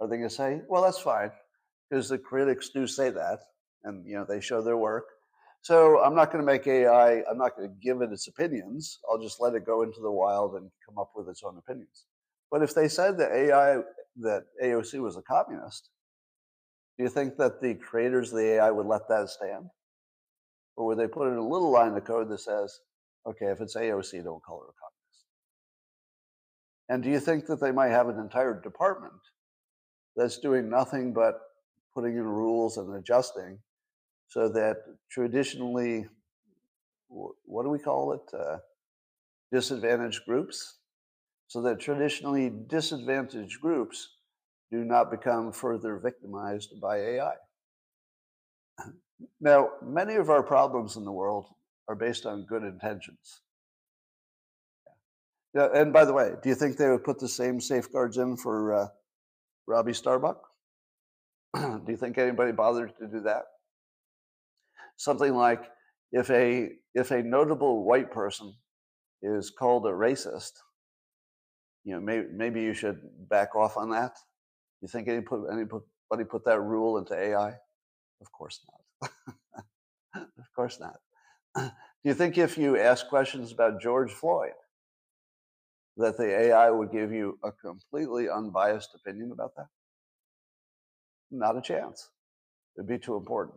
Are 0.00 0.08
they 0.08 0.16
going 0.16 0.28
to 0.28 0.34
say, 0.34 0.60
well, 0.68 0.82
that's 0.82 0.98
fine 0.98 1.30
because 1.88 2.08
the 2.08 2.18
critics 2.18 2.70
do 2.70 2.86
say 2.86 3.10
that 3.10 3.38
and, 3.84 4.06
you 4.06 4.14
know, 4.16 4.26
they 4.28 4.40
show 4.40 4.62
their 4.62 4.76
work. 4.76 5.04
So 5.62 6.02
I'm 6.02 6.14
not 6.14 6.30
going 6.30 6.44
to 6.44 6.52
make 6.52 6.66
AI, 6.66 7.22
I'm 7.30 7.38
not 7.38 7.56
going 7.56 7.68
to 7.68 7.74
give 7.82 8.02
it 8.02 8.12
its 8.12 8.28
opinions. 8.28 8.98
I'll 9.08 9.22
just 9.22 9.40
let 9.40 9.54
it 9.54 9.64
go 9.64 9.82
into 9.82 10.00
the 10.00 10.10
wild 10.10 10.56
and 10.56 10.70
come 10.86 10.98
up 10.98 11.12
with 11.14 11.28
its 11.28 11.42
own 11.42 11.56
opinions. 11.56 12.04
But 12.50 12.62
if 12.62 12.74
they 12.74 12.88
said 12.88 13.16
that 13.18 13.32
AI, 13.32 13.80
that 14.18 14.44
AOC 14.62 15.00
was 15.00 15.16
a 15.16 15.22
communist, 15.22 15.88
do 16.98 17.04
you 17.04 17.10
think 17.10 17.36
that 17.38 17.62
the 17.62 17.74
creators 17.74 18.30
of 18.30 18.38
the 18.38 18.54
AI 18.54 18.70
would 18.70 18.86
let 18.86 19.08
that 19.08 19.28
stand? 19.30 19.66
Or 20.76 20.86
where 20.86 20.96
they 20.96 21.06
put 21.06 21.28
in 21.28 21.36
a 21.36 21.48
little 21.48 21.70
line 21.70 21.96
of 21.96 22.04
code 22.04 22.28
that 22.30 22.40
says, 22.40 22.80
okay, 23.26 23.46
if 23.46 23.60
it's 23.60 23.76
AOC, 23.76 24.24
don't 24.24 24.42
call 24.42 24.60
her 24.60 24.66
a 24.66 24.78
communist? 24.80 25.24
And 26.88 27.02
do 27.02 27.10
you 27.10 27.20
think 27.20 27.46
that 27.46 27.60
they 27.60 27.72
might 27.72 27.90
have 27.90 28.08
an 28.08 28.18
entire 28.18 28.60
department 28.60 29.14
that's 30.16 30.38
doing 30.38 30.68
nothing 30.68 31.12
but 31.12 31.40
putting 31.94 32.16
in 32.16 32.24
rules 32.24 32.76
and 32.76 32.94
adjusting 32.96 33.58
so 34.28 34.48
that 34.48 34.78
traditionally, 35.10 36.06
what 37.08 37.62
do 37.62 37.70
we 37.70 37.78
call 37.78 38.12
it? 38.12 38.36
Uh, 38.36 38.58
disadvantaged 39.52 40.24
groups? 40.26 40.78
So 41.46 41.62
that 41.62 41.78
traditionally 41.78 42.50
disadvantaged 42.68 43.60
groups 43.60 44.16
do 44.72 44.84
not 44.84 45.10
become 45.10 45.52
further 45.52 45.98
victimized 45.98 46.80
by 46.80 46.96
AI. 46.96 47.34
Now, 49.40 49.70
many 49.82 50.14
of 50.14 50.30
our 50.30 50.42
problems 50.42 50.96
in 50.96 51.04
the 51.04 51.12
world 51.12 51.46
are 51.88 51.94
based 51.94 52.26
on 52.26 52.46
good 52.46 52.62
intentions. 52.62 53.40
Yeah. 55.54 55.68
And 55.74 55.92
by 55.92 56.04
the 56.04 56.12
way, 56.12 56.32
do 56.42 56.48
you 56.48 56.54
think 56.54 56.76
they 56.76 56.90
would 56.90 57.04
put 57.04 57.20
the 57.20 57.28
same 57.28 57.60
safeguards 57.60 58.18
in 58.18 58.36
for 58.36 58.74
uh, 58.74 58.88
Robby 59.68 59.92
Starbuck? 59.92 60.42
do 61.54 61.84
you 61.86 61.96
think 61.96 62.18
anybody 62.18 62.52
bothered 62.52 62.96
to 62.98 63.06
do 63.06 63.20
that? 63.20 63.44
something 64.96 65.34
like 65.34 65.62
if 66.12 66.30
a 66.30 66.70
if 66.94 67.10
a 67.10 67.22
notable 67.22 67.84
white 67.84 68.12
person 68.12 68.54
is 69.22 69.50
called 69.50 69.86
a 69.86 69.90
racist, 69.90 70.52
you 71.84 71.94
know, 71.94 72.00
maybe 72.00 72.26
maybe 72.32 72.62
you 72.62 72.74
should 72.74 73.00
back 73.28 73.54
off 73.54 73.76
on 73.76 73.90
that. 73.90 74.14
Do 74.14 74.82
you 74.82 74.88
think 74.88 75.08
any 75.08 75.22
put 75.22 75.48
anybody 75.50 76.24
put 76.28 76.44
that 76.44 76.60
rule 76.60 76.98
into 76.98 77.18
AI? 77.18 77.48
Of 78.20 78.32
course 78.32 78.60
not. 78.70 78.83
of 80.14 80.54
course 80.54 80.80
not. 80.80 80.96
Do 81.56 81.70
you 82.10 82.14
think 82.14 82.38
if 82.38 82.58
you 82.58 82.78
ask 82.78 83.08
questions 83.08 83.52
about 83.52 83.80
George 83.80 84.12
Floyd, 84.12 84.52
that 85.96 86.16
the 86.16 86.26
AI 86.26 86.70
would 86.70 86.92
give 86.92 87.12
you 87.12 87.38
a 87.44 87.52
completely 87.52 88.28
unbiased 88.28 88.90
opinion 88.94 89.30
about 89.32 89.54
that? 89.56 89.66
Not 91.30 91.56
a 91.56 91.62
chance. 91.62 92.10
It'd 92.76 92.88
be 92.88 92.98
too 92.98 93.16
important. 93.16 93.56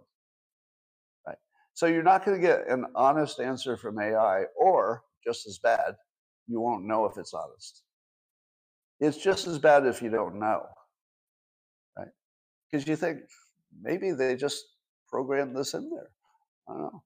Right. 1.25 1.37
So 1.73 1.87
you're 1.87 2.03
not 2.03 2.25
going 2.25 2.39
to 2.39 2.47
get 2.47 2.67
an 2.69 2.85
honest 2.95 3.39
answer 3.39 3.77
from 3.77 3.99
AI, 3.99 4.43
or 4.55 5.03
just 5.23 5.47
as 5.47 5.59
bad, 5.59 5.95
you 6.47 6.61
won't 6.61 6.85
know 6.85 7.05
if 7.05 7.17
it's 7.17 7.33
honest. 7.33 7.83
It's 8.99 9.17
just 9.17 9.47
as 9.47 9.59
bad 9.59 9.85
if 9.85 10.01
you 10.01 10.09
don't 10.09 10.39
know. 10.39 10.65
Right? 11.97 12.07
Because 12.71 12.87
you 12.87 12.95
think 12.95 13.19
maybe 13.81 14.11
they 14.11 14.35
just 14.35 14.63
programmed 15.09 15.55
this 15.55 15.73
in 15.73 15.89
there. 15.89 16.09
I 16.69 16.73
don't 16.73 16.81
know. 16.81 17.03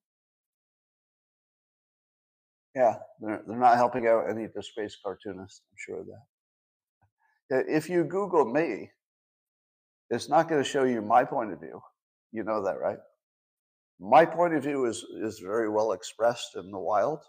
Yeah, 2.76 2.95
they're, 3.20 3.41
they're 3.47 3.60
not 3.60 3.76
helping 3.76 4.08
out 4.08 4.30
any 4.30 4.47
disgraced 4.47 4.99
cartoonists. 5.04 5.62
I'm 5.70 5.78
sure 5.78 5.99
of 6.02 6.08
that. 6.08 7.66
If 7.68 7.89
you 7.89 8.04
Google 8.06 8.45
me, 8.45 8.89
it's 10.10 10.30
not 10.30 10.47
going 10.47 10.64
to 10.64 10.70
show 10.70 10.84
you 10.86 11.02
my 11.02 11.26
point 11.26 11.52
of 11.52 11.60
view. 11.60 11.82
You 12.32 12.43
know 12.43 12.64
that, 12.64 12.80
right? 12.80 12.97
My 13.99 14.26
point 14.26 14.56
of 14.56 14.64
view 14.64 14.86
is, 14.86 15.06
is 15.22 15.39
very 15.39 15.70
well 15.70 15.91
expressed 15.91 16.56
in 16.56 16.72
the 16.72 16.80
wild 16.80 17.20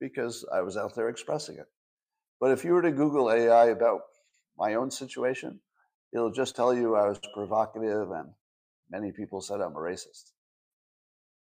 because 0.00 0.44
I 0.54 0.62
was 0.62 0.76
out 0.76 0.94
there 0.94 1.08
expressing 1.08 1.56
it. 1.56 1.66
But 2.40 2.50
if 2.50 2.64
you 2.64 2.72
were 2.72 2.82
to 2.82 2.90
Google 2.90 3.30
AI 3.30 3.66
about 3.66 4.00
my 4.58 4.74
own 4.74 4.90
situation, 4.90 5.60
it'll 6.14 6.32
just 6.32 6.56
tell 6.56 6.74
you 6.74 6.96
I 6.96 7.08
was 7.08 7.20
provocative 7.34 8.10
and 8.10 8.30
many 8.92 9.10
people 9.10 9.40
said 9.40 9.60
I'm 9.60 9.74
a 9.74 9.80
racist. 9.80 10.32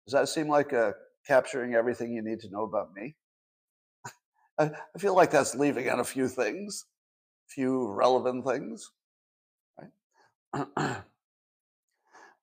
Does 0.06 0.12
that 0.12 0.28
seem 0.28 0.48
like 0.48 0.72
a 0.72 0.94
capturing 1.26 1.74
everything 1.74 2.12
you 2.12 2.22
need 2.22 2.40
to 2.40 2.50
know 2.50 2.62
about 2.62 2.94
me. 2.94 3.16
I, 4.58 4.70
I 4.94 4.98
feel 4.98 5.14
like 5.14 5.30
that's 5.30 5.54
leaving 5.54 5.88
out 5.88 5.98
a 5.98 6.04
few 6.04 6.28
things, 6.28 6.84
a 7.48 7.52
few 7.52 7.90
relevant 7.92 8.46
things. 8.46 8.90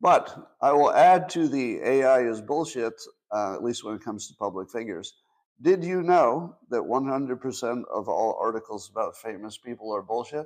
But 0.02 0.36
I 0.62 0.74
will 0.74 0.92
add 0.92 1.30
to 1.30 1.48
the 1.48 1.80
AI 1.82 2.24
is 2.24 2.42
bullshit, 2.42 3.02
uh, 3.32 3.54
at 3.54 3.64
least 3.64 3.86
when 3.86 3.96
it 3.96 4.04
comes 4.04 4.28
to 4.28 4.34
public 4.36 4.70
figures. 4.70 5.14
Did 5.62 5.82
you 5.82 6.04
know 6.04 6.58
that 6.72 6.82
100% 6.82 7.84
of 7.90 8.10
all 8.10 8.38
articles 8.38 8.90
about 8.90 9.16
famous 9.16 9.58
people 9.58 9.96
are 9.96 10.02
bullshit? 10.02 10.46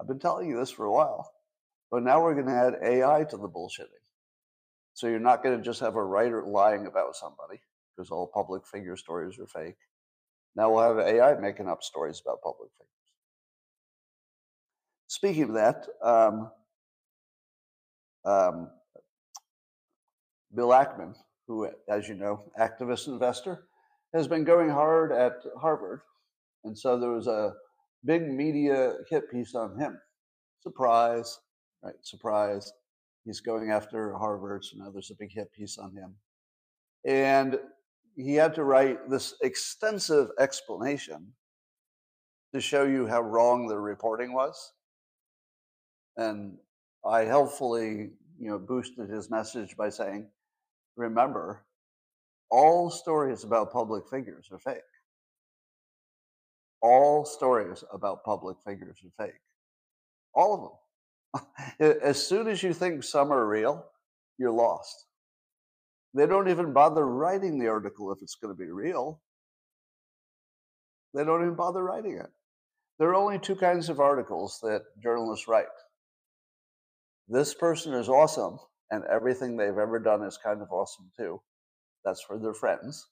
I've 0.00 0.08
been 0.08 0.18
telling 0.18 0.48
you 0.50 0.58
this 0.58 0.72
for 0.72 0.86
a 0.86 0.92
while, 0.92 1.30
but 1.90 2.02
now 2.02 2.22
we're 2.22 2.34
going 2.34 2.46
to 2.46 2.52
add 2.52 2.74
AI 2.82 3.24
to 3.24 3.36
the 3.36 3.48
bullshitting. 3.48 3.86
So 4.94 5.08
you're 5.08 5.18
not 5.18 5.42
going 5.42 5.56
to 5.56 5.64
just 5.64 5.80
have 5.80 5.96
a 5.96 6.04
writer 6.04 6.44
lying 6.46 6.86
about 6.86 7.16
somebody 7.16 7.60
because 7.96 8.10
all 8.10 8.30
public 8.32 8.66
figure 8.66 8.96
stories 8.96 9.38
are 9.38 9.46
fake. 9.46 9.76
Now 10.56 10.72
we'll 10.72 10.96
have 10.96 10.98
AI 10.98 11.34
making 11.40 11.68
up 11.68 11.82
stories 11.82 12.20
about 12.24 12.42
public 12.42 12.70
figures. 12.72 12.88
Speaking 15.06 15.44
of 15.44 15.54
that, 15.54 15.86
um, 16.02 16.50
um, 18.24 18.70
Bill 20.54 20.68
Ackman, 20.68 21.14
who, 21.46 21.68
as 21.88 22.08
you 22.08 22.14
know, 22.14 22.44
activist 22.60 23.08
investor, 23.08 23.64
has 24.14 24.28
been 24.28 24.44
going 24.44 24.68
hard 24.68 25.12
at 25.12 25.34
Harvard. 25.60 26.00
And 26.64 26.76
so 26.76 26.98
there 26.98 27.10
was 27.10 27.26
a 27.26 27.54
big 28.04 28.28
media 28.28 28.94
hit 29.08 29.30
piece 29.30 29.54
on 29.54 29.78
him. 29.78 29.98
Surprise, 30.62 31.38
right? 31.82 31.94
Surprise 32.02 32.72
he's 33.24 33.40
going 33.40 33.70
after 33.70 34.14
Harvard, 34.14 34.64
so 34.64 34.76
now 34.78 34.90
there's 34.90 35.10
a 35.10 35.14
big 35.14 35.32
hit 35.32 35.52
piece 35.52 35.78
on 35.78 35.92
him. 35.92 36.14
And 37.04 37.58
he 38.16 38.34
had 38.34 38.54
to 38.54 38.64
write 38.64 39.08
this 39.08 39.34
extensive 39.42 40.28
explanation 40.38 41.32
to 42.54 42.60
show 42.60 42.84
you 42.84 43.06
how 43.06 43.22
wrong 43.22 43.66
the 43.66 43.78
reporting 43.78 44.32
was. 44.32 44.72
And 46.16 46.58
I 47.04 47.20
helpfully, 47.20 48.10
you 48.38 48.50
know, 48.50 48.58
boosted 48.58 49.08
his 49.08 49.30
message 49.30 49.76
by 49.76 49.88
saying, 49.88 50.26
remember, 50.96 51.64
all 52.50 52.90
stories 52.90 53.44
about 53.44 53.72
public 53.72 54.08
figures 54.08 54.48
are 54.50 54.58
fake. 54.58 54.82
All 56.82 57.24
stories 57.24 57.84
about 57.92 58.24
public 58.24 58.56
figures 58.64 58.98
are 59.04 59.26
fake. 59.26 59.40
All 60.34 60.54
of 60.54 60.60
them. 60.62 60.72
as 61.80 62.26
soon 62.26 62.48
as 62.48 62.62
you 62.62 62.72
think 62.72 63.02
some 63.04 63.32
are 63.32 63.46
real, 63.46 63.86
you're 64.38 64.50
lost. 64.50 65.06
They 66.14 66.26
don't 66.26 66.48
even 66.48 66.72
bother 66.72 67.06
writing 67.06 67.58
the 67.58 67.68
article 67.68 68.12
if 68.12 68.20
it's 68.22 68.34
going 68.34 68.54
to 68.54 68.58
be 68.58 68.70
real. 68.70 69.20
They 71.14 71.24
don't 71.24 71.42
even 71.42 71.54
bother 71.54 71.82
writing 71.82 72.16
it. 72.18 72.30
There 72.98 73.08
are 73.08 73.14
only 73.14 73.38
two 73.38 73.56
kinds 73.56 73.88
of 73.88 74.00
articles 74.00 74.58
that 74.62 74.82
journalists 75.02 75.48
write. 75.48 75.66
This 77.28 77.54
person 77.54 77.94
is 77.94 78.08
awesome, 78.08 78.58
and 78.90 79.04
everything 79.04 79.56
they've 79.56 79.68
ever 79.68 79.98
done 79.98 80.22
is 80.22 80.36
kind 80.36 80.60
of 80.60 80.72
awesome 80.72 81.10
too. 81.16 81.40
That's 82.04 82.22
for 82.22 82.38
their 82.38 82.54
friends. 82.54 83.06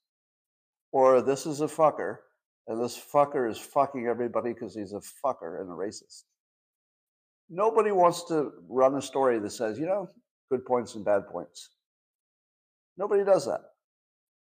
Or 0.93 1.23
this 1.23 1.47
is 1.47 1.61
a 1.61 1.67
fucker, 1.67 2.17
and 2.67 2.83
this 2.83 2.99
fucker 2.99 3.49
is 3.49 3.59
fucking 3.59 4.07
everybody 4.07 4.53
because 4.53 4.75
he's 4.75 4.93
a 4.93 5.01
fucker 5.25 5.61
and 5.61 5.71
a 5.71 5.75
racist. 5.75 6.25
Nobody 7.51 7.93
wants 7.93 8.25
to 8.25 8.53
run 8.69 8.95
a 8.97 9.03
story 9.03 9.39
that 9.39 9.51
says, 9.51 9.79
you 9.79 9.87
know, 9.87 10.09
good 10.51 10.65
points 10.65 10.95
and 10.95 11.05
bad 11.05 11.27
points. 11.27 11.71
Nobody 12.97 13.25
does 13.25 13.47
that. 13.47 13.61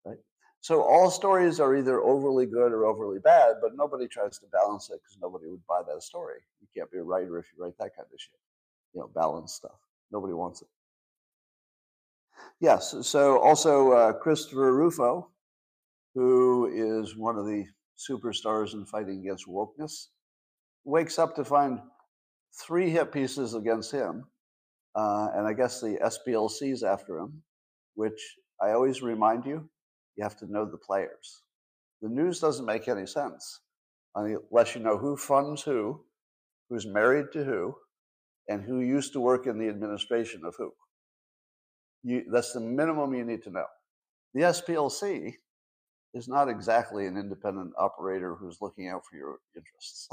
Right? 0.05 0.19
So 0.61 0.83
all 0.83 1.11
stories 1.11 1.59
are 1.61 1.75
either 1.75 2.01
overly 2.01 2.47
good 2.47 2.73
or 2.73 2.85
overly 2.85 3.19
bad, 3.19 3.57
but 3.61 3.73
nobody 3.75 4.07
tries 4.07 4.39
to 4.39 4.47
balance 4.53 4.91
it 4.91 5.01
because 5.03 5.19
nobody 5.21 5.49
would 5.49 5.67
buy 5.67 5.83
that 5.87 6.03
story. 6.03 6.39
You 6.61 6.69
can't 6.77 6.91
be 6.91 6.99
a 6.99 7.03
writer 7.03 7.39
if 7.39 7.47
you 7.57 7.63
write 7.63 7.77
that 7.79 7.97
kind 7.97 8.07
of 8.13 8.21
shit. 8.21 8.39
You 8.93 9.01
know, 9.01 9.11
balance 9.15 9.55
stuff. 9.55 9.79
Nobody 10.13 10.35
wants 10.35 10.63
it. 10.63 10.69
Yes. 12.61 12.95
So 13.03 13.39
also 13.39 13.93
uh, 13.93 14.13
Christopher 14.13 14.75
Rufo, 14.75 15.31
who 16.15 16.71
is 16.73 17.17
one 17.17 17.37
of 17.37 17.47
the 17.47 17.65
superstars 17.99 18.75
in 18.75 18.85
fighting 18.87 19.21
against 19.21 19.49
wokeness, 19.49 20.09
wakes 20.85 21.19
up 21.19 21.35
to 21.37 21.45
find 21.45 21.81
three 22.63 22.91
hit 22.91 23.13
pieces 23.13 23.55
against 23.55 23.91
him, 23.91 24.25
uh, 24.95 25.29
and 25.35 25.47
I 25.47 25.53
guess 25.53 25.81
the 25.81 25.99
SPLC's 26.03 26.83
after 26.83 27.19
him, 27.19 27.43
which 27.95 28.21
I 28.63 28.71
always 28.71 29.03
remind 29.03 29.45
you, 29.45 29.69
you 30.17 30.23
have 30.23 30.37
to 30.39 30.51
know 30.51 30.65
the 30.65 30.79
players. 30.79 31.43
The 32.03 32.09
news 32.09 32.39
doesn't 32.39 32.67
make 32.67 32.89
any 32.89 33.07
sense 33.07 33.61
unless 34.15 34.75
you 34.75 34.81
know 34.81 34.97
who 34.97 35.17
funds 35.17 35.63
who, 35.63 36.01
who's 36.69 36.87
married 36.87 37.27
to 37.33 37.45
who, 37.45 37.75
and 38.49 38.63
who 38.63 38.81
used 38.81 39.13
to 39.15 39.21
work 39.21 39.47
in 39.47 39.59
the 39.59 39.69
administration 39.69 40.43
of 40.45 40.55
who. 40.57 40.71
You, 42.03 42.25
that's 42.31 42.53
the 42.53 42.61
minimum 42.61 43.15
you 43.15 43.25
need 43.25 43.43
to 43.45 43.51
know. 43.51 43.65
The 44.35 44.43
SPLC 44.43 45.35
is 46.13 46.29
not 46.29 46.49
exactly 46.49 47.07
an 47.07 47.17
independent 47.17 47.73
operator 47.79 48.35
who's 48.35 48.59
looking 48.61 48.89
out 48.89 49.03
for 49.09 49.17
your 49.17 49.39
interests. 49.57 50.09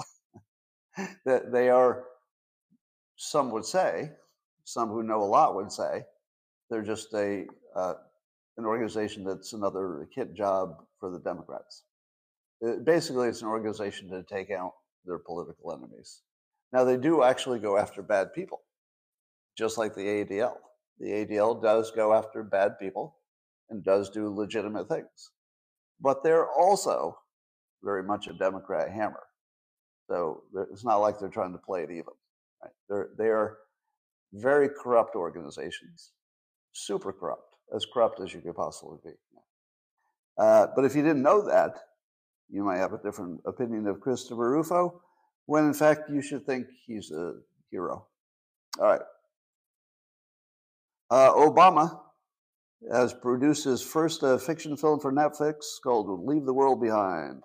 that 1.26 1.52
they 1.52 1.70
are 1.70 2.06
some 3.22 3.52
would 3.52 3.66
say, 3.66 4.12
some 4.64 4.90
who 4.90 5.04
know 5.04 5.22
a 5.22 5.24
lot 5.24 5.56
would 5.56 5.72
say, 5.72 6.04
they're 6.72 6.82
just 6.82 7.14
a 7.14 7.46
uh, 7.76 7.94
an 8.58 8.66
organization 8.66 9.24
that's 9.24 9.54
another 9.54 10.08
hit 10.14 10.34
job 10.34 10.84
for 11.00 11.12
the 11.12 11.20
Democrats. 11.20 11.84
It, 12.62 12.80
uh, 12.80 12.80
basically, 12.84 13.28
it's 13.28 13.44
an 13.44 13.48
organization 13.48 14.10
to 14.10 14.24
take 14.24 14.50
out 14.50 14.74
their 15.06 15.20
political 15.20 15.72
enemies. 15.72 16.22
Now, 16.74 16.84
they 16.84 16.98
do 16.98 17.22
actually 17.22 17.60
go 17.60 17.78
after 17.78 18.02
bad 18.02 18.34
people, 18.34 18.62
just 19.56 19.78
like 19.78 19.94
the 19.94 20.02
ADL. 20.02 20.58
The 21.00 21.12
ADL 21.12 21.62
does 21.62 21.92
go 21.92 22.14
after 22.14 22.44
bad 22.44 22.80
people 22.80 23.18
and 23.70 23.84
does 23.84 24.10
do 24.10 24.34
legitimate 24.34 24.90
things, 24.90 25.30
but 26.00 26.24
they're 26.24 26.50
also 26.50 27.20
very 27.84 28.04
much 28.04 28.28
a 28.28 28.34
Democrat 28.34 28.90
hammer. 28.92 29.24
So 30.10 30.44
it's 30.72 30.84
not 30.84 30.98
like 30.98 31.20
they're 31.20 31.30
trying 31.30 31.54
to 31.54 31.60
play 31.60 31.84
it 31.84 31.92
even. 31.92 32.14
Right? 32.64 32.72
They're 32.90 33.10
they 33.18 33.28
are 33.28 33.58
very 34.34 34.70
corrupt 34.70 35.16
organizations, 35.16 36.12
super 36.72 37.12
corrupt, 37.12 37.56
as 37.76 37.86
corrupt 37.86 38.20
as 38.22 38.34
you 38.34 38.42
could 38.42 38.56
possibly 38.56 38.98
be. 39.04 39.12
Uh, 40.38 40.68
but 40.76 40.86
if 40.86 40.96
you 40.96 41.02
didn't 41.02 41.22
know 41.22 41.46
that, 41.46 41.76
you 42.50 42.64
might 42.64 42.78
have 42.78 42.94
a 42.94 42.98
different 42.98 43.42
opinion 43.46 43.88
of 43.88 44.00
Christopher 44.00 44.52
Rufo, 44.52 45.02
when 45.46 45.66
in 45.66 45.74
fact 45.74 46.10
you 46.10 46.22
should 46.22 46.46
think 46.46 46.68
he's 46.86 47.12
a 47.12 47.34
hero. 47.70 48.06
All 48.80 48.86
right. 48.86 49.02
Uh, 51.10 51.34
Obama 51.34 52.00
has 52.92 53.14
produced 53.14 53.66
his 53.66 53.82
first 53.82 54.24
uh, 54.24 54.38
fiction 54.38 54.78
film 54.78 55.00
for 55.00 55.12
Netflix 55.12 55.80
called 55.84 56.26
Leave 56.26 56.46
the 56.46 56.54
World 56.54 56.82
Behind. 56.82 57.44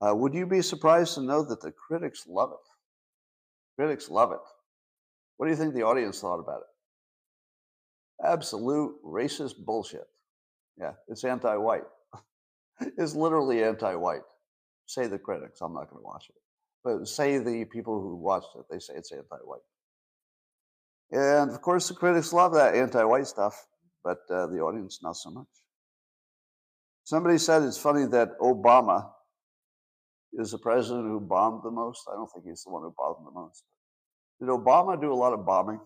Uh, 0.00 0.14
would 0.14 0.34
you 0.34 0.46
be 0.46 0.62
surprised 0.62 1.14
to 1.14 1.22
know 1.22 1.42
that 1.42 1.60
the 1.60 1.72
critics 1.72 2.26
love 2.28 2.52
it? 2.52 2.67
Critics 3.78 4.10
love 4.10 4.32
it. 4.32 4.40
What 5.36 5.46
do 5.46 5.52
you 5.52 5.56
think 5.56 5.72
the 5.74 5.84
audience 5.84 6.20
thought 6.20 6.40
about 6.40 6.62
it? 6.62 8.26
Absolute 8.26 8.96
racist 9.04 9.64
bullshit. 9.64 10.06
Yeah, 10.80 10.92
it's 11.06 11.22
anti 11.22 11.54
white. 11.56 11.84
it's 12.98 13.14
literally 13.14 13.62
anti 13.62 13.94
white. 13.94 14.22
Say 14.86 15.06
the 15.06 15.18
critics. 15.18 15.60
I'm 15.60 15.74
not 15.74 15.90
going 15.90 16.02
to 16.02 16.06
watch 16.06 16.26
it. 16.28 16.34
But 16.82 17.06
say 17.06 17.38
the 17.38 17.64
people 17.66 18.00
who 18.00 18.16
watched 18.16 18.48
it, 18.56 18.64
they 18.68 18.80
say 18.80 18.94
it's 18.96 19.12
anti 19.12 19.36
white. 19.44 19.60
And 21.12 21.50
of 21.50 21.62
course, 21.62 21.86
the 21.88 21.94
critics 21.94 22.32
love 22.32 22.54
that 22.54 22.74
anti 22.74 23.04
white 23.04 23.28
stuff, 23.28 23.64
but 24.02 24.18
uh, 24.28 24.48
the 24.48 24.58
audience, 24.58 24.98
not 25.02 25.16
so 25.16 25.30
much. 25.30 25.46
Somebody 27.04 27.38
said 27.38 27.62
it's 27.62 27.78
funny 27.78 28.06
that 28.06 28.38
Obama 28.40 29.08
is 30.34 30.50
the 30.50 30.58
president 30.58 31.06
who 31.06 31.20
bombed 31.20 31.62
the 31.62 31.70
most. 31.70 32.06
I 32.10 32.14
don't 32.14 32.30
think 32.32 32.46
he's 32.46 32.62
the 32.64 32.70
one 32.70 32.82
who 32.82 32.94
bombed 32.96 33.26
the 33.26 33.32
most. 33.32 33.64
Did 34.40 34.48
Obama 34.48 35.00
do 35.00 35.12
a 35.12 35.14
lot 35.14 35.32
of 35.32 35.44
bombing? 35.46 35.80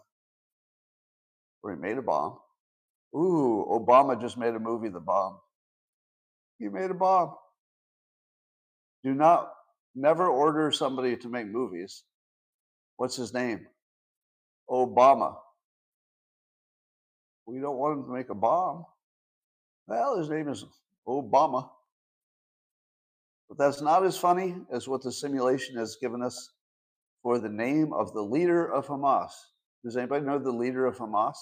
Or 1.63 1.75
he 1.75 1.81
made 1.81 1.99
a 1.99 2.03
bomb? 2.03 2.39
Ooh, 3.15 3.67
Obama 3.71 4.21
just 4.21 4.39
made 4.39 4.55
a 4.55 4.59
movie, 4.59 4.89
The 4.89 5.01
Bomb. 5.01 5.39
He 6.59 6.69
made 6.69 6.91
a 6.91 6.95
bomb. 6.95 7.35
Do 9.05 9.15
not, 9.15 9.53
never 9.95 10.29
order 10.29 10.71
somebody 10.71 11.17
to 11.17 11.29
make 11.29 11.47
movies. 11.47 12.05
What's 12.97 13.17
his 13.17 13.35
name? 13.35 13.67
Obama. 14.71 15.37
We 17.47 17.61
don't 17.61 17.77
want 17.77 17.99
him 17.99 18.05
to 18.07 18.13
make 18.13 18.31
a 18.31 18.35
bomb. 18.35 18.87
Well, 19.87 20.19
his 20.19 20.31
name 20.31 20.49
is 20.49 20.65
Obama. 21.07 21.69
But 23.53 23.67
that's 23.67 23.83
not 23.83 24.03
as 24.03 24.17
funny 24.17 24.57
as 24.73 24.89
what 24.89 25.03
the 25.03 25.13
simulation 25.13 25.77
has 25.77 25.99
given 26.01 26.23
us 26.23 26.53
for 27.23 27.39
the 27.39 27.51
name 27.51 27.93
of 27.93 28.15
the 28.15 28.23
leader 28.23 28.67
of 28.67 28.87
Hamas. 28.87 29.31
Does 29.85 29.95
anybody 29.95 30.25
know 30.25 30.39
the 30.39 30.51
leader 30.51 30.87
of 30.87 30.97
Hamas? 30.97 31.35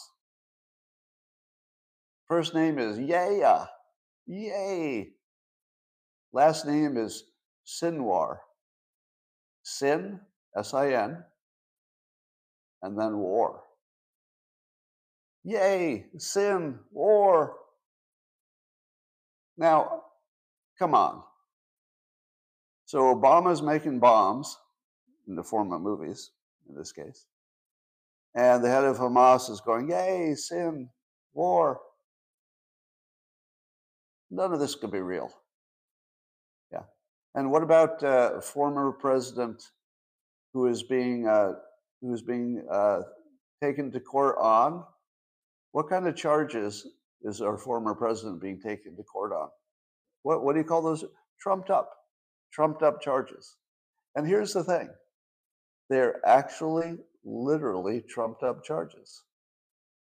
First 2.27 2.53
name 2.53 2.81
is 2.81 2.99
Yahya. 2.99 3.69
Yay. 4.27 5.11
Last 6.33 6.67
name 6.67 6.97
is 6.97 7.23
Sinwar. 7.65 8.39
Sin, 9.63 10.19
S 10.57 10.75
I 10.75 10.91
N, 10.95 11.23
and 12.83 12.99
then 12.99 13.19
war. 13.19 13.63
Yay, 15.45 16.07
sin, 16.19 16.81
war. 16.91 17.55
Now, 19.57 20.03
come 20.77 20.97
on. 20.97 21.23
So 22.91 23.15
Obama's 23.15 23.63
making 23.63 24.01
bombs 24.01 24.59
in 25.29 25.37
the 25.37 25.45
form 25.45 25.73
of 25.73 25.81
movies, 25.81 26.33
in 26.69 26.75
this 26.75 26.91
case. 26.91 27.27
And 28.35 28.65
the 28.65 28.69
head 28.69 28.83
of 28.83 28.97
Hamas 28.97 29.49
is 29.49 29.61
going, 29.61 29.89
Yay, 29.91 30.35
sin, 30.35 30.89
war. 31.33 31.79
None 34.33 34.53
of 34.53 34.59
this 34.59 34.75
could 34.75 34.91
be 34.91 34.99
real. 34.99 35.31
Yeah. 36.73 36.83
And 37.37 37.53
what 37.53 37.63
about 37.63 38.03
uh, 38.03 38.41
former 38.41 38.91
president 38.91 39.63
who 40.53 40.67
is 40.67 40.83
being 40.83 41.29
uh, 41.29 41.53
who 42.01 42.13
is 42.13 42.23
being 42.23 42.67
uh, 42.69 43.03
taken 43.63 43.93
to 43.93 44.01
court 44.01 44.35
on? 44.41 44.83
What 45.71 45.89
kind 45.89 46.09
of 46.09 46.17
charges 46.17 46.89
is 47.23 47.41
our 47.41 47.57
former 47.57 47.95
president 47.95 48.43
being 48.43 48.61
taken 48.61 48.97
to 48.97 49.05
court 49.05 49.31
on? 49.31 49.49
What 50.25 50.43
what 50.43 50.55
do 50.55 50.59
you 50.59 50.67
call 50.67 50.83
those? 50.83 51.05
Trumped 51.39 51.71
up, 51.71 52.00
trumped 52.53 52.83
up 52.83 53.01
charges. 53.01 53.57
And 54.15 54.27
here's 54.27 54.53
the 54.53 54.65
thing: 54.65 54.91
they're 55.89 56.21
actually 56.27 56.99
literally 57.25 58.03
trumped 58.03 58.43
up 58.43 58.65
charges. 58.65 59.23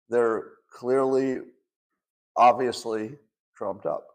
They're 0.09 0.45
clearly, 0.70 1.39
obviously 2.36 3.16
trumped 3.57 3.86
up. 3.86 4.07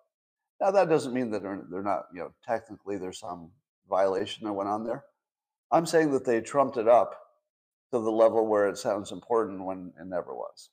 Now 0.61 0.71
that 0.71 0.89
doesn't 0.89 1.13
mean 1.13 1.31
that 1.31 1.41
they're, 1.43 1.61
they're 1.69 1.83
not, 1.83 2.05
you 2.13 2.19
know, 2.19 2.31
technically 2.45 2.97
there's 2.97 3.19
some 3.19 3.51
violation 3.89 4.45
that 4.45 4.53
went 4.53 4.69
on 4.69 4.85
there. 4.85 5.03
I'm 5.71 5.85
saying 5.85 6.11
that 6.11 6.25
they 6.25 6.39
trumped 6.39 6.77
it 6.77 6.87
up 6.87 7.19
to 7.91 7.99
the 7.99 8.11
level 8.11 8.47
where 8.47 8.67
it 8.67 8.77
sounds 8.77 9.11
important 9.11 9.63
when 9.63 9.91
it 9.99 10.07
never 10.07 10.33
was. 10.33 10.69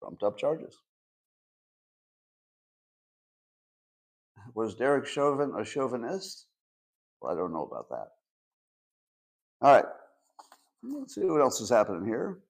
Trumped 0.00 0.22
up 0.22 0.38
charges. 0.38 0.78
Was 4.54 4.74
Derek 4.74 5.06
Chauvin 5.06 5.52
a 5.58 5.64
chauvinist? 5.64 6.46
Well, 7.20 7.32
I 7.32 7.36
don't 7.36 7.52
know 7.52 7.64
about 7.64 7.88
that. 7.88 8.08
All 9.62 9.74
right. 9.74 9.84
Let's 10.82 11.14
see 11.14 11.24
what 11.24 11.40
else 11.40 11.60
is 11.60 11.70
happening 11.70 12.04
here. 12.04 12.40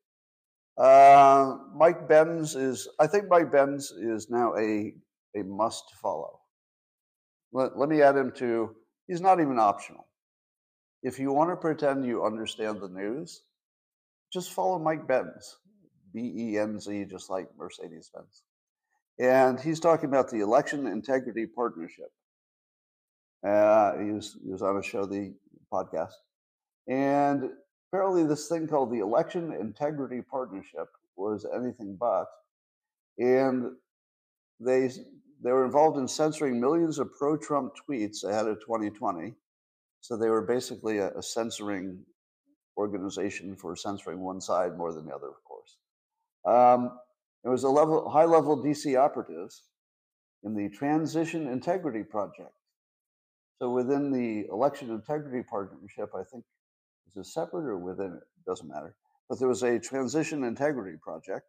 Uh, 0.76 1.58
Mike 1.76 2.08
Benz 2.08 2.56
is, 2.56 2.88
I 2.98 3.06
think 3.06 3.28
Mike 3.28 3.52
Benz 3.52 3.92
is 3.92 4.28
now 4.28 4.54
a, 4.56 4.92
a 5.36 5.44
must 5.44 5.84
follow. 6.02 6.40
Let, 7.52 7.78
let 7.78 7.88
me 7.88 8.02
add 8.02 8.16
him 8.16 8.32
to, 8.38 8.74
he's 9.06 9.20
not 9.20 9.40
even 9.40 9.60
optional. 9.60 10.08
If 11.04 11.20
you 11.20 11.32
want 11.32 11.50
to 11.50 11.56
pretend 11.56 12.04
you 12.04 12.24
understand 12.24 12.80
the 12.80 12.88
news, 12.88 13.42
just 14.32 14.52
follow 14.52 14.80
Mike 14.80 15.06
Benz, 15.06 15.58
B 16.12 16.32
E 16.36 16.58
N 16.58 16.80
Z, 16.80 17.04
just 17.08 17.30
like 17.30 17.46
Mercedes 17.56 18.10
Benz. 18.12 18.42
And 19.18 19.60
he's 19.60 19.80
talking 19.80 20.08
about 20.08 20.30
the 20.30 20.40
Election 20.40 20.86
Integrity 20.86 21.46
Partnership. 21.46 22.10
Uh, 23.46 23.98
he, 23.98 24.10
was, 24.10 24.36
he 24.44 24.50
was 24.50 24.62
on 24.62 24.78
a 24.78 24.82
show, 24.82 25.04
the 25.06 25.34
podcast. 25.72 26.14
And 26.88 27.50
apparently, 27.92 28.24
this 28.24 28.48
thing 28.48 28.66
called 28.66 28.90
the 28.90 29.00
Election 29.00 29.52
Integrity 29.52 30.20
Partnership 30.22 30.88
was 31.16 31.46
anything 31.54 31.96
but. 31.98 32.26
And 33.18 33.72
they 34.60 34.90
they 35.42 35.52
were 35.52 35.66
involved 35.66 35.98
in 35.98 36.08
censoring 36.08 36.58
millions 36.58 36.98
of 36.98 37.12
pro-Trump 37.12 37.74
tweets 37.76 38.24
ahead 38.24 38.48
of 38.48 38.60
2020. 38.60 39.34
So 40.00 40.16
they 40.16 40.30
were 40.30 40.42
basically 40.42 40.98
a, 40.98 41.10
a 41.10 41.22
censoring 41.22 41.98
organization 42.78 43.54
for 43.54 43.76
censoring 43.76 44.20
one 44.20 44.40
side 44.40 44.76
more 44.76 44.92
than 44.92 45.06
the 45.06 45.14
other, 45.14 45.28
of 45.28 45.44
course. 45.44 45.76
Um, 46.46 46.98
there 47.44 47.52
was 47.52 47.64
a 47.64 47.68
level, 47.68 48.08
high-level 48.08 48.64
DC 48.64 48.98
operatives 48.98 49.64
in 50.42 50.54
the 50.54 50.70
Transition 50.70 51.46
Integrity 51.46 52.02
Project. 52.02 52.52
So 53.60 53.70
within 53.70 54.10
the 54.10 54.46
Election 54.50 54.90
Integrity 54.90 55.46
Partnership, 55.48 56.10
I 56.14 56.22
think 56.32 56.44
is 57.06 57.16
it 57.16 57.26
separate 57.26 57.66
or 57.66 57.78
within 57.78 58.14
it? 58.14 58.22
Doesn't 58.46 58.68
matter. 58.68 58.96
But 59.28 59.38
there 59.38 59.48
was 59.48 59.62
a 59.62 59.78
transition 59.78 60.44
integrity 60.44 60.96
project. 61.02 61.46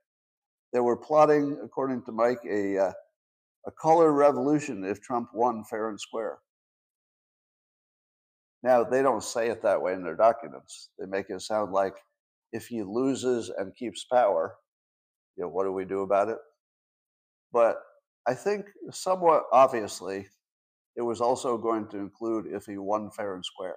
They 0.73 0.79
were 0.81 0.97
plotting, 0.97 1.57
according 1.63 2.03
to 2.03 2.11
Mike, 2.11 2.39
a 2.49 2.77
uh, 2.77 2.91
a 3.65 3.71
color 3.71 4.11
revolution 4.11 4.83
if 4.83 5.01
Trump 5.01 5.29
won 5.33 5.63
fair 5.63 5.89
and 5.89 5.99
square. 5.99 6.37
Now 8.63 8.83
they 8.83 9.01
don't 9.01 9.23
say 9.23 9.49
it 9.49 9.61
that 9.63 9.81
way 9.81 9.93
in 9.93 10.03
their 10.03 10.15
documents. 10.15 10.89
They 10.99 11.05
make 11.05 11.29
it 11.29 11.41
sound 11.41 11.71
like 11.71 11.95
if 12.51 12.67
he 12.67 12.83
loses 12.83 13.49
and 13.49 13.75
keeps 13.75 14.05
power, 14.05 14.55
you 15.37 15.43
know, 15.43 15.49
what 15.49 15.63
do 15.63 15.71
we 15.71 15.85
do 15.85 16.01
about 16.01 16.29
it? 16.29 16.37
But 17.51 17.77
I 18.27 18.33
think 18.33 18.65
somewhat 18.91 19.43
obviously, 19.51 20.27
it 20.95 21.01
was 21.01 21.21
also 21.21 21.57
going 21.57 21.87
to 21.89 21.97
include 21.97 22.47
if 22.47 22.65
he 22.65 22.77
won 22.77 23.11
fair 23.11 23.35
and 23.35 23.45
square 23.45 23.75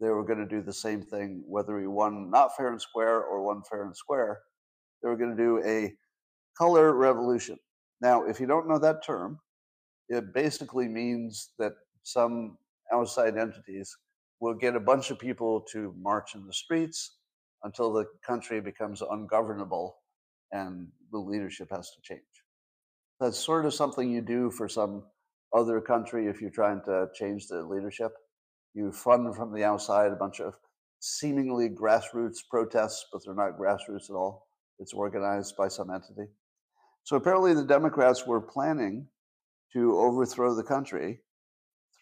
they 0.00 0.08
were 0.08 0.24
going 0.24 0.38
to 0.38 0.46
do 0.46 0.62
the 0.62 0.72
same 0.72 1.02
thing, 1.02 1.42
whether 1.46 1.80
he 1.80 1.86
won 1.86 2.30
not 2.30 2.56
fair 2.56 2.68
and 2.68 2.80
square 2.80 3.22
or 3.22 3.42
won 3.42 3.62
fair 3.68 3.84
and 3.84 3.96
square. 3.96 4.40
They 5.02 5.08
were 5.08 5.16
going 5.16 5.36
to 5.36 5.42
do 5.42 5.62
a 5.64 5.94
color 6.56 6.94
revolution. 6.94 7.58
Now, 8.00 8.24
if 8.24 8.38
you 8.38 8.46
don't 8.46 8.68
know 8.68 8.78
that 8.78 9.04
term, 9.04 9.38
it 10.08 10.34
basically 10.34 10.86
means 10.88 11.50
that 11.58 11.72
some 12.02 12.58
outside 12.92 13.36
entities 13.36 13.96
will 14.40 14.54
get 14.54 14.76
a 14.76 14.80
bunch 14.80 15.10
of 15.10 15.18
people 15.18 15.62
to 15.72 15.94
march 15.98 16.34
in 16.34 16.46
the 16.46 16.52
streets 16.52 17.16
until 17.64 17.92
the 17.92 18.04
country 18.24 18.60
becomes 18.60 19.02
ungovernable 19.10 19.96
and 20.52 20.88
the 21.12 21.18
leadership 21.18 21.68
has 21.70 21.90
to 21.90 22.00
change. 22.02 22.22
That's 23.20 23.38
sort 23.38 23.64
of 23.64 23.74
something 23.74 24.10
you 24.10 24.20
do 24.20 24.50
for 24.50 24.68
some 24.68 25.04
other 25.54 25.80
country 25.80 26.26
if 26.26 26.40
you're 26.40 26.50
trying 26.50 26.82
to 26.84 27.08
change 27.14 27.46
the 27.48 27.62
leadership. 27.62 28.12
You 28.74 28.92
fund 28.92 29.34
from 29.34 29.54
the 29.54 29.64
outside 29.64 30.12
a 30.12 30.16
bunch 30.16 30.40
of 30.40 30.54
seemingly 31.00 31.68
grassroots 31.68 32.38
protests, 32.50 33.06
but 33.12 33.22
they're 33.24 33.34
not 33.34 33.58
grassroots 33.58 34.10
at 34.10 34.14
all. 34.14 34.48
It's 34.78 34.92
organized 34.92 35.56
by 35.56 35.68
some 35.68 35.90
entity. 35.90 36.30
So 37.04 37.16
apparently, 37.16 37.54
the 37.54 37.64
Democrats 37.64 38.26
were 38.26 38.40
planning 38.40 39.08
to 39.72 39.98
overthrow 39.98 40.54
the 40.54 40.64
country 40.64 41.20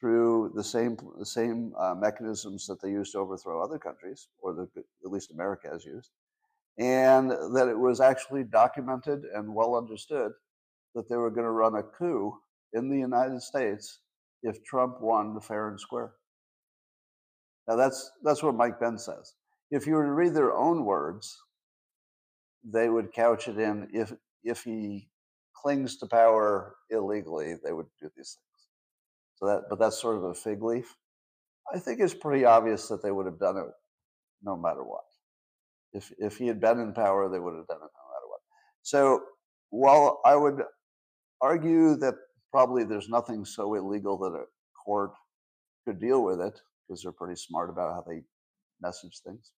through 0.00 0.52
the 0.54 0.64
same 0.64 0.96
the 1.18 1.26
same 1.26 1.72
uh, 1.78 1.94
mechanisms 1.94 2.66
that 2.66 2.80
they 2.82 2.90
used 2.90 3.12
to 3.12 3.18
overthrow 3.18 3.62
other 3.62 3.78
countries, 3.78 4.28
or 4.42 4.54
the, 4.54 4.68
at 5.04 5.10
least 5.12 5.30
America 5.30 5.68
has 5.70 5.84
used. 5.84 6.10
And 6.78 7.30
that 7.30 7.68
it 7.68 7.78
was 7.78 8.00
actually 8.00 8.44
documented 8.44 9.24
and 9.34 9.54
well 9.54 9.76
understood 9.76 10.32
that 10.94 11.08
they 11.08 11.16
were 11.16 11.30
going 11.30 11.46
to 11.46 11.50
run 11.50 11.76
a 11.76 11.82
coup 11.82 12.34
in 12.72 12.88
the 12.88 12.98
United 12.98 13.40
States 13.40 14.00
if 14.42 14.62
Trump 14.64 15.00
won 15.00 15.34
the 15.34 15.40
fair 15.40 15.68
and 15.68 15.80
square. 15.80 16.12
Now 17.68 17.76
that's 17.76 18.10
that's 18.22 18.42
what 18.42 18.54
Mike 18.54 18.78
Benz 18.78 19.04
says. 19.04 19.34
If 19.70 19.86
you 19.86 19.94
were 19.94 20.04
to 20.04 20.12
read 20.12 20.34
their 20.34 20.52
own 20.52 20.84
words, 20.84 21.36
they 22.64 22.88
would 22.88 23.12
couch 23.12 23.48
it 23.48 23.58
in 23.58 23.88
if 23.92 24.12
if 24.42 24.62
he 24.64 25.08
clings 25.54 25.96
to 25.98 26.06
power 26.06 26.76
illegally, 26.90 27.54
they 27.64 27.72
would 27.72 27.86
do 28.00 28.10
these 28.16 28.36
things. 28.36 28.68
So 29.36 29.46
that 29.46 29.62
but 29.70 29.78
that's 29.78 30.00
sort 30.00 30.16
of 30.16 30.24
a 30.24 30.34
fig 30.34 30.62
leaf. 30.62 30.94
I 31.74 31.78
think 31.78 32.00
it's 32.00 32.14
pretty 32.14 32.44
obvious 32.44 32.88
that 32.88 33.02
they 33.02 33.10
would 33.10 33.26
have 33.26 33.38
done 33.38 33.56
it 33.56 33.72
no 34.42 34.56
matter 34.56 34.84
what. 34.84 35.04
If 35.94 36.12
if 36.18 36.36
he 36.36 36.46
had 36.46 36.60
been 36.60 36.80
in 36.80 36.92
power, 36.92 37.28
they 37.28 37.38
would 37.38 37.54
have 37.54 37.66
done 37.66 37.76
it 37.76 37.80
no 37.80 38.04
matter 38.10 38.28
what. 38.28 38.40
So 38.82 39.22
while 39.70 40.20
I 40.24 40.36
would 40.36 40.62
argue 41.40 41.96
that 41.96 42.14
probably 42.50 42.84
there's 42.84 43.08
nothing 43.08 43.44
so 43.44 43.74
illegal 43.74 44.18
that 44.18 44.32
a 44.32 44.44
court 44.84 45.12
could 45.84 46.00
deal 46.00 46.22
with 46.22 46.40
it 46.40 46.60
because 46.86 47.02
they're 47.02 47.12
pretty 47.12 47.36
smart 47.36 47.70
about 47.70 47.94
how 47.94 48.04
they 48.06 48.22
message 48.80 49.20
things. 49.24 49.52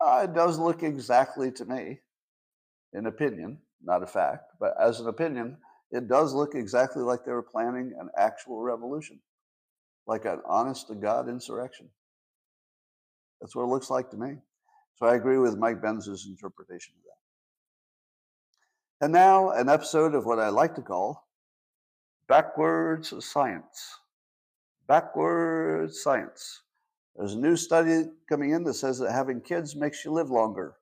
Uh, 0.00 0.22
it 0.24 0.34
does 0.34 0.58
look 0.58 0.82
exactly 0.82 1.50
to 1.52 1.64
me, 1.64 2.00
an 2.92 3.06
opinion, 3.06 3.58
not 3.82 4.02
a 4.02 4.06
fact, 4.06 4.52
but 4.58 4.74
as 4.80 5.00
an 5.00 5.06
opinion, 5.08 5.56
it 5.92 6.08
does 6.08 6.34
look 6.34 6.54
exactly 6.54 7.02
like 7.02 7.24
they 7.24 7.32
were 7.32 7.42
planning 7.42 7.92
an 8.00 8.08
actual 8.16 8.62
revolution, 8.62 9.20
like 10.06 10.24
an 10.24 10.40
honest 10.46 10.88
to 10.88 10.94
God 10.94 11.28
insurrection. 11.28 11.88
That's 13.40 13.54
what 13.54 13.64
it 13.64 13.68
looks 13.68 13.90
like 13.90 14.10
to 14.10 14.16
me. 14.16 14.36
So 14.94 15.06
I 15.06 15.14
agree 15.14 15.38
with 15.38 15.56
Mike 15.56 15.82
Benz's 15.82 16.26
interpretation 16.26 16.94
of 16.96 17.02
that. 17.04 19.04
And 19.04 19.12
now, 19.12 19.50
an 19.50 19.68
episode 19.68 20.14
of 20.14 20.26
what 20.26 20.38
I 20.38 20.48
like 20.48 20.74
to 20.76 20.82
call 20.82 21.26
Backwards 22.28 23.12
Science. 23.24 23.98
Backwards 24.86 26.02
Science. 26.02 26.62
There's 27.16 27.34
a 27.34 27.38
new 27.38 27.56
study 27.56 28.04
coming 28.28 28.50
in 28.50 28.64
that 28.64 28.74
says 28.74 28.98
that 29.00 29.12
having 29.12 29.40
kids 29.40 29.76
makes 29.76 30.04
you 30.04 30.12
live 30.12 30.30
longer. 30.30 30.76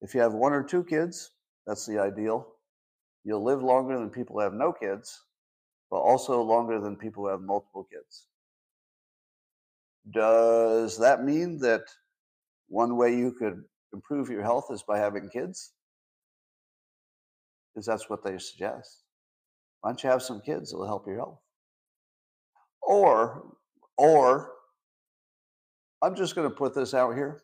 If 0.00 0.14
you 0.14 0.20
have 0.20 0.34
one 0.34 0.52
or 0.52 0.62
two 0.62 0.84
kids, 0.84 1.32
that's 1.66 1.84
the 1.84 1.98
ideal. 1.98 2.46
You'll 3.24 3.44
live 3.44 3.62
longer 3.62 3.98
than 3.98 4.08
people 4.08 4.36
who 4.36 4.42
have 4.42 4.54
no 4.54 4.72
kids, 4.72 5.24
but 5.90 5.98
also 5.98 6.40
longer 6.40 6.80
than 6.80 6.96
people 6.96 7.24
who 7.24 7.30
have 7.30 7.42
multiple 7.42 7.86
kids. 7.92 8.26
Does 10.10 10.96
that 10.98 11.24
mean 11.24 11.58
that 11.58 11.82
one 12.68 12.96
way 12.96 13.16
you 13.16 13.32
could 13.32 13.62
improve 13.92 14.28
your 14.30 14.42
health 14.42 14.66
is 14.70 14.82
by 14.82 14.98
having 14.98 15.28
kids? 15.28 15.72
Because 17.74 17.86
that's 17.86 18.08
what 18.08 18.24
they 18.24 18.38
suggest. 18.38 19.04
Why 19.80 19.90
don't 19.90 20.02
you 20.02 20.10
have 20.10 20.22
some 20.22 20.40
kids? 20.40 20.72
It'll 20.72 20.86
help 20.86 21.06
your 21.06 21.16
health. 21.16 21.40
Or, 22.82 23.54
or, 23.96 24.52
I'm 26.02 26.14
just 26.14 26.34
going 26.34 26.48
to 26.48 26.54
put 26.54 26.74
this 26.74 26.94
out 26.94 27.14
here. 27.14 27.42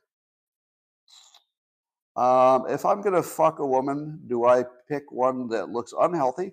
Um, 2.16 2.66
if 2.68 2.84
I'm 2.84 3.02
going 3.02 3.14
to 3.14 3.22
fuck 3.22 3.58
a 3.58 3.66
woman, 3.66 4.20
do 4.28 4.44
I 4.44 4.64
pick 4.88 5.10
one 5.10 5.48
that 5.48 5.70
looks 5.70 5.92
unhealthy 5.98 6.52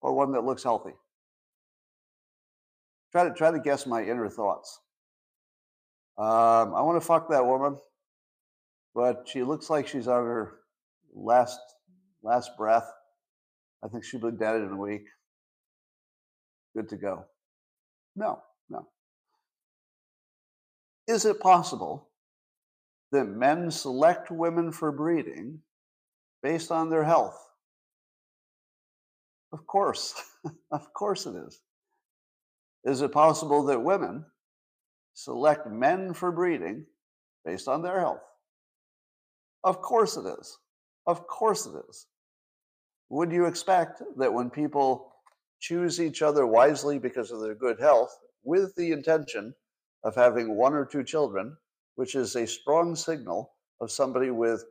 or 0.00 0.14
one 0.14 0.32
that 0.32 0.44
looks 0.44 0.62
healthy? 0.62 0.92
Try 3.10 3.24
to 3.24 3.34
try 3.34 3.50
to 3.50 3.58
guess 3.58 3.86
my 3.86 4.02
inner 4.02 4.28
thoughts. 4.28 4.80
Um, 6.16 6.74
I 6.74 6.82
want 6.82 7.00
to 7.00 7.06
fuck 7.06 7.28
that 7.30 7.44
woman, 7.44 7.76
but 8.94 9.28
she 9.28 9.42
looks 9.42 9.70
like 9.70 9.86
she's 9.86 10.08
on 10.08 10.24
her 10.24 10.58
last 11.14 11.58
last 12.22 12.50
breath. 12.56 12.90
I 13.84 13.88
think 13.88 14.04
she'll 14.04 14.20
be 14.20 14.36
dead 14.36 14.56
in 14.56 14.70
a 14.72 14.76
week 14.76 15.06
good 16.74 16.88
to 16.90 16.96
go? 16.96 17.24
No, 18.16 18.42
no. 18.68 18.86
Is 21.06 21.24
it 21.24 21.40
possible 21.40 22.08
that 23.12 23.24
men 23.24 23.70
select 23.70 24.30
women 24.30 24.72
for 24.72 24.92
breeding 24.92 25.60
based 26.42 26.70
on 26.70 26.90
their 26.90 27.04
health? 27.04 27.38
Of 29.52 29.66
course. 29.66 30.14
of 30.70 30.92
course 30.94 31.26
it 31.26 31.34
is. 31.34 31.60
Is 32.84 33.02
it 33.02 33.12
possible 33.12 33.64
that 33.64 33.82
women 33.82 34.24
select 35.14 35.66
men 35.66 36.14
for 36.14 36.30
breeding 36.30 36.86
based 37.44 37.68
on 37.68 37.82
their 37.82 38.00
health? 38.00 38.22
Of 39.64 39.80
course 39.82 40.16
it 40.16 40.26
is. 40.40 40.58
Of 41.06 41.26
course 41.26 41.66
it 41.66 41.74
is. 41.88 42.06
Would 43.10 43.32
you 43.32 43.46
expect 43.46 44.02
that 44.16 44.32
when 44.32 44.50
people 44.50 45.12
choose 45.58 46.00
each 46.00 46.22
other 46.22 46.46
wisely 46.46 46.98
because 46.98 47.30
of 47.30 47.40
their 47.40 47.54
good 47.54 47.78
health 47.78 48.16
with 48.42 48.74
the 48.76 48.92
intention 48.92 49.54
of 50.04 50.14
having 50.14 50.56
one 50.56 50.72
or 50.72 50.86
two 50.86 51.04
children, 51.04 51.56
which 51.96 52.14
is 52.14 52.36
a 52.36 52.46
strong 52.46 52.96
signal 52.96 53.52
of 53.80 53.90
somebody 53.90 54.30
with 54.30 54.64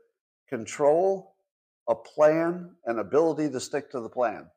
control, 0.47 1.35
a 1.87 1.95
plan, 1.95 2.71
and 2.85 2.99
ability 2.99 3.49
to 3.49 3.59
stick 3.59 3.91
to 3.91 3.99
the 3.99 4.09
plan. 4.09 4.47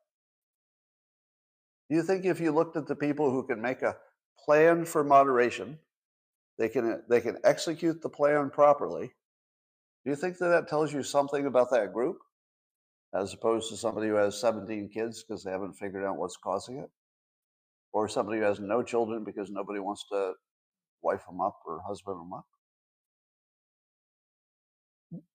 Do 1.91 1.97
you 1.97 2.03
think 2.03 2.25
if 2.25 2.41
you 2.41 2.53
looked 2.53 2.77
at 2.77 2.87
the 2.87 2.97
people 2.97 3.31
who 3.31 3.43
can 3.43 3.61
make 3.61 3.83
a 3.83 3.97
plan 4.43 4.87
for 4.87 5.05
moderation, 5.05 5.79
they 6.59 6.69
can 6.69 7.03
they 7.09 7.21
can 7.21 7.39
execute 7.45 8.01
the 8.01 8.09
plan 8.09 8.49
properly? 8.49 9.13
Do 10.05 10.11
you 10.11 10.17
think 10.17 10.39
that 10.39 10.49
that 10.49 10.69
tells 10.69 10.93
you 10.93 11.03
something 11.03 11.47
about 11.47 11.71
that 11.71 11.93
group? 11.93 12.19
as 13.15 13.35
opposed 13.35 13.69
to 13.69 13.77
somebody 13.77 14.09
who 14.09 14.15
has 14.15 14.41
17 14.41 14.89
kids 14.89 15.23
because 15.23 15.45
they 15.45 15.51
haven't 15.51 15.75
figured 15.75 16.05
out 16.05 16.17
what's 16.17 16.37
causing 16.37 16.79
it, 16.79 16.91
or 17.93 18.09
somebody 18.09 18.39
who 18.39 18.45
has 18.45 18.59
no 18.59 18.83
children 18.83 19.23
because 19.25 19.51
nobody 19.51 19.81
wants 19.81 20.07
to 20.11 20.33
wife 21.03 21.25
them 21.27 21.41
up 21.41 21.59
or 21.67 21.83
husband 21.87 22.19
them 22.19 22.33
up. 22.33 22.47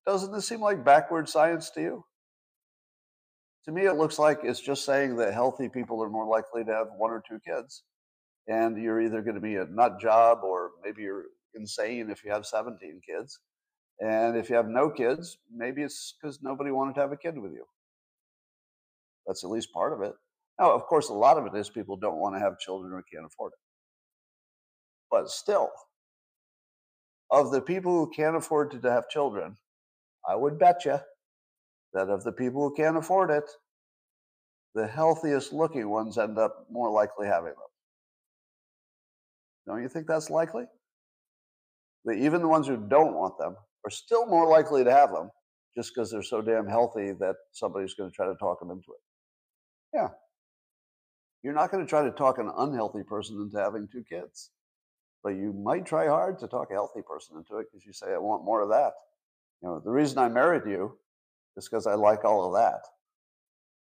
Doesn't 0.07 0.31
this 0.31 0.47
seem 0.47 0.61
like 0.61 0.83
backward 0.83 1.29
science 1.29 1.69
to 1.71 1.81
you? 1.81 2.05
To 3.65 3.71
me, 3.71 3.83
it 3.83 3.97
looks 3.97 4.17
like 4.17 4.39
it's 4.43 4.61
just 4.61 4.85
saying 4.85 5.17
that 5.17 5.33
healthy 5.33 5.69
people 5.69 6.01
are 6.01 6.09
more 6.09 6.25
likely 6.25 6.63
to 6.63 6.71
have 6.71 6.87
one 6.97 7.11
or 7.11 7.21
two 7.27 7.39
kids. 7.45 7.83
And 8.47 8.81
you're 8.81 9.01
either 9.01 9.21
going 9.21 9.35
to 9.35 9.41
be 9.41 9.57
a 9.57 9.65
nut 9.65 9.99
job 9.99 10.39
or 10.41 10.71
maybe 10.83 11.03
you're 11.03 11.25
insane 11.53 12.09
if 12.09 12.23
you 12.23 12.31
have 12.31 12.45
17 12.45 13.01
kids. 13.05 13.39
And 13.99 14.37
if 14.37 14.49
you 14.49 14.55
have 14.55 14.67
no 14.67 14.89
kids, 14.89 15.37
maybe 15.53 15.81
it's 15.81 16.13
because 16.21 16.39
nobody 16.43 16.71
wanted 16.71 16.95
to 16.95 17.01
have 17.01 17.11
a 17.11 17.17
kid 17.17 17.37
with 17.37 17.51
you. 17.51 17.65
That's 19.25 19.43
at 19.43 19.49
least 19.49 19.73
part 19.73 19.93
of 19.93 20.01
it. 20.01 20.13
Now, 20.59 20.71
of 20.71 20.85
course, 20.85 21.09
a 21.09 21.13
lot 21.13 21.37
of 21.37 21.45
it 21.45 21.57
is 21.57 21.69
people 21.69 21.97
don't 21.97 22.19
want 22.19 22.35
to 22.35 22.39
have 22.39 22.59
children 22.59 22.93
or 22.93 23.03
can't 23.11 23.25
afford 23.25 23.53
it. 23.53 23.59
But 25.09 25.29
still, 25.29 25.69
of 27.31 27.51
the 27.51 27.61
people 27.61 27.91
who 27.91 28.11
can't 28.15 28.35
afford 28.35 28.71
to 28.71 28.91
have 28.91 29.09
children, 29.09 29.57
I 30.27 30.35
would 30.35 30.59
bet 30.59 30.85
you 30.85 30.99
that 31.93 32.09
of 32.09 32.23
the 32.23 32.31
people 32.31 32.67
who 32.67 32.75
can't 32.75 32.97
afford 32.97 33.31
it, 33.31 33.49
the 34.75 34.87
healthiest 34.87 35.53
looking 35.53 35.89
ones 35.89 36.17
end 36.17 36.37
up 36.37 36.67
more 36.69 36.91
likely 36.91 37.27
having 37.27 37.51
them. 37.51 37.55
Don't 39.65 39.81
you 39.81 39.89
think 39.89 40.07
that's 40.07 40.29
likely? 40.29 40.65
That 42.05 42.17
even 42.17 42.41
the 42.41 42.47
ones 42.47 42.67
who 42.67 42.77
don't 42.77 43.15
want 43.15 43.37
them 43.37 43.55
are 43.87 43.89
still 43.89 44.25
more 44.25 44.49
likely 44.49 44.83
to 44.83 44.91
have 44.91 45.11
them 45.13 45.29
just 45.73 45.93
because 45.95 46.11
they're 46.11 46.21
so 46.21 46.41
damn 46.41 46.67
healthy 46.67 47.13
that 47.13 47.35
somebody's 47.53 47.93
going 47.93 48.09
to 48.09 48.15
try 48.15 48.27
to 48.27 48.35
talk 48.35 48.59
them 48.59 48.69
into 48.69 48.91
it. 48.91 48.99
Yeah. 49.93 50.09
You're 51.41 51.53
not 51.53 51.71
going 51.71 51.85
to 51.85 51.89
try 51.89 52.03
to 52.03 52.11
talk 52.11 52.37
an 52.37 52.51
unhealthy 52.57 53.03
person 53.03 53.37
into 53.37 53.57
having 53.57 53.87
two 53.89 54.03
kids, 54.03 54.51
but 55.23 55.29
you 55.29 55.53
might 55.53 55.85
try 55.85 56.07
hard 56.07 56.37
to 56.39 56.47
talk 56.47 56.69
a 56.69 56.73
healthy 56.73 56.99
person 57.01 57.37
into 57.37 57.59
it 57.59 57.67
because 57.71 57.85
you 57.85 57.93
say, 57.93 58.07
I 58.13 58.17
want 58.17 58.43
more 58.43 58.61
of 58.61 58.69
that. 58.69 58.91
You 59.61 59.69
know, 59.69 59.79
the 59.79 59.91
reason 59.91 60.17
I 60.17 60.27
married 60.27 60.63
you 60.69 60.97
is 61.55 61.69
because 61.69 61.87
I 61.87 61.93
like 61.93 62.25
all 62.25 62.45
of 62.45 62.61
that. 62.61 62.81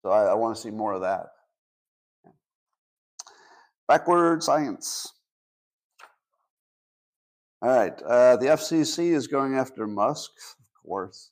So 0.03 0.11
I, 0.11 0.25
I 0.25 0.35
want 0.35 0.55
to 0.55 0.61
see 0.61 0.71
more 0.71 0.93
of 0.93 1.01
that. 1.01 1.29
Backward 3.89 4.43
science. 4.43 5.15
All 7.61 7.71
right. 7.71 8.01
Uh, 8.03 8.37
the 8.37 8.47
FCC 8.47 9.13
is 9.13 9.27
going 9.27 9.57
after 9.57 9.87
Musk, 9.87 10.31
of 10.61 10.83
course. 10.83 11.31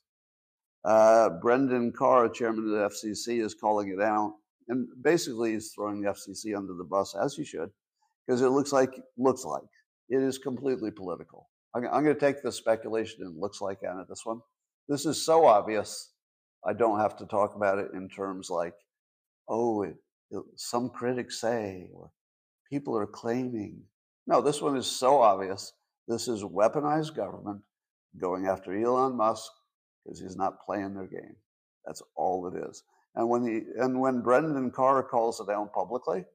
Uh, 0.83 1.29
Brendan 1.29 1.93
Carr, 1.93 2.27
chairman 2.27 2.65
of 2.65 2.71
the 2.71 2.89
FCC, 2.89 3.43
is 3.43 3.53
calling 3.53 3.89
it 3.89 4.01
out, 4.01 4.35
and 4.67 4.87
basically 5.01 5.53
he's 5.53 5.71
throwing 5.71 6.01
the 6.01 6.09
FCC 6.09 6.55
under 6.55 6.73
the 6.73 6.83
bus, 6.83 7.15
as 7.15 7.35
he 7.35 7.45
should, 7.45 7.71
because 8.25 8.41
it 8.41 8.49
looks 8.49 8.71
like 8.71 8.93
looks 9.17 9.45
like 9.45 9.63
it 10.09 10.21
is 10.21 10.37
completely 10.37 10.91
political. 10.91 11.49
I'm, 11.73 11.85
I'm 11.85 12.03
going 12.03 12.15
to 12.15 12.19
take 12.19 12.41
the 12.41 12.51
speculation 12.51 13.23
and 13.23 13.39
looks 13.39 13.61
like 13.61 13.79
on 13.89 13.99
it. 13.99 14.07
This 14.09 14.25
one, 14.25 14.41
this 14.87 15.05
is 15.05 15.25
so 15.25 15.45
obvious. 15.45 16.11
I 16.65 16.73
don't 16.73 16.99
have 16.99 17.15
to 17.17 17.25
talk 17.25 17.55
about 17.55 17.79
it 17.79 17.91
in 17.93 18.09
terms 18.09 18.49
like, 18.49 18.75
oh, 19.47 19.83
it, 19.83 19.95
it, 20.31 20.43
some 20.55 20.89
critics 20.89 21.39
say, 21.39 21.87
or 21.93 22.11
people 22.69 22.97
are 22.97 23.07
claiming. 23.07 23.81
No, 24.25 24.41
this 24.41 24.61
one 24.61 24.75
is 24.75 24.87
so 24.87 25.21
obvious 25.21 25.71
this 26.07 26.27
is 26.27 26.43
weaponized 26.43 27.15
government 27.15 27.61
going 28.19 28.47
after 28.47 28.75
Elon 28.75 29.15
Musk 29.15 29.51
because 30.03 30.19
he's 30.19 30.37
not 30.37 30.61
playing 30.65 30.93
their 30.93 31.07
game. 31.07 31.35
That's 31.85 32.01
all 32.15 32.47
it 32.47 32.67
is. 32.69 32.83
And 33.15 33.29
when 33.29 33.43
the 33.43 33.65
and 33.83 33.99
when 33.99 34.21
Brendan 34.21 34.71
Carr 34.71 35.03
calls 35.03 35.39
it 35.39 35.49
out 35.49 35.73
publicly, 35.73 36.25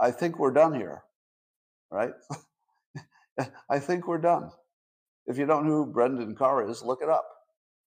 I 0.00 0.10
think 0.10 0.38
we're 0.38 0.52
done 0.52 0.74
here, 0.74 1.02
right? 1.90 2.12
I 3.70 3.78
think 3.78 4.06
we're 4.06 4.18
done. 4.18 4.50
If 5.26 5.38
you 5.38 5.46
don't 5.46 5.66
know 5.66 5.84
who 5.84 5.92
Brendan 5.92 6.34
Carr 6.34 6.68
is, 6.68 6.82
look 6.82 7.02
it 7.02 7.08
up. 7.08 7.26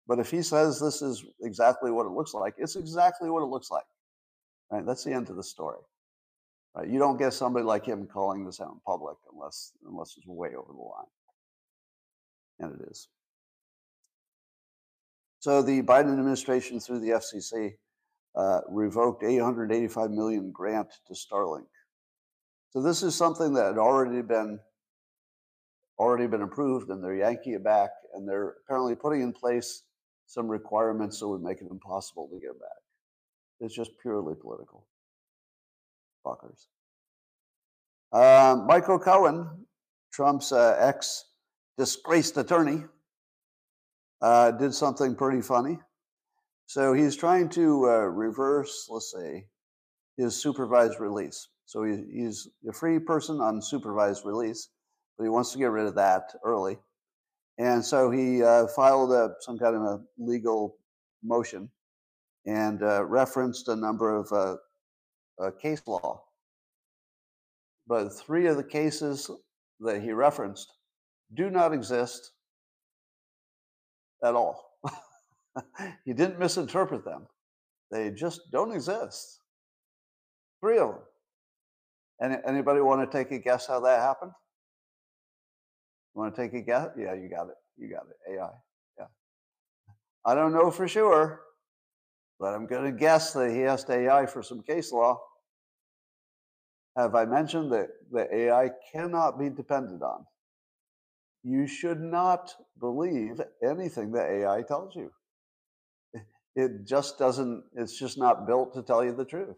But 0.08 0.20
if 0.20 0.30
he 0.32 0.42
says 0.42 0.80
this 0.80 1.02
is 1.02 1.24
exactly 1.42 1.92
what 1.92 2.06
it 2.06 2.12
looks 2.12 2.34
like, 2.34 2.56
it's 2.58 2.76
exactly 2.76 3.30
what 3.30 3.42
it 3.42 3.48
looks 3.48 3.72
like. 3.72 3.86
Right? 4.70 4.86
That's 4.86 5.04
the 5.04 5.14
end 5.14 5.30
of 5.30 5.36
the 5.36 5.44
story. 5.44 5.80
Right? 6.76 6.90
You 6.90 7.00
don't 7.00 7.18
get 7.18 7.34
somebody 7.34 7.66
like 7.66 7.86
him 7.86 8.08
calling 8.08 8.46
this 8.46 8.60
out 8.60 8.72
in 8.74 8.80
public 8.86 9.18
unless 9.32 9.74
unless 9.88 10.16
it's 10.18 10.28
way 10.28 10.50
over 10.50 10.72
the 10.72 10.80
line. 10.80 11.06
And 12.60 12.80
it 12.80 12.88
is. 12.90 13.08
So 15.40 15.62
the 15.62 15.82
Biden 15.82 16.14
administration 16.14 16.80
through 16.80 17.02
the 17.02 17.10
FCC 17.10 17.74
uh, 18.36 18.62
revoked 18.70 19.24
885 19.24 20.10
million 20.12 20.52
grant 20.52 20.88
to 21.08 21.14
Starlink. 21.14 21.68
So 22.72 22.82
this 22.82 23.04
is 23.04 23.14
something 23.14 23.54
that 23.54 23.66
had 23.66 23.78
already 23.78 24.22
been 24.22 24.60
already 26.00 26.26
been 26.28 26.42
approved, 26.42 26.90
and 26.90 27.04
they're 27.04 27.16
yanking 27.16 27.54
it 27.54 27.64
back, 27.64 27.92
and 28.14 28.28
they're 28.28 28.56
apparently 28.64 28.96
putting 28.96 29.22
in 29.22 29.32
place 29.32 29.84
some 30.26 30.48
requirements 30.48 31.20
that 31.20 31.28
would 31.28 31.44
make 31.44 31.62
it 31.62 31.68
impossible 31.70 32.28
to 32.30 32.40
get 32.40 32.60
back. 32.60 32.70
It's 33.60 33.76
just 33.76 33.92
purely 34.02 34.34
political. 34.34 34.88
Fuckers. 36.26 36.68
Um, 38.12 38.68
Michael 38.68 39.00
Cohen, 39.00 39.66
Trump's 40.12 40.52
uh, 40.52 40.78
ex 40.80 41.26
disgraced 41.78 42.38
attorney, 42.38 42.84
uh, 44.22 44.52
did 44.52 44.74
something 44.74 45.16
pretty 45.16 45.42
funny. 45.42 45.80
So 46.68 46.94
he's 46.94 47.16
trying 47.16 47.50
to 47.50 47.86
uh, 47.90 47.98
reverse, 48.08 48.88
let's 48.90 49.12
say, 49.12 49.48
his 50.18 50.42
supervised 50.42 51.00
release. 51.00 51.48
So 51.66 51.84
he, 51.84 52.04
he's 52.12 52.48
a 52.68 52.74
free 52.74 53.00
person 53.00 53.42
on 53.42 53.62
supervised 53.62 54.26
release, 54.26 54.70
but 55.18 55.24
he 55.24 55.30
wants 55.30 55.52
to 55.54 55.58
get 55.58 55.72
rid 55.72 55.88
of 55.88 55.96
that 55.96 56.34
early. 56.44 56.78
And 57.58 57.84
so 57.84 58.12
he 58.12 58.44
uh, 58.44 58.68
filed 58.68 59.12
a, 59.12 59.36
some 59.42 59.58
kind 59.58 59.76
of 59.76 59.82
a 59.82 60.02
legal 60.18 60.78
motion 61.24 61.70
and 62.46 62.82
uh, 62.82 63.04
referenced 63.06 63.68
a 63.68 63.76
number 63.76 64.16
of 64.16 64.32
uh, 65.42 65.52
case 65.52 65.82
law. 65.88 66.24
But 67.88 68.10
three 68.10 68.48
of 68.48 68.58
the 68.58 68.64
cases 68.64 69.30
that 69.80 70.02
he 70.02 70.12
referenced 70.12 70.74
do 71.34 71.50
not 71.50 71.74
exist 71.74 72.32
at 74.24 74.36
all. 74.36 74.80
he 76.06 76.14
didn't 76.14 76.40
misinterpret 76.40 77.04
them. 77.04 77.28
They 77.92 78.10
just 78.10 78.52
don't 78.52 78.72
exist. 78.72 79.40
Three 80.62 80.78
of 80.78 80.90
them. 80.90 81.00
Any, 82.22 82.36
anybody 82.48 82.82
want 82.82 83.10
to 83.10 83.18
take 83.18 83.32
a 83.32 83.40
guess 83.40 83.68
how 83.68 83.80
that 83.82 84.00
happened? 84.00 84.32
Want 86.16 86.34
to 86.34 86.42
take 86.42 86.54
a 86.54 86.62
guess? 86.62 86.90
Yeah, 86.98 87.14
you 87.14 87.28
got 87.28 87.50
it. 87.50 87.56
You 87.78 87.90
got 87.90 88.06
it. 88.10 88.34
AI. 88.34 88.50
Yeah. 88.98 89.06
I 90.26 90.36
don't 90.36 90.54
know 90.54 90.72
for 90.72 90.88
sure, 90.88 91.42
but 92.40 92.54
I'm 92.54 92.68
going 92.68 92.86
to 92.86 92.98
guess 92.98 93.34
that 93.34 93.52
he 93.52 93.64
asked 93.64 93.90
AI 93.90 94.26
for 94.26 94.44
some 94.44 94.62
case 94.64 94.92
law. 94.92 95.20
Have 96.98 97.16
I 97.16 97.26
mentioned 97.26 97.72
that 97.74 97.90
the 98.12 98.34
AI 98.36 98.72
cannot 98.94 99.40
be 99.40 99.50
depended 99.50 100.02
on? 100.04 100.26
You 101.44 101.68
should 101.68 102.02
not 102.02 102.54
believe 102.80 103.42
anything 103.64 104.12
that 104.14 104.30
AI 104.30 104.62
tells 104.64 104.96
you. 104.96 105.12
It 106.56 106.86
just 106.86 107.18
doesn't, 107.20 107.64
it's 107.76 107.98
just 107.98 108.18
not 108.18 108.48
built 108.48 108.74
to 108.76 108.84
tell 108.84 109.04
you 109.04 109.16
the 109.16 109.26
truth. 109.26 109.58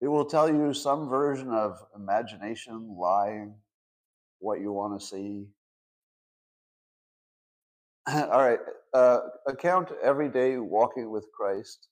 It 0.00 0.08
will 0.08 0.26
tell 0.26 0.48
you 0.48 0.74
some 0.74 1.08
version 1.08 1.50
of 1.50 1.78
imagination, 1.96 2.96
lying, 2.98 3.54
what 4.40 4.60
you 4.60 4.72
want 4.72 5.00
to 5.00 5.06
see, 5.06 5.46
All 8.12 8.42
right. 8.42 8.60
Uh, 8.94 9.18
account 9.46 9.90
every 10.02 10.28
day 10.28 10.56
walking 10.58 11.10
with 11.10 11.26
Christ 11.32 11.88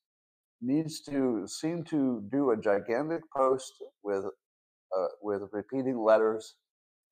needs 0.61 1.01
to 1.03 1.47
seem 1.47 1.85
to 1.85 2.23
do 2.31 2.51
a 2.51 2.57
gigantic 2.57 3.23
post 3.35 3.73
with 4.03 4.25
uh, 4.25 5.07
with 5.23 5.43
repeating 5.53 5.99
letters 5.99 6.57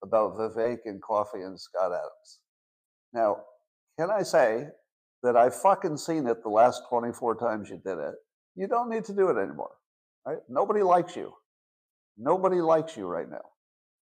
about 0.03 0.37
Vivek 0.37 0.79
and 0.85 1.03
coffee 1.03 1.43
and 1.43 1.59
Scott 1.59 1.93
Adams. 1.93 2.41
Now, 3.13 3.39
can 3.99 4.11
I 4.11 4.23
say 4.23 4.69
that 5.23 5.37
I 5.37 5.51
fucking 5.51 5.97
seen 5.97 6.27
it 6.27 6.43
the 6.43 6.51
last 6.51 6.83
24 6.89 7.37
times 7.37 7.71
you 7.71 7.81
did 7.85 7.99
it? 7.99 8.15
You 8.55 8.69
don't 8.69 8.91
need 8.91 9.05
to 9.05 9.15
do 9.15 9.29
it 9.29 9.41
anymore. 9.41 9.73
Right? 10.27 10.39
Nobody 10.49 10.83
likes 10.83 11.17
you. 11.17 11.33
Nobody 12.17 12.61
likes 12.61 12.97
you 12.97 13.07
right 13.07 13.29
now. 13.29 13.45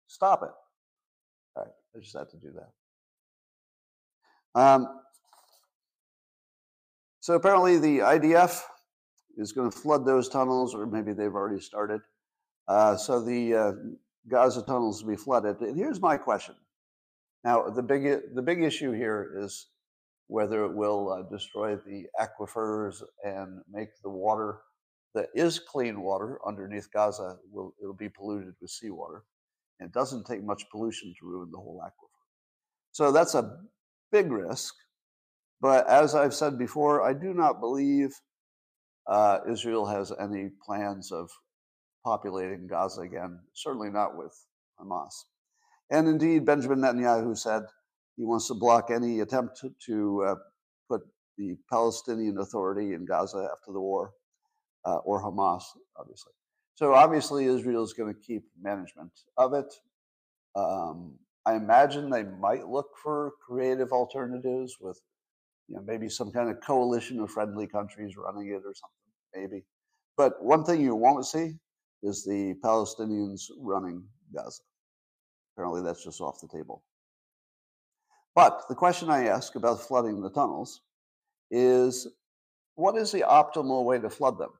Stop 0.07 0.43
it. 0.43 0.51
All 1.57 1.65
right. 1.65 1.73
I 1.95 2.01
just 2.01 2.17
had 2.17 2.29
to 2.31 2.37
do 2.37 2.53
that. 2.55 4.61
Um, 4.61 5.01
so 7.21 7.35
apparently 7.35 7.79
the 7.79 7.99
IDF 7.99 8.63
is 9.37 9.53
going 9.53 9.71
to 9.71 9.77
flood 9.77 10.05
those 10.05 10.29
tunnels, 10.29 10.75
or 10.75 10.87
maybe 10.87 11.13
they've 11.13 11.35
already 11.35 11.61
started. 11.61 12.01
Uh, 12.69 12.97
so 12.97 13.23
the 13.23 13.55
uh, 13.55 13.73
Gaza 14.29 14.63
tunnels 14.63 15.03
will 15.03 15.11
be 15.11 15.17
flooded. 15.17 15.61
And 15.61 15.77
here's 15.77 16.01
my 16.01 16.17
question. 16.17 16.55
Now, 17.45 17.69
the 17.69 17.83
big 17.83 18.35
the 18.35 18.43
big 18.43 18.63
issue 18.63 18.93
here 18.93 19.33
is 19.39 19.69
whether 20.27 20.65
it 20.65 20.75
will 20.75 21.13
uh, 21.13 21.23
destroy 21.31 21.77
the 21.77 22.07
aquifers 22.21 23.03
and 23.23 23.61
make 23.71 23.91
the 24.03 24.11
water 24.11 24.59
that 25.15 25.29
is 25.35 25.61
clean 25.61 26.01
water 26.01 26.39
underneath 26.47 26.93
Gaza 26.93 27.37
will 27.51 27.75
it'll 27.81 27.95
be 27.95 28.09
polluted 28.09 28.55
with 28.61 28.71
seawater. 28.71 29.23
And 29.79 29.89
it 29.89 29.93
doesn't 29.93 30.27
take 30.27 30.43
much 30.43 30.65
pollution 30.71 31.15
to 31.21 31.27
ruin 31.27 31.51
the 31.51 31.59
whole 31.59 31.81
aquifer. 31.85 32.09
So 32.93 33.13
that's 33.13 33.35
a 33.35 33.59
big 34.11 34.33
risk. 34.33 34.75
But 35.61 35.89
as 35.89 36.15
I've 36.15 36.35
said 36.35 36.59
before, 36.59 37.03
I 37.03 37.13
do 37.13 37.33
not 37.33 37.61
believe 37.61 38.15
uh, 39.09 39.39
Israel 39.51 39.87
has 39.87 40.13
any 40.21 40.51
plans 40.65 41.13
of 41.13 41.31
populating 42.05 42.67
Gaza 42.67 43.03
again, 43.03 43.41
certainly 43.53 43.91
not 43.91 44.17
with 44.17 44.35
Hamas. 44.81 45.13
And 45.91 46.09
indeed, 46.09 46.45
Benjamin 46.45 46.81
Netanyahu 46.81 47.37
said 47.37 47.63
he 48.17 48.25
wants 48.25 48.49
to 48.49 48.55
block 48.55 48.91
any 48.91 49.21
attempt 49.21 49.61
to, 49.61 49.71
to 49.87 50.25
uh, 50.25 50.35
put 50.89 51.03
the 51.39 51.57
Palestinian 51.71 52.39
Authority 52.39 52.95
in 52.95 53.05
Gaza 53.05 53.49
after 53.53 53.73
the 53.73 53.81
war, 53.81 54.13
uh, 54.85 54.97
or 54.99 55.23
Hamas, 55.23 55.63
obviously. 55.97 56.33
So 56.75 56.95
obviously, 56.95 57.47
Israel 57.47 57.85
is 57.85 57.93
going 57.93 58.13
to 58.13 58.21
keep 58.21 58.45
management 58.61 59.13
of 59.37 59.55
it. 59.55 59.73
Um, 60.55 61.19
I 61.47 61.55
imagine 61.55 62.11
they 62.11 62.25
might 62.25 62.67
look 62.67 62.89
for 63.03 63.33
creative 63.47 63.93
alternatives 63.93 64.77
with, 64.81 65.01
you 65.69 65.77
know, 65.77 65.83
maybe 65.87 66.09
some 66.09 66.33
kind 66.33 66.51
of 66.51 66.61
coalition 66.61 67.21
of 67.21 67.31
friendly 67.31 67.67
countries 67.67 68.17
running 68.17 68.49
it 68.49 68.63
or 68.65 68.75
something, 68.75 68.96
maybe. 69.37 69.65
But 70.17 70.43
one 70.43 70.65
thing 70.65 70.81
you 70.81 70.95
won't 70.95 71.27
see 71.27 71.55
is 72.03 72.25
the 72.25 72.55
Palestinians 72.65 73.51
running 73.59 74.05
Gaza. 74.35 74.63
Apparently, 75.55 75.83
that's 75.83 76.05
just 76.05 76.21
off 76.21 76.41
the 76.41 76.49
table. 76.49 76.83
But 78.35 78.63
the 78.69 78.75
question 78.75 79.11
I 79.11 79.27
ask 79.27 79.55
about 79.55 79.81
flooding 79.81 80.21
the 80.21 80.31
tunnels 80.31 80.83
is 81.51 82.07
what 82.75 82.97
is 82.97 83.13
the 83.13 83.25
optimal 83.27 83.85
way 83.85 83.99
to 83.99 84.11
flood 84.11 84.39
them? 84.39 84.51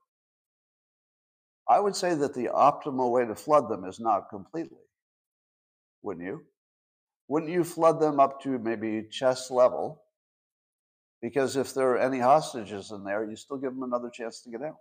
I 1.69 1.81
would 1.81 1.97
say 1.97 2.15
that 2.15 2.35
the 2.35 2.49
optimal 2.55 3.11
way 3.11 3.27
to 3.27 3.35
flood 3.35 3.69
them 3.69 3.85
is 3.85 4.01
not 4.01 4.31
completely. 4.31 4.79
Wouldn't 6.03 6.25
you? 6.25 6.43
wouldn't 7.29 7.53
you 7.53 7.65
flood 7.65 8.01
them 8.01 8.21
up 8.21 8.41
to 8.43 8.59
maybe 8.59 9.07
chest 9.11 9.51
level? 9.51 10.03
Because 11.27 11.57
if 11.57 11.75
there 11.75 11.91
are 11.91 11.99
any 11.99 12.21
hostages 12.21 12.93
in 12.93 13.03
there, 13.03 13.29
you 13.29 13.35
still 13.35 13.57
give 13.57 13.75
them 13.75 13.83
another 13.83 14.09
chance 14.09 14.43
to 14.43 14.49
get 14.49 14.63
out. 14.63 14.77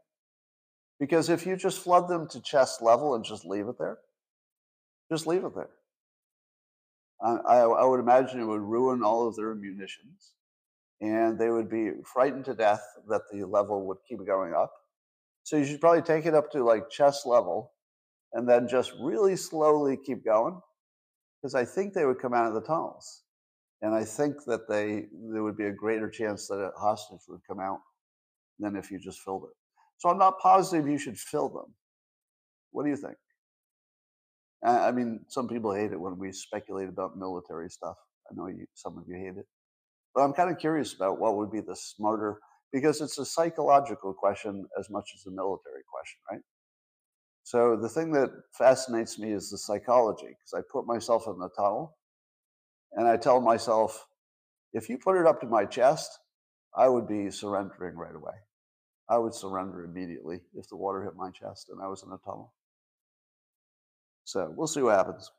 Because 1.00 1.28
if 1.28 1.44
you 1.44 1.56
just 1.56 1.80
flood 1.80 2.08
them 2.08 2.28
to 2.30 2.40
chest 2.40 2.84
level 2.84 3.16
and 3.16 3.26
just 3.26 3.46
leave 3.46 3.68
it 3.68 3.80
there, 3.80 3.98
just 5.12 5.26
leave 5.26 5.44
it 5.44 5.56
there. 5.56 5.72
I, 7.20 7.62
I 7.62 7.84
would 7.84 8.00
imagine 8.00 8.40
it 8.40 8.46
would 8.46 8.62
ruin 8.62 9.02
all 9.02 9.28
of 9.28 9.36
their 9.36 9.56
munitions 9.56 10.34
and 11.02 11.40
they 11.40 11.50
would 11.50 11.68
be 11.68 11.90
frightened 12.04 12.46
to 12.46 12.54
death 12.54 12.84
that 13.10 13.24
the 13.32 13.44
level 13.44 13.84
would 13.88 13.98
keep 14.08 14.24
going 14.24 14.54
up. 14.54 14.72
So 15.42 15.58
you 15.58 15.66
should 15.66 15.82
probably 15.82 16.04
take 16.04 16.28
it 16.28 16.36
up 16.36 16.52
to 16.52 16.64
like 16.64 16.92
chest 16.92 17.26
level 17.26 17.72
and 18.34 18.48
then 18.48 18.68
just 18.68 18.94
really 19.02 19.36
slowly 19.36 19.98
keep 19.98 20.24
going 20.24 20.62
because 21.42 21.56
I 21.56 21.66
think 21.66 21.96
they 21.96 22.06
would 22.06 22.20
come 22.20 22.36
out 22.36 22.46
of 22.46 22.54
the 22.54 22.62
tunnels. 22.62 23.24
And 23.82 23.94
I 23.94 24.04
think 24.04 24.44
that 24.46 24.68
they 24.68 25.08
there 25.32 25.44
would 25.44 25.58
be 25.58 25.66
a 25.66 25.72
greater 25.72 26.10
chance 26.10 26.48
that 26.48 26.56
a 26.56 26.72
hostage 26.80 27.22
would 27.28 27.42
come 27.48 27.60
out 27.60 27.80
than 28.60 28.76
if 28.76 28.90
you 28.90 29.00
just 29.00 29.22
filled 29.22 29.44
it. 29.44 29.56
So 29.98 30.10
I'm 30.10 30.18
not 30.18 30.40
positive 30.40 30.88
you 30.88 30.98
should 30.98 31.18
fill 31.18 31.50
them. 31.50 31.74
What 32.72 32.84
do 32.84 32.90
you 32.90 32.98
think? 32.98 33.16
I 34.64 34.92
mean, 34.92 35.20
some 35.28 35.48
people 35.48 35.74
hate 35.74 35.92
it 35.92 36.00
when 36.00 36.18
we 36.18 36.32
speculate 36.32 36.90
about 36.90 37.18
military 37.18 37.70
stuff. 37.70 37.98
I 38.32 38.34
know 38.36 38.48
you, 38.48 38.66
some 38.74 38.98
of 38.98 39.04
you 39.08 39.16
hate 39.16 39.38
it. 39.38 39.46
But 40.16 40.22
I'm 40.24 40.34
kind 40.34 40.50
of 40.50 40.58
curious 40.58 40.94
about 40.94 41.20
what 41.20 41.38
would 41.38 41.52
be 41.52 41.62
the 41.62 41.76
smarter, 41.76 42.40
because 42.74 43.00
it's 43.00 43.20
a 43.20 43.26
psychological 43.26 44.14
question 44.14 44.66
as 44.80 44.90
much 44.90 45.12
as 45.14 45.26
a 45.28 45.36
military 45.36 45.84
question, 45.92 46.20
right? 46.32 46.42
So 47.44 47.78
the 47.80 47.90
thing 47.90 48.12
that 48.14 48.32
fascinates 48.58 49.20
me 49.20 49.34
is 49.34 49.52
the 49.52 49.58
psychology, 49.58 50.30
because 50.30 50.54
I 50.58 50.62
put 50.72 50.88
myself 50.88 51.28
in 51.28 51.38
the 51.38 51.50
tunnel 51.56 51.96
and 52.96 53.08
I 53.08 53.18
tell 53.18 53.42
myself, 53.42 54.08
if 54.74 54.90
you 54.90 54.98
put 54.98 55.20
it 55.20 55.28
up 55.28 55.42
to 55.42 55.48
my 55.48 55.66
chest, 55.66 56.20
I 56.76 56.90
would 56.90 57.08
be 57.08 57.30
surrendering 57.30 57.96
right 57.96 58.16
away. 58.16 58.34
I 59.10 59.18
would 59.18 59.34
surrender 59.34 59.84
immediately 59.84 60.42
if 60.56 60.68
the 60.68 60.76
water 60.76 61.04
hit 61.04 61.16
my 61.16 61.30
chest 61.32 61.70
and 61.70 61.82
I 61.82 61.88
was 61.88 62.04
in 62.04 62.12
a 62.12 62.18
tunnel. 62.18 62.54
So 64.24 64.52
we'll 64.56 64.68
see 64.68 64.82
what 64.82 64.96
happens. 64.96 65.32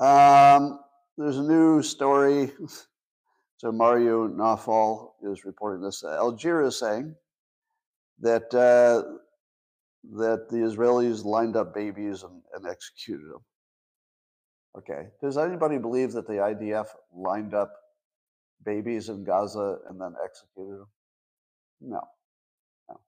Um, 0.00 0.80
there's 1.18 1.38
a 1.38 1.42
new 1.42 1.82
story. 1.82 2.52
So 3.58 3.72
Mario 3.72 4.28
Nawfal 4.28 5.12
is 5.22 5.46
reporting 5.46 5.82
this. 5.82 6.04
Algeria 6.04 6.66
is 6.66 6.78
saying 6.78 7.14
that 8.20 8.52
uh, 8.52 9.08
that 10.12 10.50
the 10.50 10.56
Israelis 10.56 11.24
lined 11.24 11.56
up 11.56 11.74
babies 11.74 12.24
and, 12.24 12.42
and 12.54 12.66
executed 12.66 13.26
them. 13.30 13.42
Okay. 14.76 15.08
Does 15.20 15.38
anybody 15.38 15.78
believe 15.78 16.12
that 16.12 16.26
the 16.26 16.34
IDF 16.34 16.86
lined 17.14 17.54
up 17.54 17.72
babies 18.64 19.08
in 19.08 19.24
Gaza 19.24 19.78
and 19.88 20.00
then 20.00 20.14
executed 20.24 20.78
them? 20.78 20.88
No. 21.80 22.00
No. 22.88 23.00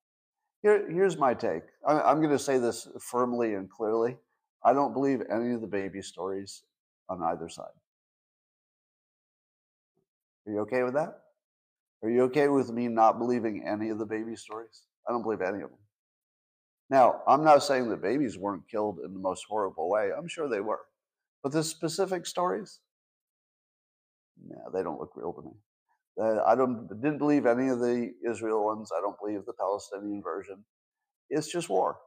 Here, 0.63 0.91
here's 0.91 1.17
my 1.17 1.35
take. 1.35 1.63
I, 1.87 2.01
I'm 2.01 2.19
going 2.19 2.31
to 2.31 2.39
say 2.39 2.59
this 2.59 2.89
firmly 3.01 3.55
and 3.55 3.69
clearly. 3.69 4.17
I 4.65 4.73
don't 4.73 4.93
believe 4.93 5.23
any 5.31 5.53
of 5.53 5.61
the 5.61 5.67
baby 5.67 6.03
stories 6.03 6.63
on 7.09 7.23
either 7.23 7.49
side. 7.49 7.67
Are 10.47 10.53
you 10.53 10.61
okay 10.61 10.83
with 10.83 10.95
that? 10.95 11.21
Are 12.03 12.11
you 12.11 12.23
okay 12.25 12.49
with 12.49 12.71
me 12.71 12.89
not 12.89 13.19
believing 13.19 13.65
any 13.67 13.91
of 13.91 13.99
the 13.99 14.07
baby 14.07 14.37
stories? 14.37 14.83
I 15.09 15.13
don't 15.13 15.23
believe 15.23 15.41
any 15.41 15.63
of 15.63 15.71
them. 15.71 15.79
Now, 16.89 17.23
I'm 17.27 17.43
not 17.43 17.65
saying 17.65 17.89
that 17.91 18.01
babies 18.03 18.39
weren't 18.39 18.69
killed 18.71 19.01
in 19.05 19.13
the 19.13 19.19
most 19.19 19.45
horrible 19.49 19.91
way. 19.91 20.11
I'm 20.17 20.29
sure 20.29 20.49
they 20.49 20.61
were. 20.61 20.81
But 21.47 21.53
the 21.53 21.63
specific 21.63 22.27
stories, 22.27 22.81
yeah, 24.51 24.65
they 24.75 24.83
don't 24.83 24.99
look 24.99 25.13
real 25.15 25.33
to 25.33 25.43
me. 25.43 25.53
Uh, 26.21 26.43
I 26.43 26.57
don't 26.57 26.89
didn't 27.01 27.19
believe 27.19 27.47
any 27.47 27.69
of 27.69 27.79
the 27.79 28.11
Israel 28.29 28.65
ones. 28.65 28.91
I 28.93 29.01
don't 29.01 29.17
believe 29.21 29.45
the 29.47 29.53
Palestinian 29.53 30.23
version. 30.25 30.65
It's 31.31 31.47
just 31.47 31.69
war. 31.69 31.99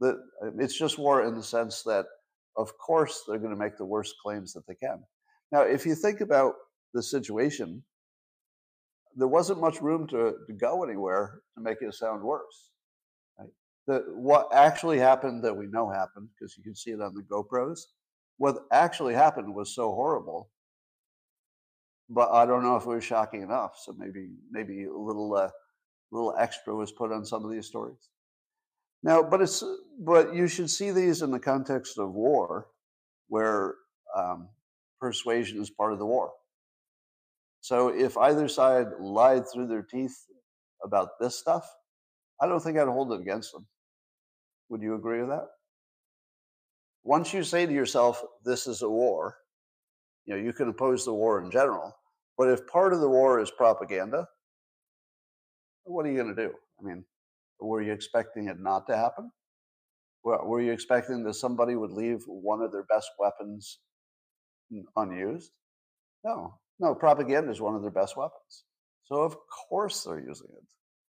The, 0.00 0.16
it's 0.58 0.78
just 0.78 0.96
war 0.96 1.22
in 1.22 1.34
the 1.34 1.42
sense 1.42 1.82
that, 1.82 2.06
of 2.56 2.78
course, 2.78 3.24
they're 3.28 3.36
going 3.36 3.52
to 3.52 3.58
make 3.58 3.76
the 3.76 3.84
worst 3.84 4.14
claims 4.22 4.54
that 4.54 4.66
they 4.66 4.74
can. 4.74 5.00
Now, 5.52 5.60
if 5.60 5.84
you 5.84 5.94
think 5.94 6.22
about 6.22 6.54
the 6.94 7.02
situation, 7.02 7.84
there 9.16 9.28
wasn't 9.28 9.60
much 9.60 9.82
room 9.82 10.06
to, 10.08 10.36
to 10.46 10.52
go 10.54 10.82
anywhere 10.82 11.42
to 11.58 11.62
make 11.62 11.82
it 11.82 11.92
sound 11.92 12.22
worse. 12.22 12.70
Right? 13.38 13.50
The, 13.86 14.04
what 14.14 14.48
actually 14.54 14.98
happened 14.98 15.44
that 15.44 15.54
we 15.54 15.66
know 15.66 15.90
happened, 15.90 16.30
because 16.30 16.56
you 16.56 16.64
can 16.64 16.74
see 16.74 16.92
it 16.92 17.02
on 17.02 17.12
the 17.14 17.22
GoPros, 17.30 17.80
what 18.40 18.64
actually 18.72 19.12
happened 19.12 19.54
was 19.54 19.74
so 19.74 19.92
horrible. 19.92 20.48
But 22.08 22.30
I 22.32 22.46
don't 22.46 22.62
know 22.62 22.76
if 22.76 22.84
it 22.84 22.88
was 22.88 23.04
shocking 23.04 23.42
enough. 23.42 23.78
So 23.78 23.92
maybe 23.92 24.30
maybe 24.50 24.84
a 24.84 24.96
little 24.96 25.36
uh, 25.36 25.50
little 26.10 26.34
extra 26.38 26.74
was 26.74 26.90
put 26.90 27.12
on 27.12 27.26
some 27.26 27.44
of 27.44 27.50
these 27.50 27.66
stories. 27.66 28.08
Now, 29.02 29.22
but 29.22 29.42
it's 29.42 29.62
but 29.98 30.34
you 30.34 30.48
should 30.48 30.70
see 30.70 30.90
these 30.90 31.20
in 31.20 31.32
the 31.32 31.38
context 31.38 31.98
of 31.98 32.14
war, 32.14 32.68
where 33.28 33.74
um, 34.16 34.48
persuasion 34.98 35.60
is 35.60 35.68
part 35.68 35.92
of 35.92 35.98
the 35.98 36.06
war. 36.06 36.32
So 37.60 37.88
if 37.88 38.16
either 38.16 38.48
side 38.48 38.86
lied 38.98 39.44
through 39.52 39.66
their 39.66 39.82
teeth 39.82 40.16
about 40.82 41.10
this 41.20 41.38
stuff, 41.38 41.70
I 42.40 42.46
don't 42.46 42.60
think 42.60 42.78
I'd 42.78 42.88
hold 42.88 43.12
it 43.12 43.20
against 43.20 43.52
them. 43.52 43.66
Would 44.70 44.80
you 44.80 44.94
agree 44.94 45.20
with 45.20 45.28
that? 45.28 45.46
Once 47.04 47.32
you 47.32 47.42
say 47.42 47.66
to 47.66 47.72
yourself, 47.72 48.22
this 48.44 48.66
is 48.66 48.82
a 48.82 48.88
war, 48.88 49.36
you 50.26 50.34
know, 50.34 50.40
you 50.40 50.52
can 50.52 50.68
oppose 50.68 51.04
the 51.04 51.14
war 51.14 51.42
in 51.42 51.50
general. 51.50 51.94
But 52.36 52.48
if 52.48 52.66
part 52.66 52.92
of 52.92 53.00
the 53.00 53.08
war 53.08 53.40
is 53.40 53.50
propaganda, 53.50 54.26
what 55.84 56.06
are 56.06 56.10
you 56.10 56.22
going 56.22 56.34
to 56.34 56.48
do? 56.48 56.52
I 56.78 56.82
mean, 56.82 57.04
were 57.60 57.82
you 57.82 57.92
expecting 57.92 58.48
it 58.48 58.60
not 58.60 58.86
to 58.86 58.96
happen? 58.96 59.30
Were 60.22 60.60
you 60.60 60.72
expecting 60.72 61.22
that 61.24 61.34
somebody 61.34 61.76
would 61.76 61.92
leave 61.92 62.22
one 62.26 62.60
of 62.60 62.72
their 62.72 62.84
best 62.84 63.10
weapons 63.18 63.78
unused? 64.96 65.50
No, 66.24 66.58
no, 66.78 66.94
propaganda 66.94 67.50
is 67.50 67.60
one 67.60 67.74
of 67.74 67.82
their 67.82 67.90
best 67.90 68.16
weapons. 68.16 68.64
So, 69.04 69.16
of 69.16 69.36
course, 69.68 70.04
they're 70.04 70.20
using 70.20 70.48
it. 70.50 70.68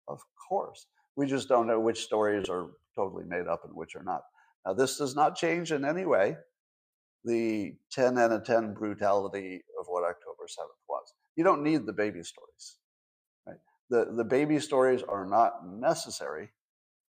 Of 0.07 0.19
course. 0.49 0.87
We 1.15 1.27
just 1.27 1.47
don't 1.47 1.67
know 1.67 1.79
which 1.79 2.03
stories 2.03 2.49
are 2.49 2.71
totally 2.95 3.23
made 3.25 3.47
up 3.47 3.61
and 3.63 3.73
which 3.75 3.95
are 3.95 4.03
not. 4.03 4.21
Now, 4.65 4.73
this 4.73 4.97
does 4.97 5.15
not 5.15 5.35
change 5.35 5.71
in 5.71 5.85
any 5.85 6.05
way 6.05 6.37
the 7.23 7.73
10 7.91 8.17
out 8.17 8.31
of 8.31 8.45
10 8.45 8.73
brutality 8.73 9.61
of 9.79 9.85
what 9.87 10.03
October 10.03 10.43
7th 10.43 10.83
was. 10.87 11.13
You 11.35 11.43
don't 11.43 11.63
need 11.63 11.85
the 11.85 11.93
baby 11.93 12.23
stories. 12.23 12.77
Right? 13.45 13.57
The, 13.89 14.13
the 14.15 14.23
baby 14.23 14.59
stories 14.59 15.01
are 15.07 15.25
not 15.25 15.67
necessary 15.67 16.49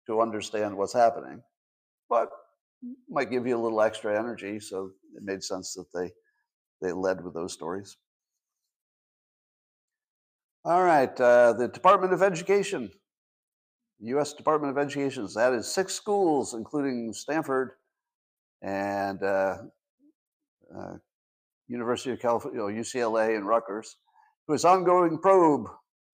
to 0.07 0.21
understand 0.21 0.77
what's 0.77 0.93
happening, 0.93 1.43
but 2.09 2.29
might 3.09 3.31
give 3.31 3.47
you 3.47 3.57
a 3.57 3.63
little 3.63 3.81
extra 3.81 4.17
energy. 4.19 4.61
So 4.61 4.91
it 5.17 5.23
made 5.23 5.43
sense 5.43 5.75
that 5.75 5.87
they, 5.93 6.13
they 6.81 6.93
led 6.93 7.25
with 7.25 7.35
those 7.35 7.53
stories. 7.53 7.97
All 10.65 10.83
right, 10.83 11.21
uh, 11.21 11.53
the 11.53 11.69
Department 11.69 12.13
of 12.13 12.23
Education 12.23 12.91
U.S. 14.01 14.35
Department 14.35 14.77
of 14.77 14.79
Education 14.79 15.23
has 15.23 15.37
added 15.37 15.65
six 15.65 15.95
schools, 15.95 16.55
including 16.55 17.13
Stanford 17.13 17.73
and 18.63 19.23
uh, 19.23 19.57
uh, 20.77 20.97
University 21.69 22.11
of 22.11 22.21
California, 22.21 22.61
you 22.61 22.69
know, 22.69 22.81
UCLA, 22.81 23.37
and 23.37 23.47
Rutgers, 23.47 23.97
to 24.47 24.55
its 24.55 24.65
ongoing 24.65 25.19
probe 25.19 25.67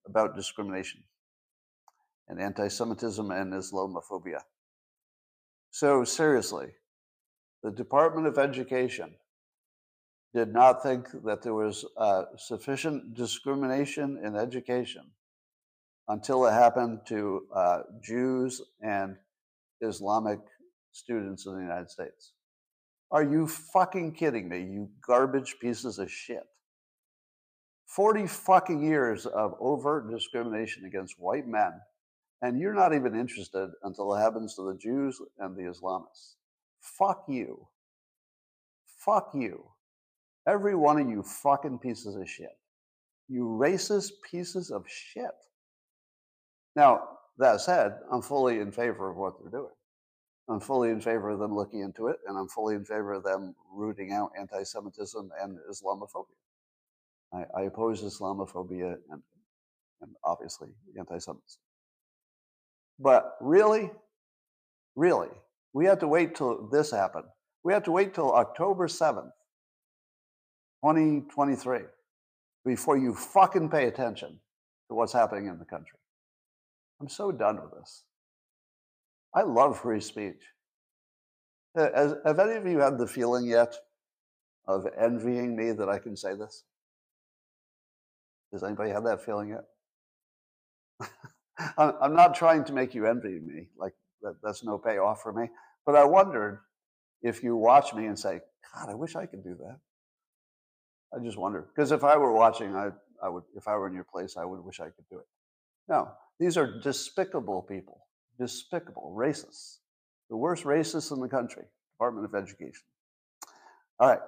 about 0.07 0.35
discrimination 0.35 1.03
and 2.27 2.39
anti-Semitism 2.39 3.31
and 3.31 3.53
Islamophobia. 3.53 4.39
So 5.71 6.03
seriously, 6.03 6.67
the 7.63 7.71
Department 7.71 8.27
of 8.27 8.37
Education 8.37 9.13
did 10.33 10.53
not 10.53 10.81
think 10.81 11.07
that 11.25 11.41
there 11.41 11.53
was 11.53 11.85
uh, 11.97 12.23
sufficient 12.37 13.13
discrimination 13.13 14.19
in 14.23 14.35
education 14.35 15.03
until 16.07 16.45
it 16.45 16.51
happened 16.51 16.99
to 17.07 17.47
uh, 17.55 17.79
Jews 18.01 18.61
and 18.81 19.15
Islamic 19.81 20.39
students 20.91 21.45
in 21.45 21.55
the 21.55 21.61
United 21.61 21.89
States. 21.89 22.33
Are 23.11 23.23
you 23.23 23.47
fucking 23.47 24.13
kidding 24.13 24.49
me, 24.49 24.59
you 24.59 24.89
garbage 25.05 25.57
pieces 25.61 25.99
of 25.99 26.11
shit? 26.11 26.43
40 27.85 28.25
fucking 28.25 28.83
years 28.83 29.25
of 29.27 29.55
overt 29.59 30.09
discrimination 30.09 30.85
against 30.85 31.19
white 31.19 31.47
men, 31.47 31.73
and 32.41 32.59
you're 32.59 32.73
not 32.73 32.93
even 32.93 33.15
interested 33.19 33.69
until 33.83 34.15
it 34.15 34.19
happens 34.19 34.55
to 34.55 34.63
the 34.63 34.77
Jews 34.77 35.21
and 35.37 35.55
the 35.55 35.61
Islamists. 35.61 36.35
Fuck 36.81 37.25
you. 37.27 37.67
Fuck 39.05 39.31
you. 39.35 39.63
Every 40.47 40.75
one 40.75 40.99
of 40.99 41.07
you 41.07 41.23
fucking 41.23 41.79
pieces 41.79 42.15
of 42.15 42.27
shit. 42.27 42.57
You 43.29 43.43
racist 43.43 44.11
pieces 44.29 44.71
of 44.71 44.85
shit. 44.87 45.31
Now, 46.75 47.03
that 47.37 47.61
said, 47.61 47.97
I'm 48.11 48.21
fully 48.21 48.59
in 48.59 48.71
favor 48.71 49.09
of 49.09 49.17
what 49.17 49.33
they're 49.39 49.51
doing. 49.51 49.73
I'm 50.49 50.59
fully 50.59 50.89
in 50.89 50.99
favor 50.99 51.29
of 51.29 51.39
them 51.39 51.55
looking 51.55 51.79
into 51.79 52.07
it, 52.07 52.17
and 52.27 52.37
I'm 52.37 52.49
fully 52.49 52.75
in 52.75 52.83
favor 52.83 53.13
of 53.13 53.23
them 53.23 53.55
rooting 53.73 54.11
out 54.11 54.31
anti 54.37 54.63
Semitism 54.63 55.29
and 55.41 55.57
Islamophobia. 55.71 56.25
I, 57.33 57.45
I 57.57 57.61
oppose 57.63 58.03
Islamophobia 58.03 58.95
and, 59.09 59.21
and 60.01 60.11
obviously 60.23 60.69
anti 60.97 61.17
Semitism. 61.17 61.61
But 62.99 63.37
really, 63.39 63.89
really, 64.95 65.29
we 65.73 65.85
have 65.85 65.99
to 65.99 66.07
wait 66.07 66.35
till 66.35 66.67
this 66.67 66.91
happened. 66.91 67.25
We 67.63 67.73
have 67.73 67.83
to 67.83 67.91
wait 67.91 68.13
till 68.13 68.33
October 68.33 68.87
7th, 68.87 69.31
2023, 70.83 71.79
before 72.65 72.97
you 72.97 73.15
fucking 73.15 73.69
pay 73.69 73.87
attention 73.87 74.39
to 74.89 74.95
what's 74.95 75.13
happening 75.13 75.47
in 75.47 75.57
the 75.57 75.65
country. 75.65 75.97
I'm 77.03 77.09
so 77.09 77.33
done 77.33 77.61
with 77.61 77.71
this. 77.77 78.05
I 79.35 79.41
love 79.41 79.77
free 79.77 79.99
speech. 79.99 80.41
Have 81.75 82.39
any 82.39 82.53
of 82.55 82.65
you 82.65 82.79
had 82.79 82.97
the 82.97 83.05
feeling 83.05 83.45
yet 83.45 83.75
of 84.69 84.87
envying 84.97 85.53
me 85.53 85.73
that 85.73 85.89
I 85.89 85.99
can 85.99 86.15
say 86.15 86.33
this? 86.33 86.63
Does 88.53 88.63
anybody 88.63 88.91
have 88.91 89.03
that 89.03 89.25
feeling 89.25 89.49
yet? 89.49 91.09
I'm 91.77 92.15
not 92.15 92.35
trying 92.35 92.63
to 92.65 92.73
make 92.73 92.95
you 92.95 93.05
envy 93.05 93.37
me. 93.37 93.67
Like 93.77 93.95
that, 94.21 94.37
that's 94.41 94.63
no 94.63 94.77
payoff 94.77 95.21
for 95.21 95.33
me. 95.33 95.49
But 95.85 95.97
I 95.97 96.05
wondered 96.05 96.59
if 97.21 97.43
you 97.43 97.57
watch 97.57 97.93
me 97.93 98.05
and 98.05 98.17
say, 98.17 98.39
God, 98.73 98.89
I 98.89 98.95
wish 98.95 99.17
I 99.17 99.25
could 99.25 99.43
do 99.43 99.57
that. 99.59 99.77
I 101.13 101.21
just 101.21 101.37
wonder 101.37 101.67
because 101.75 101.91
if 101.91 102.05
I 102.05 102.15
were 102.15 102.31
watching, 102.31 102.73
I 102.77 102.91
I 103.21 103.27
would 103.27 103.43
if 103.57 103.67
I 103.67 103.75
were 103.75 103.87
in 103.87 103.93
your 103.93 104.05
place, 104.05 104.37
I 104.37 104.45
would 104.45 104.63
wish 104.63 104.79
I 104.79 104.85
could 104.85 105.09
do 105.11 105.17
it. 105.17 105.27
No, 105.89 106.09
these 106.43 106.57
are 106.57 106.79
despicable 106.81 107.61
people, 107.61 108.05
despicable 108.37 109.15
racists, 109.17 109.77
the 110.29 110.35
worst 110.35 110.65
racists 110.65 111.13
in 111.13 111.21
the 111.21 111.29
country. 111.29 111.63
Department 111.93 112.25
of 112.25 112.35
Education. 112.35 112.83
All 113.99 114.09
right, 114.09 114.19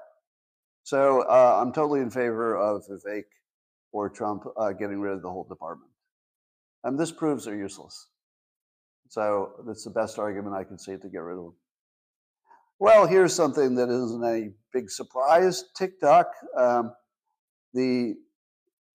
so 0.84 1.24
uh, 1.24 1.60
I'm 1.62 1.74
totally 1.74 2.00
in 2.00 2.10
favor 2.10 2.56
of 2.56 2.84
Vivek 2.88 3.24
or 3.92 4.10
Trump 4.10 4.44
uh, 4.56 4.72
getting 4.72 5.02
rid 5.02 5.14
of 5.14 5.24
the 5.24 5.30
whole 5.30 5.44
department, 5.44 5.92
and 6.86 6.98
this 6.98 7.12
proves 7.12 7.46
they're 7.46 7.56
useless. 7.56 8.08
So 9.10 9.64
that's 9.68 9.84
the 9.84 9.90
best 9.90 10.18
argument 10.18 10.56
I 10.56 10.64
can 10.64 10.80
see 10.80 10.96
to 10.96 11.10
get 11.10 11.18
rid 11.18 11.38
of 11.38 11.44
them. 11.44 11.56
Well, 12.80 13.08
here's 13.08 13.34
something 13.34 13.76
that 13.76 13.90
isn't 13.90 14.24
a 14.24 14.52
big 14.72 14.90
surprise. 14.90 15.66
TikTok, 15.78 16.28
um, 16.58 16.94
the 17.74 18.16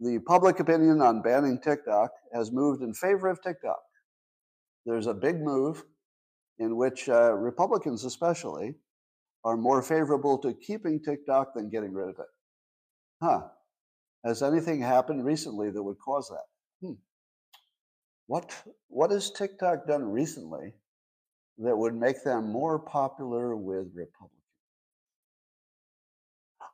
the 0.01 0.19
public 0.21 0.61
opinion 0.61 1.03
on 1.03 1.21
banning 1.23 1.61
TikTok 1.61 2.11
has 2.33 2.51
moved 2.51 2.83
in 2.83 2.95
favor 2.95 3.29
of 3.29 3.43
TikTok. 3.43 3.81
There's 4.87 5.07
a 5.07 5.15
big 5.15 5.41
move 5.41 5.85
in 6.59 6.77
which 6.77 7.09
uh, 7.09 7.33
Republicans, 7.35 8.05
especially, 8.05 8.75
are 9.45 9.57
more 9.57 9.83
favorable 9.83 10.39
to 10.39 10.55
keeping 10.55 11.01
TikTok 11.03 11.55
than 11.55 11.71
getting 11.71 11.93
rid 11.93 12.09
of 12.09 12.17
it. 12.19 12.27
Huh. 13.23 13.43
Has 14.25 14.43
anything 14.43 14.81
happened 14.81 15.25
recently 15.25 15.71
that 15.71 15.83
would 15.83 15.99
cause 15.99 16.29
that? 16.29 16.87
Hmm. 16.87 16.95
What, 18.27 18.55
what 18.89 19.11
has 19.11 19.31
TikTok 19.31 19.87
done 19.87 20.05
recently 20.05 20.75
that 21.59 21.77
would 21.77 21.95
make 21.95 22.23
them 22.25 22.51
more 22.51 22.79
popular 22.79 23.57
with 23.57 23.89
Republicans? 23.95 24.41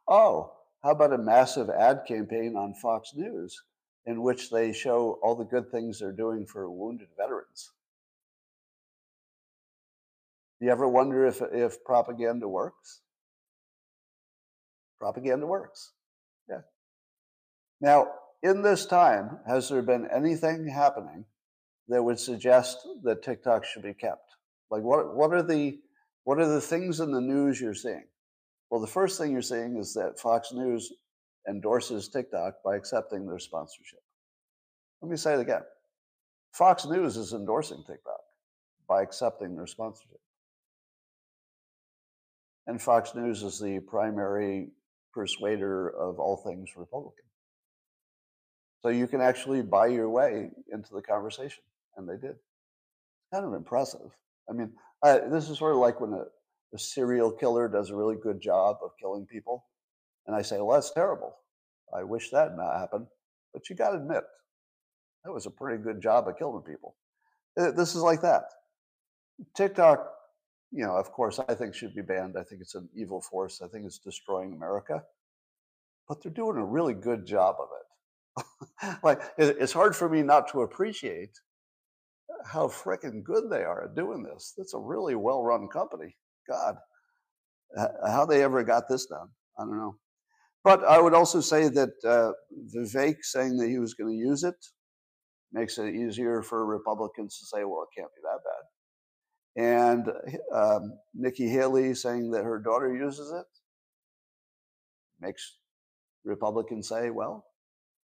Oh, 0.09 0.53
how 0.87 0.93
about 0.93 1.13
a 1.13 1.19
massive 1.19 1.69
ad 1.69 2.03
campaign 2.07 2.55
on 2.57 2.73
Fox 2.73 3.11
News 3.13 3.61
in 4.07 4.23
which 4.23 4.51
they 4.51 4.73
show 4.73 5.19
all 5.21 5.35
the 5.35 5.43
good 5.43 5.69
things 5.73 5.99
they're 5.99 6.13
doing 6.13 6.47
for 6.47 6.71
wounded 6.71 7.09
veterans? 7.19 7.73
You 10.61 10.71
ever 10.71 10.87
wonder 10.87 11.27
if, 11.27 11.43
if 11.53 11.83
propaganda 11.83 12.47
works? 12.47 13.01
Propaganda 15.01 15.45
works. 15.45 15.91
Yeah. 16.49 16.61
Now, 17.81 18.07
in 18.45 18.63
this 18.63 18.87
time, 18.87 19.41
has 19.45 19.69
there 19.69 19.83
been 19.83 20.07
anything 20.15 20.69
happening 20.69 21.25
that 21.89 22.05
would 22.05 22.21
suggest 22.21 22.87
that 23.03 23.25
TikTok 23.25 23.65
should 23.65 23.83
be 23.83 23.93
kept? 23.93 24.37
Like 24.71 24.83
what 24.83 25.17
what 25.17 25.33
are 25.33 25.43
the 25.43 25.81
what 26.23 26.39
are 26.39 26.47
the 26.47 26.61
things 26.61 27.01
in 27.01 27.11
the 27.11 27.21
news 27.21 27.61
you're 27.61 27.75
seeing? 27.75 28.07
Well, 28.71 28.81
the 28.81 28.87
first 28.87 29.19
thing 29.19 29.33
you're 29.33 29.43
seeing 29.43 29.77
is 29.77 29.95
that 29.95 30.19
Fox 30.19 30.53
News 30.53 30.93
endorses 31.49 32.09
TikTok 32.09 32.55
by 32.65 32.77
accepting 32.77 33.27
their 33.27 33.39
sponsorship. 33.39 34.01
Let 35.01 35.11
me 35.11 35.17
say 35.17 35.35
it 35.35 35.41
again. 35.41 35.63
Fox 36.53 36.87
News 36.87 37.17
is 37.17 37.33
endorsing 37.33 37.85
TikTok 37.87 38.21
by 38.89 39.03
accepting 39.03 39.55
their 39.55 39.67
sponsorship. 39.67 40.21
And 42.67 42.81
Fox 42.81 43.15
News 43.15 43.43
is 43.43 43.61
the 43.61 43.79
primary 43.81 44.69
persuader 45.13 45.89
of 45.89 46.19
all 46.19 46.37
things 46.37 46.71
Republican. 46.77 47.25
So 48.83 48.89
you 48.89 49.07
can 49.07 49.21
actually 49.21 49.63
buy 49.63 49.87
your 49.87 50.11
way 50.11 50.51
into 50.73 50.95
the 50.95 51.03
conversation, 51.03 51.63
and 51.97 52.09
they 52.09 52.17
did. 52.17 52.37
Kind 53.33 53.45
of 53.45 53.55
impressive. 53.55 54.11
I 54.49 54.53
mean, 54.53 54.73
uh, 55.03 55.29
this 55.29 55.49
is 55.49 55.59
sort 55.59 55.73
of 55.73 55.79
like 55.79 56.01
when 56.01 56.13
a, 56.13 56.25
a 56.77 56.79
serial 56.79 57.33
killer 57.33 57.69
does 57.69 57.91
a 57.91 57.97
really 57.97 58.17
good 58.17 58.41
job 58.41 58.79
of 58.83 58.91
killing 59.01 59.27
people, 59.27 59.67
and 60.27 60.37
I 60.37 60.43
say, 60.43 60.61
"Well, 60.61 60.75
that's 60.75 60.93
terrible. 60.93 61.37
I 61.93 62.03
wish 62.03 62.31
that 62.31 62.51
had 62.51 62.57
not 62.57 62.79
happened." 62.79 63.07
But 63.53 63.69
you 63.69 63.77
got 63.77 63.91
to 63.91 63.97
admit, 63.97 64.25
that 65.25 65.33
was 65.33 65.47
a 65.47 65.51
pretty 65.51 65.83
good 65.83 66.01
job 66.01 66.29
of 66.29 66.39
killing 66.39 66.63
people. 66.63 66.97
This 67.57 67.95
is 67.95 68.03
like 68.03 68.21
that. 68.21 68.45
TikTok 69.55 70.17
you 70.73 70.85
know, 70.85 70.97
of 70.97 71.13
course, 71.13 71.39
I 71.49 71.55
think 71.55 71.75
should 71.75 71.95
be 71.95 72.03
banned. 72.03 72.37
I 72.39 72.43
think 72.43 72.61
it's 72.61 72.75
an 72.75 72.89
evil 72.95 73.21
force. 73.21 73.63
I 73.63 73.69
think 73.69 73.87
it's 73.87 73.99
destroying 73.99 74.53
America. 74.53 75.03
But 76.09 76.23
they're 76.23 76.33
doing 76.33 76.57
a 76.57 76.65
really 76.65 76.95
good 76.95 77.27
job 77.27 77.57
of 77.59 77.69
it. 77.79 78.99
like, 79.03 79.21
it's 79.39 79.73
hard 79.73 79.97
for 79.97 80.09
me 80.09 80.23
not 80.23 80.49
to 80.53 80.63
appreciate 80.63 81.41
how 82.45 82.69
freaking 82.69 83.23
good 83.23 83.51
they 83.51 83.63
are 83.63 83.85
at 83.85 83.95
doing 83.95 84.23
this. 84.23 84.55
That's 84.57 84.75
a 84.75 84.79
really 84.79 85.15
well 85.15 85.43
run 85.43 85.69
company. 85.69 86.17
God, 86.49 86.77
how 88.07 88.27
they 88.27 88.43
ever 88.43 88.63
got 88.65 88.89
this 88.89 89.07
done, 89.07 89.29
I 89.59 89.65
don't 89.65 89.77
know. 89.77 89.97
But 90.65 90.85
I 90.85 91.01
would 91.01 91.15
also 91.15 91.41
say 91.41 91.69
that 91.69 91.91
uh, 92.05 92.33
Vivek 92.75 93.17
saying 93.23 93.57
that 93.59 93.69
he 93.69 93.79
was 93.79 93.95
going 93.95 94.13
to 94.13 94.17
use 94.17 94.43
it 94.43 94.57
makes 95.53 95.79
it 95.79 95.95
easier 95.95 96.43
for 96.43 96.67
Republicans 96.67 97.39
to 97.39 97.47
say, 97.47 97.65
well, 97.65 97.85
it 97.85 97.99
can't 97.99 98.11
be 98.15 98.23
that 98.25 98.41
bad. 98.45 98.67
And 99.59 100.09
um, 100.53 100.99
Nikki 101.15 101.49
Haley 101.49 101.95
saying 101.95 102.33
that 102.33 102.45
her 102.45 102.59
daughter 102.59 102.95
uses 102.95 103.33
it 103.33 103.47
makes 105.21 105.57
Republicans 106.25 106.89
say, 106.89 107.11
well, 107.11 107.47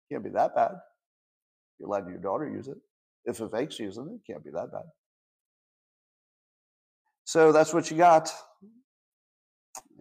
it 0.09 0.13
can't 0.13 0.23
be 0.23 0.31
that 0.31 0.55
bad. 0.55 0.71
You're 1.79 1.89
letting 1.89 2.09
your 2.09 2.19
daughter 2.19 2.49
use 2.49 2.67
it. 2.67 2.77
If 3.25 3.39
Vivek's 3.39 3.79
using 3.79 4.07
it, 4.07 4.15
it, 4.15 4.31
can't 4.31 4.43
be 4.43 4.51
that 4.51 4.71
bad. 4.71 4.83
So 7.25 7.51
that's 7.51 7.73
what 7.73 7.91
you 7.91 7.97
got. 7.97 8.31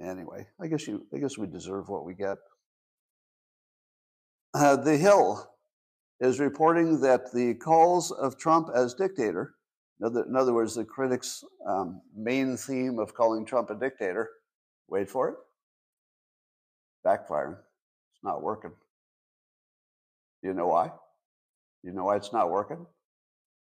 Anyway, 0.00 0.46
I 0.60 0.66
guess 0.66 0.86
you 0.86 1.06
I 1.12 1.18
guess 1.18 1.36
we 1.38 1.46
deserve 1.46 1.88
what 1.88 2.04
we 2.04 2.14
get. 2.14 2.38
Uh, 4.52 4.76
the 4.76 4.96
Hill 4.96 5.50
is 6.20 6.38
reporting 6.38 7.00
that 7.00 7.32
the 7.32 7.54
calls 7.54 8.12
of 8.12 8.38
Trump 8.38 8.68
as 8.74 8.94
dictator 8.94 9.54
in 10.00 10.36
other, 10.36 10.52
words, 10.52 10.74
the 10.74 10.84
critics' 10.84 11.44
um, 11.66 12.02
main 12.16 12.56
theme 12.56 12.98
of 12.98 13.14
calling 13.14 13.46
Trump 13.46 13.70
a 13.70 13.74
dictator, 13.74 14.28
wait 14.88 15.08
for 15.08 15.28
it, 15.30 15.36
backfiring. 17.06 17.56
It's 18.12 18.24
not 18.24 18.42
working. 18.42 18.72
Do 20.42 20.48
you 20.48 20.54
know 20.54 20.66
why? 20.66 20.88
Do 20.88 21.88
you 21.88 21.92
know 21.92 22.04
why 22.04 22.16
it's 22.16 22.32
not 22.32 22.50
working? 22.50 22.84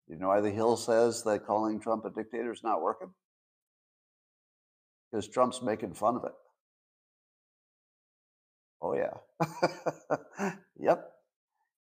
Do 0.07 0.13
you 0.13 0.19
know 0.19 0.29
why 0.29 0.41
the 0.41 0.51
Hill 0.51 0.75
says 0.75 1.23
that 1.23 1.45
calling 1.45 1.79
Trump 1.79 2.03
a 2.05 2.09
dictator 2.09 2.51
is 2.51 2.63
not 2.63 2.81
working? 2.81 3.11
Because 5.13 5.27
Trump's 5.27 5.61
making 5.61 5.93
fun 5.93 6.15
of 6.15 6.23
it. 6.25 6.31
Oh, 8.81 8.95
yeah. 8.95 10.49
yep. 10.79 11.07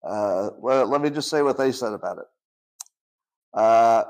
Uh, 0.07 0.51
well, 0.59 0.85
let 0.85 1.01
me 1.01 1.09
just 1.09 1.31
say 1.31 1.41
what 1.41 1.57
they 1.57 1.71
said 1.71 1.93
about 1.93 2.19
it. 2.19 2.25
Uh, 3.51 4.03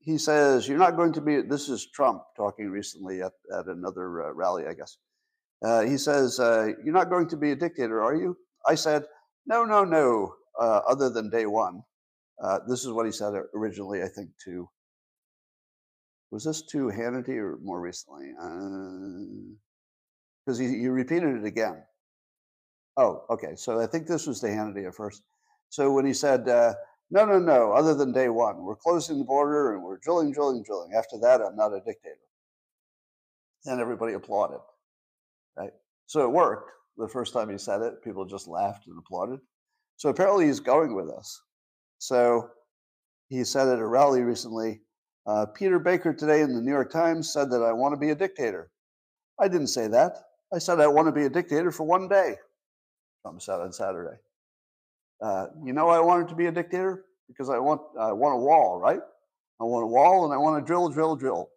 he 0.00 0.18
says, 0.18 0.66
You're 0.66 0.78
not 0.78 0.96
going 0.96 1.12
to 1.12 1.20
be, 1.20 1.42
this 1.42 1.68
is 1.68 1.86
Trump 1.94 2.24
talking 2.36 2.68
recently 2.68 3.22
at, 3.22 3.34
at 3.56 3.66
another 3.66 4.24
uh, 4.24 4.32
rally, 4.34 4.64
I 4.66 4.74
guess. 4.74 4.96
Uh, 5.64 5.82
he 5.82 5.96
says, 5.96 6.40
uh, 6.40 6.72
You're 6.84 6.92
not 6.92 7.08
going 7.08 7.28
to 7.28 7.36
be 7.36 7.52
a 7.52 7.56
dictator, 7.56 8.02
are 8.02 8.16
you? 8.16 8.36
I 8.66 8.74
said, 8.74 9.04
No, 9.46 9.64
no, 9.64 9.84
no, 9.84 10.34
uh, 10.60 10.80
other 10.88 11.08
than 11.08 11.30
day 11.30 11.46
one. 11.46 11.82
This 12.66 12.84
is 12.84 12.90
what 12.90 13.06
he 13.06 13.12
said 13.12 13.34
originally, 13.54 14.02
I 14.02 14.08
think, 14.08 14.30
to, 14.44 14.68
was 16.30 16.44
this 16.44 16.62
to 16.62 16.86
Hannity 16.88 17.36
or 17.36 17.58
more 17.62 17.80
recently? 17.80 18.32
Because 20.44 20.60
uh, 20.60 20.62
he 20.62 20.86
repeated 20.88 21.36
it 21.36 21.44
again. 21.44 21.82
Oh, 22.96 23.24
okay. 23.30 23.54
So 23.56 23.80
I 23.80 23.86
think 23.86 24.06
this 24.06 24.26
was 24.26 24.40
to 24.40 24.46
Hannity 24.46 24.86
at 24.86 24.94
first. 24.94 25.22
So 25.68 25.92
when 25.92 26.06
he 26.06 26.12
said, 26.12 26.46
no, 27.10 27.24
no, 27.24 27.40
no, 27.40 27.72
other 27.72 27.94
than 27.94 28.12
day 28.12 28.28
one. 28.28 28.62
We're 28.62 28.76
closing 28.76 29.18
the 29.18 29.24
border 29.24 29.74
and 29.74 29.82
we're 29.82 29.98
drilling, 29.98 30.32
drilling, 30.32 30.62
drilling. 30.62 30.92
After 30.96 31.18
that, 31.22 31.40
I'm 31.40 31.56
not 31.56 31.72
a 31.72 31.80
dictator. 31.80 32.16
And 33.66 33.80
everybody 33.80 34.12
applauded, 34.14 34.60
right? 35.56 35.72
So 36.06 36.22
it 36.22 36.30
worked. 36.30 36.70
The 36.96 37.08
first 37.08 37.32
time 37.32 37.50
he 37.50 37.58
said 37.58 37.82
it, 37.82 38.02
people 38.04 38.24
just 38.24 38.46
laughed 38.46 38.86
and 38.86 38.96
applauded. 38.98 39.40
So 39.96 40.08
apparently 40.08 40.46
he's 40.46 40.60
going 40.60 40.94
with 40.94 41.10
us. 41.10 41.42
So 41.98 42.50
he 43.28 43.44
said 43.44 43.68
at 43.68 43.78
a 43.78 43.86
rally 43.86 44.22
recently 44.22 44.80
uh, 45.26 45.46
Peter 45.46 45.78
Baker 45.78 46.12
today 46.12 46.40
in 46.40 46.54
the 46.54 46.60
New 46.60 46.72
York 46.72 46.90
Times 46.90 47.32
said 47.32 47.50
that 47.50 47.62
I 47.62 47.72
want 47.72 47.94
to 47.94 47.98
be 47.98 48.10
a 48.10 48.14
dictator. 48.14 48.70
I 49.40 49.48
didn't 49.48 49.68
say 49.68 49.88
that. 49.88 50.16
I 50.52 50.58
said 50.58 50.80
I 50.80 50.86
want 50.86 51.08
to 51.08 51.12
be 51.12 51.24
a 51.24 51.30
dictator 51.30 51.70
for 51.70 51.84
one 51.84 52.08
day. 52.08 52.36
Trump 53.22 53.42
said 53.42 53.60
on 53.60 53.72
Saturday. 53.72 54.16
Uh, 55.22 55.46
you 55.64 55.72
know, 55.72 55.88
I 55.88 56.00
wanted 56.00 56.28
to 56.28 56.34
be 56.34 56.46
a 56.46 56.52
dictator 56.52 57.04
because 57.28 57.50
I 57.50 57.58
want 57.58 57.82
I 57.98 58.12
want 58.12 58.34
a 58.34 58.38
wall, 58.38 58.80
right? 58.80 59.00
I 59.60 59.64
want 59.64 59.84
a 59.84 59.86
wall, 59.86 60.24
and 60.24 60.32
I 60.32 60.38
want 60.38 60.62
to 60.62 60.66
drill, 60.66 60.88
drill, 60.88 61.16
drill. 61.16 61.48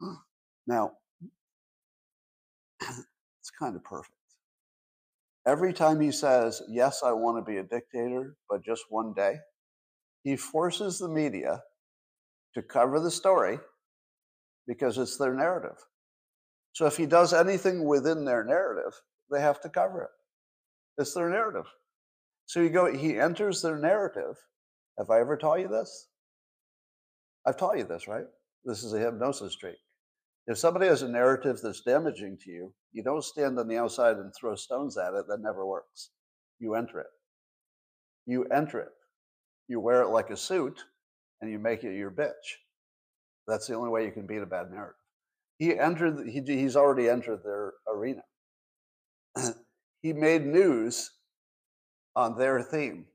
Now, 0.66 0.92
it's 2.80 3.50
kind 3.58 3.74
of 3.74 3.82
perfect. 3.82 4.14
Every 5.46 5.72
time 5.72 6.00
he 6.00 6.12
says, 6.12 6.62
"Yes, 6.68 7.02
I 7.04 7.12
want 7.12 7.38
to 7.38 7.50
be 7.50 7.58
a 7.58 7.62
dictator, 7.64 8.36
but 8.48 8.62
just 8.62 8.84
one 8.90 9.12
day," 9.14 9.38
he 10.22 10.36
forces 10.36 10.98
the 10.98 11.08
media 11.08 11.62
to 12.54 12.62
cover 12.62 13.00
the 13.00 13.10
story 13.10 13.58
because 14.66 14.98
it's 14.98 15.16
their 15.16 15.34
narrative. 15.34 15.76
So 16.72 16.86
if 16.86 16.96
he 16.96 17.06
does 17.06 17.32
anything 17.32 17.84
within 17.84 18.24
their 18.24 18.44
narrative, 18.44 18.92
they 19.30 19.40
have 19.40 19.60
to 19.62 19.68
cover 19.68 20.02
it. 20.02 20.10
It's 21.00 21.14
their 21.14 21.30
narrative. 21.30 21.66
So 22.46 22.60
you 22.60 22.70
go, 22.70 22.92
he 22.92 23.18
enters 23.18 23.62
their 23.62 23.78
narrative. 23.78 24.36
Have 24.98 25.10
I 25.10 25.20
ever 25.20 25.36
taught 25.36 25.60
you 25.60 25.68
this? 25.68 26.08
I've 27.46 27.56
taught 27.56 27.78
you 27.78 27.84
this, 27.84 28.06
right? 28.06 28.26
This 28.64 28.82
is 28.82 28.92
a 28.92 28.98
hypnosis 28.98 29.56
trick. 29.56 29.76
If 30.46 30.58
somebody 30.58 30.86
has 30.86 31.02
a 31.02 31.08
narrative 31.08 31.60
that's 31.62 31.82
damaging 31.82 32.38
to 32.44 32.50
you, 32.50 32.74
you 32.92 33.02
don't 33.02 33.24
stand 33.24 33.58
on 33.58 33.68
the 33.68 33.78
outside 33.78 34.16
and 34.16 34.32
throw 34.34 34.54
stones 34.56 34.98
at 34.98 35.14
it. 35.14 35.26
That 35.28 35.40
never 35.40 35.64
works. 35.64 36.10
You 36.58 36.74
enter 36.74 37.00
it. 37.00 37.06
You 38.26 38.44
enter 38.44 38.80
it. 38.80 38.92
You 39.68 39.80
wear 39.80 40.02
it 40.02 40.08
like 40.08 40.30
a 40.30 40.36
suit 40.36 40.84
and 41.40 41.50
you 41.50 41.58
make 41.58 41.84
it 41.84 41.96
your 41.96 42.10
bitch. 42.10 42.58
That's 43.46 43.66
the 43.66 43.74
only 43.74 43.90
way 43.90 44.04
you 44.04 44.12
can 44.12 44.26
beat 44.26 44.42
a 44.42 44.46
bad 44.46 44.70
narrative. 44.70 44.94
He 45.58 45.78
entered, 45.78 46.26
he, 46.28 46.40
he's 46.40 46.76
already 46.76 47.08
entered 47.08 47.42
their 47.44 47.74
arena. 47.88 48.22
he 50.02 50.12
made 50.12 50.46
news 50.46 51.10
on 52.16 52.38
their 52.38 52.62
theme. 52.62 53.06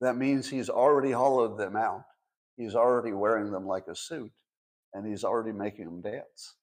That 0.00 0.16
means 0.16 0.48
he's 0.48 0.70
already 0.70 1.12
hollowed 1.12 1.58
them 1.58 1.76
out. 1.76 2.04
He's 2.56 2.74
already 2.74 3.12
wearing 3.12 3.50
them 3.50 3.66
like 3.66 3.86
a 3.88 3.96
suit 3.96 4.30
and 4.94 5.06
he's 5.06 5.24
already 5.24 5.52
making 5.52 5.86
them 5.86 6.00
dance. 6.00 6.54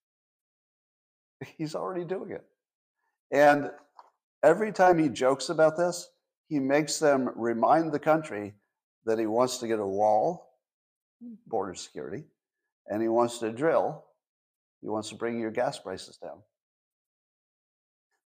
He's 1.57 1.75
already 1.75 2.05
doing 2.05 2.31
it. 2.31 2.45
And 3.31 3.69
every 4.43 4.71
time 4.71 4.97
he 4.97 5.09
jokes 5.09 5.49
about 5.49 5.77
this, 5.77 6.09
he 6.47 6.59
makes 6.59 6.97
them 6.97 7.29
remind 7.35 7.91
the 7.91 7.99
country 7.99 8.53
that 9.05 9.19
he 9.19 9.25
wants 9.25 9.57
to 9.59 9.67
get 9.67 9.79
a 9.79 9.85
wall, 9.85 10.57
hmm. 11.23 11.33
border 11.47 11.75
security, 11.75 12.23
and 12.87 13.01
he 13.01 13.07
wants 13.07 13.39
to 13.39 13.51
drill. 13.51 14.05
He 14.81 14.89
wants 14.89 15.09
to 15.09 15.15
bring 15.15 15.39
your 15.39 15.51
gas 15.51 15.79
prices 15.79 16.17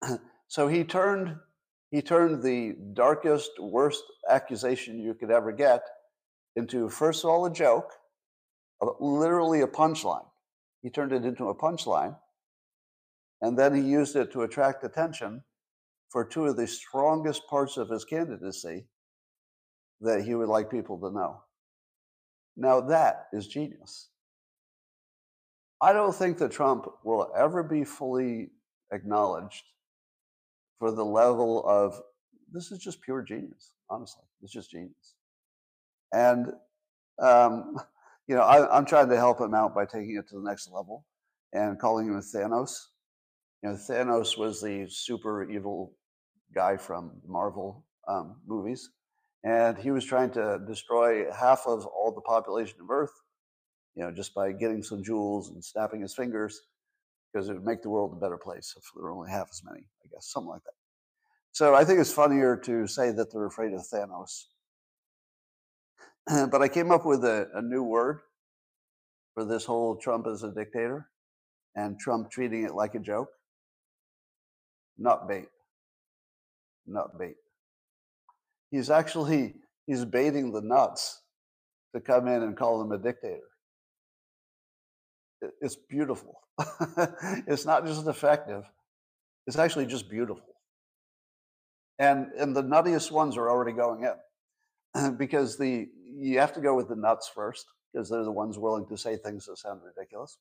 down. 0.01 0.19
so 0.47 0.67
he 0.67 0.83
turned 0.83 1.35
he 1.91 2.03
turned 2.03 2.43
the 2.43 2.75
darkest, 2.93 3.49
worst 3.59 4.03
accusation 4.29 4.99
you 4.99 5.15
could 5.15 5.31
ever 5.31 5.51
get 5.51 5.81
into 6.55 6.87
first 6.87 7.23
of 7.23 7.31
all 7.31 7.45
a 7.45 7.51
joke, 7.51 7.91
literally 8.99 9.61
a 9.61 9.67
punchline. 9.67 10.25
He 10.83 10.89
turned 10.91 11.13
it 11.13 11.25
into 11.25 11.49
a 11.49 11.55
punchline, 11.55 12.15
and 13.41 13.57
then 13.57 13.73
he 13.73 13.81
used 13.81 14.15
it 14.15 14.31
to 14.33 14.43
attract 14.43 14.83
attention 14.83 15.43
for 16.09 16.23
two 16.23 16.45
of 16.45 16.57
the 16.57 16.67
strongest 16.67 17.47
parts 17.47 17.77
of 17.77 17.89
his 17.89 18.05
candidacy 18.05 18.85
that 20.01 20.23
he 20.23 20.35
would 20.35 20.49
like 20.49 20.71
people 20.71 20.97
to 20.99 21.11
know. 21.11 21.41
Now, 22.55 22.81
that 22.81 23.27
is 23.33 23.47
genius. 23.47 24.09
I 25.81 25.93
don't 25.93 26.13
think 26.13 26.37
that 26.39 26.51
Trump 26.51 26.87
will 27.03 27.31
ever 27.37 27.63
be 27.63 27.83
fully 27.83 28.49
acknowledged 28.91 29.63
for 30.77 30.91
the 30.91 31.05
level 31.05 31.63
of 31.65 32.01
this 32.51 32.71
is 32.71 32.79
just 32.79 33.01
pure 33.01 33.21
genius, 33.21 33.73
honestly. 33.89 34.23
It's 34.41 34.51
just 34.51 34.71
genius. 34.71 35.15
And, 36.11 36.47
um, 37.21 37.77
you 38.27 38.35
know, 38.35 38.41
I, 38.41 38.77
am 38.77 38.85
trying 38.85 39.09
to 39.09 39.17
help 39.17 39.39
him 39.39 39.53
out 39.53 39.75
by 39.75 39.85
taking 39.85 40.15
it 40.17 40.27
to 40.29 40.35
the 40.35 40.47
next 40.47 40.69
level 40.71 41.05
and 41.53 41.79
calling 41.79 42.07
him 42.07 42.19
Thanos. 42.19 42.73
You 43.63 43.69
know, 43.69 43.75
Thanos 43.75 44.37
was 44.37 44.61
the 44.61 44.87
super 44.89 45.49
evil 45.49 45.93
guy 46.53 46.77
from 46.77 47.11
Marvel 47.27 47.85
um, 48.07 48.37
movies, 48.47 48.89
and 49.43 49.77
he 49.77 49.91
was 49.91 50.03
trying 50.05 50.31
to 50.31 50.59
destroy 50.67 51.31
half 51.31 51.63
of 51.65 51.85
all 51.85 52.11
the 52.11 52.21
population 52.21 52.77
of 52.81 52.89
Earth, 52.89 53.13
you 53.95 54.03
know, 54.03 54.11
just 54.11 54.33
by 54.33 54.51
getting 54.51 54.83
some 54.83 55.03
jewels 55.03 55.49
and 55.49 55.63
snapping 55.63 56.01
his 56.01 56.13
fingers, 56.13 56.61
because 57.31 57.49
it 57.49 57.53
would 57.53 57.65
make 57.65 57.81
the 57.81 57.89
world 57.89 58.13
a 58.13 58.19
better 58.19 58.37
place 58.37 58.73
if 58.77 58.83
there 58.95 59.03
were 59.03 59.11
only 59.11 59.29
half 59.29 59.47
as 59.51 59.61
many, 59.63 59.85
I 60.03 60.07
guess, 60.11 60.31
something 60.31 60.49
like 60.49 60.63
that. 60.63 60.73
So 61.51 61.75
I 61.75 61.83
think 61.83 61.99
it's 61.99 62.13
funnier 62.13 62.57
to 62.57 62.87
say 62.87 63.11
that 63.11 63.31
they're 63.31 63.45
afraid 63.45 63.73
of 63.73 63.81
Thanos. 63.81 64.45
but 66.51 66.61
I 66.61 66.67
came 66.67 66.91
up 66.91 67.05
with 67.05 67.23
a, 67.23 67.47
a 67.55 67.61
new 67.61 67.83
word 67.83 68.19
for 69.33 69.45
this 69.45 69.65
whole 69.65 69.95
Trump 69.95 70.27
as 70.27 70.43
a 70.43 70.51
dictator 70.51 71.09
and 71.75 71.99
Trump 71.99 72.29
treating 72.29 72.63
it 72.63 72.73
like 72.73 72.95
a 72.95 72.99
joke. 72.99 73.29
Not 74.97 75.27
bait. 75.27 75.47
Not 76.85 77.17
bait. 77.17 77.35
He's 78.71 78.89
actually 78.89 79.55
he's 79.87 80.05
baiting 80.05 80.51
the 80.51 80.61
nuts 80.61 81.21
to 81.95 82.01
come 82.01 82.27
in 82.27 82.43
and 82.43 82.55
call 82.55 82.81
him 82.81 82.91
a 82.91 82.97
dictator. 82.97 83.47
It's 85.61 85.77
beautiful. 85.89 86.41
it's 87.47 87.65
not 87.65 87.85
just 87.85 88.07
effective. 88.07 88.63
It's 89.47 89.57
actually 89.57 89.85
just 89.85 90.09
beautiful. 90.09 90.55
And 91.97 92.27
and 92.37 92.55
the 92.55 92.63
nuttiest 92.63 93.11
ones 93.11 93.37
are 93.37 93.49
already 93.49 93.73
going 93.73 94.03
in. 94.03 94.13
because 95.17 95.57
the 95.57 95.87
you 96.03 96.39
have 96.39 96.53
to 96.53 96.61
go 96.61 96.75
with 96.75 96.89
the 96.89 96.95
nuts 96.95 97.31
first, 97.33 97.65
because 97.93 98.09
they're 98.09 98.23
the 98.23 98.31
ones 98.31 98.57
willing 98.57 98.87
to 98.87 98.97
say 98.97 99.15
things 99.17 99.45
that 99.45 99.57
sound 99.57 99.81
ridiculous. 99.83 100.37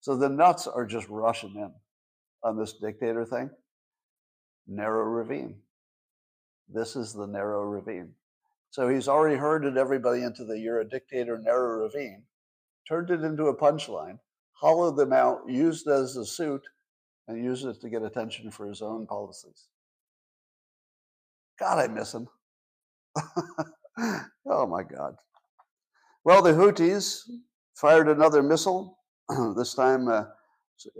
So 0.00 0.16
the 0.16 0.28
nuts 0.28 0.66
are 0.66 0.86
just 0.86 1.08
rushing 1.08 1.54
in 1.56 1.72
on 2.42 2.58
this 2.58 2.74
dictator 2.74 3.24
thing. 3.24 3.50
Narrow 4.66 5.04
ravine. 5.04 5.56
This 6.68 6.96
is 6.96 7.12
the 7.12 7.26
narrow 7.26 7.62
ravine. 7.62 8.14
So 8.70 8.88
he's 8.88 9.08
already 9.08 9.36
herded 9.36 9.76
everybody 9.76 10.22
into 10.22 10.44
the 10.44 10.58
you're 10.58 10.80
a 10.80 10.88
dictator 10.88 11.38
narrow 11.38 11.84
ravine, 11.84 12.24
turned 12.88 13.10
it 13.10 13.22
into 13.22 13.46
a 13.46 13.56
punchline, 13.56 14.18
hollowed 14.52 14.96
them 14.96 15.12
out, 15.12 15.42
used 15.48 15.86
as 15.88 16.16
a 16.16 16.26
suit, 16.26 16.62
and 17.28 17.42
used 17.42 17.64
it 17.66 17.80
to 17.80 17.88
get 17.88 18.02
attention 18.02 18.50
for 18.50 18.66
his 18.66 18.82
own 18.82 19.06
policies. 19.06 19.68
God, 21.58 21.78
I 21.78 21.86
miss 21.86 22.12
him. 22.14 22.28
oh 24.46 24.66
my 24.66 24.82
God. 24.82 25.16
Well, 26.24 26.42
the 26.42 26.52
Houthis 26.52 27.20
fired 27.76 28.08
another 28.08 28.42
missile, 28.42 28.98
this 29.56 29.74
time 29.74 30.08
uh, 30.08 30.24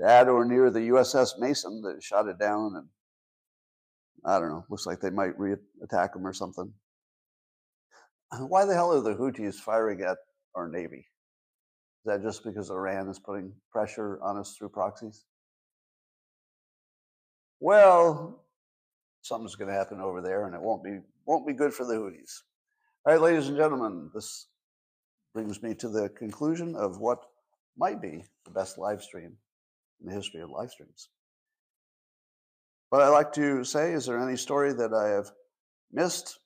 at 0.05 0.29
or 0.29 0.45
near 0.45 0.71
the 0.71 0.91
USS 0.91 1.39
Mason. 1.39 1.83
that 1.83 2.03
shot 2.03 2.29
it 2.29 2.39
down, 2.39 2.77
and 2.77 2.89
I 4.25 4.39
don't 4.39 4.49
know, 4.49 4.65
looks 4.71 4.87
like 4.87 5.01
they 5.01 5.11
might 5.11 5.39
re 5.39 5.57
attack 5.83 6.15
them 6.15 6.27
or 6.27 6.33
something. 6.33 6.73
Uh, 8.33 8.39
why 8.47 8.65
the 8.65 8.75
hell 8.75 8.93
are 8.93 9.01
the 9.01 9.15
Houthis 9.15 9.57
firing 9.57 10.01
at 10.01 10.17
our 10.55 10.69
Navy? 10.69 11.07
Is 12.05 12.07
that 12.07 12.23
just 12.23 12.45
because 12.45 12.71
Iran 12.71 13.09
is 13.09 13.19
putting 13.19 13.53
pressure 13.71 14.19
on 14.23 14.39
us 14.39 14.57
through 14.57 14.71
proxies? 14.71 15.25
Well, 17.61 18.45
something's 19.23 19.55
going 19.55 19.71
to 19.71 19.77
happen 19.77 20.01
over 20.01 20.21
there, 20.21 20.47
and 20.47 20.55
it 20.55 20.61
won't 20.61 20.85
be 20.85 20.99
won't 21.27 21.47
be 21.47 21.53
good 21.53 21.73
for 21.73 21.85
the 21.85 21.95
Houthis. 21.95 22.43
All 23.07 23.13
right, 23.13 23.21
ladies 23.21 23.49
and 23.49 23.57
gentlemen, 23.57 24.11
this 24.15 24.49
brings 25.35 25.63
me 25.63 25.75
to 25.75 25.89
the 25.89 26.09
conclusion 26.11 26.75
of 26.77 26.99
what 26.99 27.19
might 27.77 28.01
be 28.01 28.25
the 28.45 28.51
best 28.51 28.79
live 28.79 29.03
stream 29.03 29.37
in 30.01 30.09
the 30.09 30.15
history 30.15 30.41
of 30.41 30.51
live 30.51 30.71
streams. 30.71 31.09
What 32.95 33.03
I 33.03 33.09
like 33.09 33.33
to 33.33 33.65
say 33.65 33.93
is 33.93 34.07
there 34.07 34.21
any 34.21 34.37
story 34.37 34.73
that 34.73 34.95
I 34.95 35.09
have 35.09 35.29
missed 35.93 36.39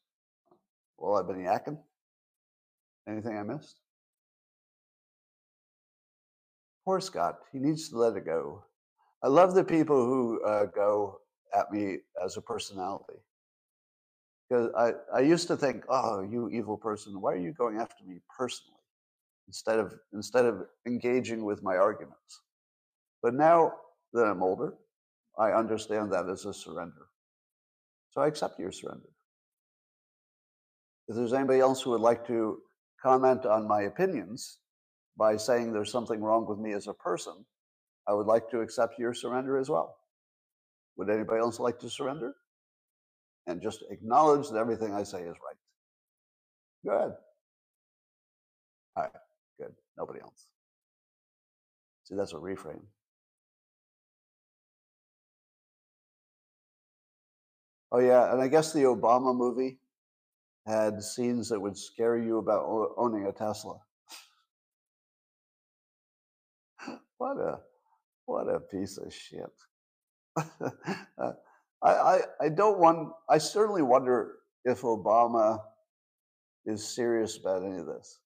while 0.97 1.17
I've 1.17 1.27
been 1.27 1.45
yakking? 1.45 1.77
Anything 3.07 3.37
I 3.37 3.43
missed? 3.43 3.81
Poor 6.87 7.03
Scott, 7.03 7.41
he 7.53 7.59
needs 7.59 7.91
to 7.91 7.99
let 7.99 8.17
it 8.17 8.25
go. 8.25 8.65
I 9.23 9.29
love 9.29 9.55
the 9.55 9.63
people 9.63 10.03
who 10.03 10.43
uh, 10.43 10.65
go 10.75 11.21
at 11.55 11.71
me 11.71 11.99
as 12.25 12.39
a 12.39 12.41
personality. 12.41 13.21
Because 14.49 14.71
I, 14.75 14.93
I 15.15 15.21
used 15.21 15.49
to 15.49 15.57
think, 15.59 15.85
oh, 15.91 16.23
you 16.23 16.49
evil 16.49 16.79
person, 16.79 17.21
why 17.21 17.35
are 17.35 17.37
you 17.37 17.53
going 17.53 17.77
after 17.77 18.07
me 18.07 18.21
personally? 18.39 18.81
Instead 19.49 19.81
of 19.81 19.93
instead 20.15 20.47
of 20.47 20.63
engaging 20.87 21.45
with 21.45 21.63
my 21.63 21.77
arguments. 21.77 22.41
But 23.23 23.35
now 23.35 23.75
that 24.15 24.25
I'm 24.25 24.43
older, 24.43 24.73
I 25.39 25.53
understand 25.53 26.13
that 26.13 26.29
as 26.29 26.45
a 26.45 26.53
surrender. 26.53 27.07
So 28.11 28.21
I 28.21 28.27
accept 28.27 28.59
your 28.59 28.73
surrender. 28.73 29.09
If 31.09 31.17
there's 31.17 31.33
anybody 31.33 31.61
else 31.61 31.81
who 31.81 31.91
would 31.91 32.01
like 32.01 32.27
to 32.27 32.59
comment 33.03 33.47
on 33.47 33.69
my 33.69 33.83
opinions 33.83 34.59
by 35.17 35.37
saying 35.37 35.73
there's 35.73 35.93
something 35.93 36.21
wrong 36.21 36.47
with 36.47 36.59
me 36.59 36.73
as 36.73 36.89
a 36.89 36.95
person, 36.95 37.45
I 38.09 38.15
would 38.15 38.27
like 38.27 38.51
to 38.51 38.61
accept 38.61 38.99
your 38.99 39.15
surrender 39.15 39.59
as 39.59 39.71
well. 39.71 39.97
Would 40.97 41.11
anybody 41.11 41.41
else 41.41 41.61
like 41.61 41.79
to 41.81 41.91
surrender? 41.91 42.35
And 43.47 43.63
just 43.63 43.85
acknowledge 43.91 44.49
that 44.51 44.59
everything 44.59 44.95
I 44.95 45.05
say 45.05 45.23
is 45.23 45.37
right. 45.45 45.57
Go 46.85 46.97
ahead. 46.97 47.13
All 48.97 49.03
right, 49.05 49.13
good. 49.59 49.73
Nobody 49.97 50.21
else. 50.21 50.47
See, 52.05 52.15
that's 52.17 52.33
a 52.33 52.37
reframe. 52.37 52.83
Oh, 57.93 58.01
yeah, 58.01 58.33
and 58.33 58.43
I 58.43 58.49
guess 58.49 58.73
the 58.73 58.83
Obama 58.83 59.35
movie 59.37 59.79
had 60.67 61.03
scenes 61.03 61.49
that 61.49 61.61
would 61.61 61.77
scare 61.79 62.19
you 62.19 62.39
about 62.39 62.67
owning 62.97 63.27
a 63.27 63.33
Tesla. 63.33 63.79
what 67.19 67.39
a 67.39 67.61
What 68.27 68.49
a 68.49 68.61
piece 68.61 68.99
of 68.99 69.13
shit. 69.13 69.53
Uh, 71.19 71.33
I, 71.83 71.91
I, 71.91 72.21
I 72.43 72.49
don't 72.49 72.79
want, 72.79 73.13
I 73.29 73.39
certainly 73.39 73.83
wonder 73.83 74.37
if 74.65 74.83
Obama 74.83 75.61
is 76.67 76.87
serious 76.95 77.37
about 77.37 77.65
any 77.65 77.79
of 77.79 77.87
this. 77.87 78.21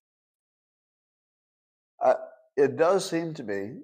Uh, 2.04 2.14
it 2.56 2.76
does 2.76 3.08
seem 3.08 3.34
to 3.34 3.42
me 3.42 3.78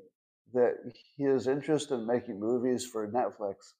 that 0.52 0.74
his 1.16 1.46
interest 1.46 1.90
in 1.90 2.06
making 2.06 2.40
movies 2.40 2.86
for 2.86 3.08
Netflix 3.08 3.72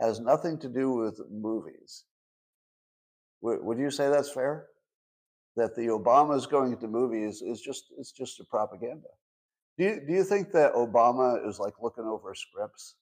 has 0.00 0.20
nothing 0.20 0.58
to 0.58 0.68
do 0.68 0.90
with 0.92 1.20
movies. 1.30 2.04
Would, 3.40 3.62
would 3.62 3.78
you 3.78 3.90
say 3.90 4.08
that's 4.08 4.30
fair? 4.30 4.66
That 5.56 5.74
the 5.74 5.86
Obamas 5.86 6.48
going 6.48 6.76
to 6.76 6.88
movies 6.88 7.40
is 7.40 7.60
just 7.60 7.86
it's 7.98 8.12
just 8.12 8.40
a 8.40 8.44
propaganda. 8.44 9.08
Do 9.78 9.84
you, 9.84 10.00
do 10.06 10.12
you 10.12 10.24
think 10.24 10.52
that 10.52 10.74
Obama 10.74 11.46
is 11.48 11.58
like 11.58 11.74
looking 11.80 12.04
over 12.04 12.34
scripts 12.34 12.94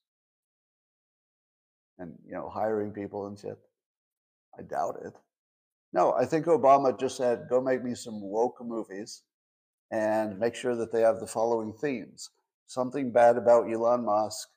and 1.97 2.13
you 2.25 2.33
know 2.33 2.49
hiring 2.49 2.91
people 2.91 3.27
and 3.27 3.37
shit? 3.37 3.57
I 4.57 4.61
doubt 4.61 4.99
it. 5.03 5.13
No, 5.91 6.13
I 6.13 6.25
think 6.25 6.45
Obama 6.45 6.97
just 6.97 7.17
said, 7.17 7.47
"Go 7.49 7.61
make 7.61 7.83
me 7.83 7.93
some 7.93 8.21
woke 8.21 8.57
movies, 8.63 9.23
and 9.91 10.39
make 10.39 10.55
sure 10.55 10.75
that 10.75 10.91
they 10.93 11.01
have 11.01 11.19
the 11.19 11.27
following 11.27 11.73
themes: 11.73 12.29
something 12.67 13.11
bad 13.11 13.37
about 13.37 13.71
Elon 13.71 14.05
Musk, 14.05 14.47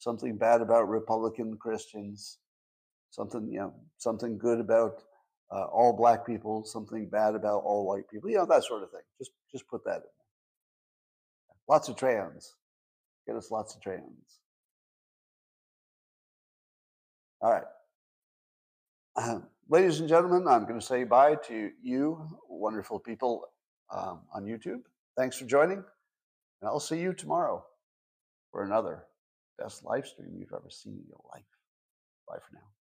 something 0.00 0.36
bad 0.36 0.62
about 0.62 0.88
Republican 0.88 1.56
Christians, 1.56 2.38
something 3.10 3.48
you 3.52 3.60
know, 3.60 3.74
something 3.98 4.36
good 4.36 4.58
about 4.58 5.02
uh, 5.52 5.64
all 5.64 5.92
black 5.92 6.26
people, 6.26 6.64
something 6.64 7.08
bad 7.08 7.34
about 7.34 7.62
all 7.64 7.86
white 7.86 8.08
people, 8.10 8.28
you 8.28 8.36
know, 8.36 8.46
that 8.46 8.64
sort 8.64 8.82
of 8.82 8.90
thing. 8.90 9.02
Just 9.18 9.30
just 9.52 9.68
put 9.68 9.84
that 9.84 9.96
in 9.96 10.00
there. 10.00 10.10
Lots 11.68 11.88
of 11.88 11.96
trans. 11.96 12.56
Get 13.26 13.36
us 13.36 13.50
lots 13.50 13.76
of 13.76 13.82
trans. 13.82 14.40
All 17.42 17.52
right. 17.52 19.42
Ladies 19.68 20.00
and 20.00 20.08
gentlemen, 20.08 20.48
I'm 20.48 20.66
going 20.66 20.80
to 20.80 20.84
say 20.84 21.04
bye 21.04 21.36
to 21.46 21.70
you, 21.82 22.26
wonderful 22.48 22.98
people 22.98 23.44
um, 23.94 24.20
on 24.34 24.44
YouTube. 24.44 24.80
Thanks 25.16 25.38
for 25.38 25.44
joining, 25.44 25.78
and 25.78 26.64
I'll 26.64 26.80
see 26.80 26.98
you 26.98 27.12
tomorrow 27.12 27.64
for 28.50 28.64
another 28.64 29.04
best 29.60 29.84
live 29.84 30.06
stream 30.06 30.34
you've 30.36 30.52
ever 30.52 30.70
seen 30.70 30.94
in 30.94 31.06
your 31.08 31.22
life. 31.32 31.50
Bye 32.26 32.38
for 32.38 32.54
now. 32.54 32.79